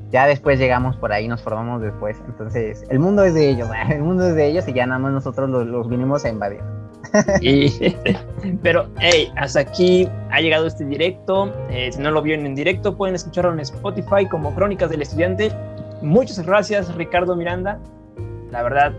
ya 0.09 0.27
después 0.27 0.59
llegamos 0.59 0.95
por 0.97 1.11
ahí, 1.11 1.27
nos 1.27 1.41
formamos 1.41 1.81
después. 1.81 2.17
Entonces, 2.27 2.85
el 2.89 2.99
mundo 2.99 3.23
es 3.23 3.33
de 3.33 3.49
ellos, 3.49 3.69
el 3.89 4.01
mundo 4.01 4.27
es 4.27 4.35
de 4.35 4.47
ellos 4.47 4.67
y 4.67 4.73
ya 4.73 4.85
nada 4.85 4.99
más 4.99 5.11
nosotros 5.11 5.49
los, 5.49 5.89
vinimos 5.89 6.23
a 6.25 6.29
invadir. 6.29 6.61
pero, 8.63 8.87
hey, 8.99 9.31
hasta 9.35 9.61
aquí 9.61 10.07
ha 10.31 10.41
llegado 10.41 10.67
este 10.67 10.85
directo. 10.85 11.53
Eh, 11.69 11.91
si 11.91 12.01
no 12.01 12.11
lo 12.11 12.21
vieron 12.21 12.45
en 12.45 12.55
directo, 12.55 12.95
pueden 12.95 13.15
escucharlo 13.15 13.53
en 13.53 13.59
Spotify 13.59 14.27
como 14.29 14.53
Crónicas 14.55 14.89
del 14.89 15.01
Estudiante. 15.01 15.51
Muchas 16.01 16.45
gracias, 16.45 16.93
Ricardo 16.95 17.35
Miranda. 17.35 17.79
La 18.51 18.63
verdad, 18.63 18.93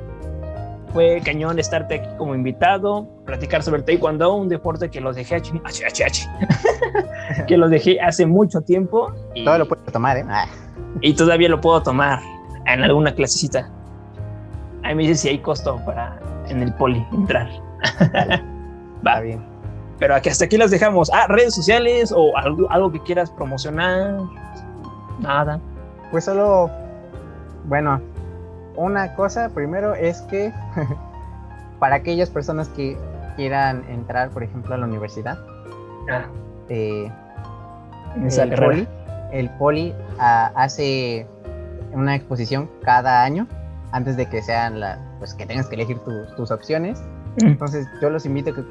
fue 0.94 1.20
cañón 1.24 1.58
estarte 1.58 1.96
aquí 1.96 2.08
como 2.16 2.36
invitado, 2.36 3.06
platicar 3.26 3.62
sobre 3.62 3.80
el 3.80 3.84
taekwondo, 3.84 4.32
un 4.32 4.48
deporte 4.48 4.88
que 4.88 5.00
los 5.00 5.16
dejé 5.16 5.42
que 7.48 7.56
los 7.56 7.70
dejé 7.70 8.00
hace 8.00 8.26
mucho 8.26 8.60
tiempo. 8.60 9.12
Y, 9.34 9.44
Todo 9.44 9.58
lo 9.58 9.68
puedo 9.68 9.82
tomar, 9.92 10.18
¿eh? 10.18 10.24
Ah. 10.28 10.46
Y 11.00 11.14
todavía 11.14 11.48
lo 11.48 11.60
puedo 11.60 11.82
tomar 11.82 12.20
en 12.66 12.84
alguna 12.84 13.12
clasecita. 13.12 13.68
Ahí 14.84 14.94
me 14.94 15.02
dice 15.02 15.16
si 15.16 15.28
hay 15.30 15.38
costo 15.38 15.80
para 15.84 16.20
en 16.48 16.62
el 16.62 16.72
poli 16.74 17.04
entrar. 17.12 17.48
Va. 19.06 19.20
bien. 19.20 19.44
Pero 19.98 20.14
aquí, 20.14 20.28
hasta 20.28 20.46
aquí 20.46 20.56
las 20.56 20.70
dejamos. 20.70 21.10
Ah, 21.12 21.26
redes 21.28 21.54
sociales 21.54 22.12
o 22.14 22.36
algo, 22.36 22.70
algo 22.70 22.90
que 22.90 23.00
quieras 23.00 23.30
promocionar. 23.30 24.18
Nada. 25.20 25.60
Pues 26.10 26.24
solo, 26.24 26.70
bueno, 27.66 28.00
una 28.76 29.14
cosa 29.14 29.50
primero 29.50 29.94
es 29.94 30.20
que 30.22 30.52
para 31.78 31.96
aquellas 31.96 32.30
personas 32.30 32.68
que 32.68 32.96
quieran 33.36 33.84
entrar, 33.88 34.30
por 34.30 34.42
ejemplo, 34.42 34.74
a 34.74 34.78
la 34.78 34.86
universidad, 34.86 35.38
ah. 36.10 36.26
eh, 36.68 37.10
el, 38.16 38.54
poli, 38.54 38.88
el, 39.32 39.50
poli, 39.50 39.94
ah, 40.18 40.52
hace 40.54 41.26
una 41.92 42.14
exposición 42.14 42.70
cada 42.82 43.22
año 43.22 43.46
antes 43.92 44.16
de 44.16 44.26
que 44.26 44.42
sean 44.42 44.80
la, 44.80 44.98
pues 45.18 45.34
que 45.34 45.46
tengas 45.46 45.66
que 45.68 45.76
elegir 45.76 45.98
tus 46.36 46.50
opciones. 46.50 47.02
Mm. 47.42 47.46
Entonces 47.46 47.86
yo 48.00 48.10
los 48.10 48.26
invito 48.26 48.50
a 48.50 48.54
que 48.54 48.64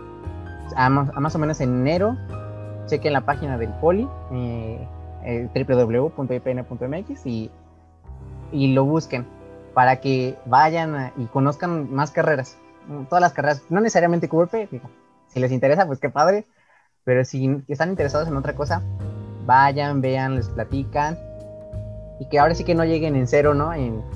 más, 0.89 1.35
o 1.35 1.39
menos 1.39 1.61
en 1.61 1.81
enero 1.81 2.17
chequen 2.87 3.13
la 3.13 3.21
página 3.21 3.57
del 3.57 3.69
poli, 3.73 4.07
eh, 4.31 4.87
eh 5.23 5.49
www.ipn.mx 5.67 7.25
y, 7.25 7.51
y 8.51 8.73
lo 8.73 8.85
busquen 8.85 9.25
para 9.73 9.99
que 9.99 10.37
vayan 10.45 11.11
y 11.17 11.25
conozcan 11.25 11.91
más 11.93 12.11
carreras, 12.11 12.57
todas 13.09 13.21
las 13.21 13.33
carreras, 13.33 13.63
no 13.69 13.81
necesariamente 13.81 14.29
QVP, 14.29 14.69
si 15.27 15.39
les 15.39 15.51
interesa, 15.51 15.87
pues 15.87 15.99
qué 15.99 16.09
padre, 16.09 16.45
pero 17.03 17.25
si 17.25 17.63
están 17.67 17.89
interesados 17.89 18.27
en 18.27 18.37
otra 18.37 18.53
cosa, 18.53 18.81
vayan, 19.45 20.01
vean, 20.01 20.35
les 20.35 20.49
platican 20.49 21.17
y 22.19 22.27
que 22.27 22.39
ahora 22.39 22.53
sí 22.53 22.63
que 22.63 22.75
no 22.75 22.85
lleguen 22.85 23.15
en 23.15 23.27
cero, 23.27 23.53
¿no? 23.53 23.71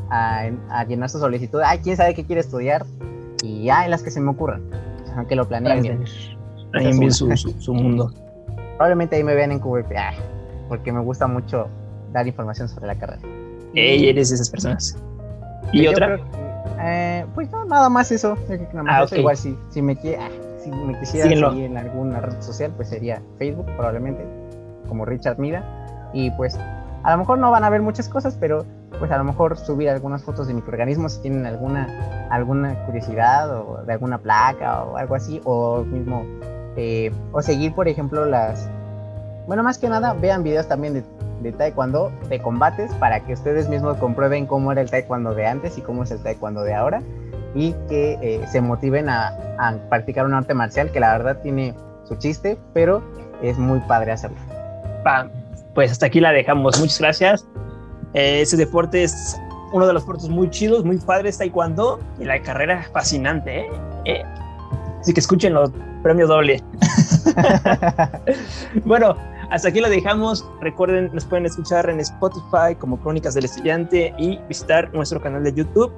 a, 0.09 0.83
llenar 0.87 1.09
su 1.09 1.19
solicitud, 1.19 1.61
ay, 1.65 1.79
quién 1.79 1.97
sabe 1.97 2.13
qué 2.13 2.25
quiere 2.25 2.41
estudiar 2.41 2.85
y 3.43 3.65
ya 3.65 3.85
en 3.85 3.91
las 3.91 4.03
que 4.03 4.11
se 4.11 4.19
me 4.19 4.31
ocurran, 4.31 4.63
aunque 5.15 5.35
lo 5.35 5.47
planeen 5.47 5.81
bien. 5.81 6.03
bien 6.73 7.11
su, 7.11 7.35
su, 7.35 7.73
mundo. 7.73 8.11
Probablemente 8.75 9.15
ahí 9.15 9.23
me 9.23 9.35
vean 9.35 9.51
en 9.51 9.59
QVP, 9.59 9.95
porque 10.67 10.91
me 10.91 11.01
gusta 11.01 11.27
mucho 11.27 11.67
dar 12.13 12.27
información 12.27 12.69
sobre 12.69 12.87
la 12.87 12.95
carrera. 12.95 13.21
Ey, 13.73 14.09
eres 14.09 14.29
de 14.29 14.35
esas 14.35 14.49
personas. 14.49 14.97
¿Y 15.71 15.83
pues 15.85 15.95
otra? 15.95 16.19
eh, 16.79 17.25
pues 17.35 17.51
no, 17.51 17.65
nada 17.65 17.89
más 17.89 18.11
eso. 18.11 18.37
ah, 18.87 19.05
Igual 19.11 19.37
si, 19.37 19.57
si, 19.69 19.81
me, 19.81 19.93
ah, 20.19 20.29
si 20.63 20.71
me 20.71 20.99
quisiera 20.99 21.27
seguir 21.27 21.65
en 21.65 21.77
alguna 21.77 22.21
red 22.21 22.41
social, 22.41 22.71
pues 22.75 22.89
sería 22.89 23.21
Facebook, 23.37 23.65
probablemente, 23.75 24.23
como 24.87 25.05
Richard 25.05 25.37
Mira. 25.39 25.63
Y 26.13 26.31
pues 26.31 26.57
a 27.03 27.11
lo 27.11 27.17
mejor 27.17 27.39
no 27.39 27.51
van 27.51 27.63
a 27.63 27.69
ver 27.69 27.81
muchas 27.81 28.07
cosas, 28.09 28.37
pero 28.39 28.65
pues 28.99 29.11
a 29.11 29.17
lo 29.17 29.23
mejor 29.23 29.57
subir 29.57 29.89
algunas 29.89 30.23
fotos 30.23 30.47
de 30.47 30.53
microorganismos 30.53 31.13
si 31.13 31.21
tienen 31.21 31.45
alguna, 31.45 32.27
alguna 32.29 32.75
curiosidad 32.85 33.49
o 33.51 33.83
de 33.85 33.93
alguna 33.93 34.17
placa 34.17 34.83
o 34.83 34.97
algo 34.97 35.15
así, 35.15 35.41
o 35.43 35.83
mismo, 35.83 36.25
eh, 36.75 37.11
o 37.31 37.41
seguir, 37.41 37.73
por 37.73 37.87
ejemplo, 37.87 38.25
las... 38.25 38.69
Bueno, 39.47 39.63
más 39.63 39.77
que 39.77 39.87
nada, 39.87 40.13
vean 40.13 40.43
videos 40.43 40.67
también 40.67 40.93
de 40.93 41.03
de 41.41 41.51
taekwondo 41.51 42.11
de 42.29 42.41
combates 42.41 42.93
para 42.95 43.19
que 43.21 43.33
ustedes 43.33 43.69
mismos 43.69 43.97
comprueben 43.97 44.45
cómo 44.45 44.71
era 44.71 44.81
el 44.81 44.89
taekwondo 44.89 45.33
de 45.35 45.45
antes 45.45 45.77
y 45.77 45.81
cómo 45.81 46.03
es 46.03 46.11
el 46.11 46.21
taekwondo 46.21 46.63
de 46.63 46.73
ahora 46.73 47.01
y 47.55 47.73
que 47.87 48.17
eh, 48.21 48.45
se 48.47 48.61
motiven 48.61 49.09
a, 49.09 49.33
practicar 49.89 50.25
un 50.25 50.33
arte 50.33 50.53
marcial 50.53 50.91
que 50.91 50.99
la 50.99 51.17
verdad 51.17 51.41
tiene 51.41 51.73
su 52.07 52.15
chiste, 52.15 52.57
pero 52.73 53.03
es 53.41 53.57
muy 53.57 53.79
padre 53.81 54.11
hacerlo. 54.11 54.37
pues 55.73 55.91
hasta 55.91 56.05
aquí 56.05 56.19
la 56.19 56.31
dejamos. 56.31 56.79
Muchas 56.79 56.99
gracias. 56.99 57.47
Eh, 58.13 58.41
ese 58.41 58.57
deporte 58.57 59.03
es 59.03 59.39
uno 59.71 59.85
de 59.85 59.93
los 59.93 60.03
deportes 60.03 60.29
muy 60.29 60.49
chidos, 60.49 60.83
muy 60.85 60.97
padres 60.97 61.37
taekwondo 61.37 61.99
y 62.19 62.25
la 62.25 62.41
carrera 62.41 62.87
fascinante. 62.93 63.61
¿eh? 63.61 63.69
eh 64.05 64.23
así 65.01 65.13
que 65.13 65.19
escuchen 65.19 65.53
los 65.53 65.71
premios 66.03 66.29
doble. 66.29 66.63
bueno, 68.85 69.15
hasta 69.49 69.69
aquí 69.69 69.79
lo 69.79 69.89
dejamos. 69.89 70.45
Recuerden, 70.61 71.09
nos 71.13 71.25
pueden 71.25 71.45
escuchar 71.45 71.89
en 71.89 71.99
Spotify 71.99 72.75
como 72.77 72.99
Crónicas 72.99 73.33
del 73.33 73.45
Estudiante 73.45 74.13
y 74.17 74.37
visitar 74.47 74.93
nuestro 74.93 75.21
canal 75.21 75.43
de 75.43 75.53
YouTube 75.53 75.91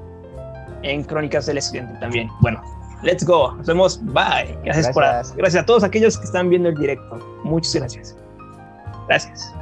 en 0.83 1.03
Crónicas 1.03 1.45
del 1.45 1.57
Estudiante 1.57 1.99
también. 1.99 2.29
Bueno, 2.41 2.61
let's 3.03 3.25
go. 3.25 3.53
Nos 3.55 3.67
vemos. 3.67 4.03
Bye. 4.05 4.57
Gracias, 4.63 4.95
gracias. 4.95 5.29
por 5.29 5.37
gracias 5.37 5.63
a 5.63 5.65
todos 5.65 5.83
aquellos 5.83 6.17
que 6.17 6.25
están 6.25 6.49
viendo 6.49 6.69
el 6.69 6.75
directo. 6.75 7.19
Muchas 7.43 7.75
gracias. 7.75 8.15
Gracias. 9.07 9.53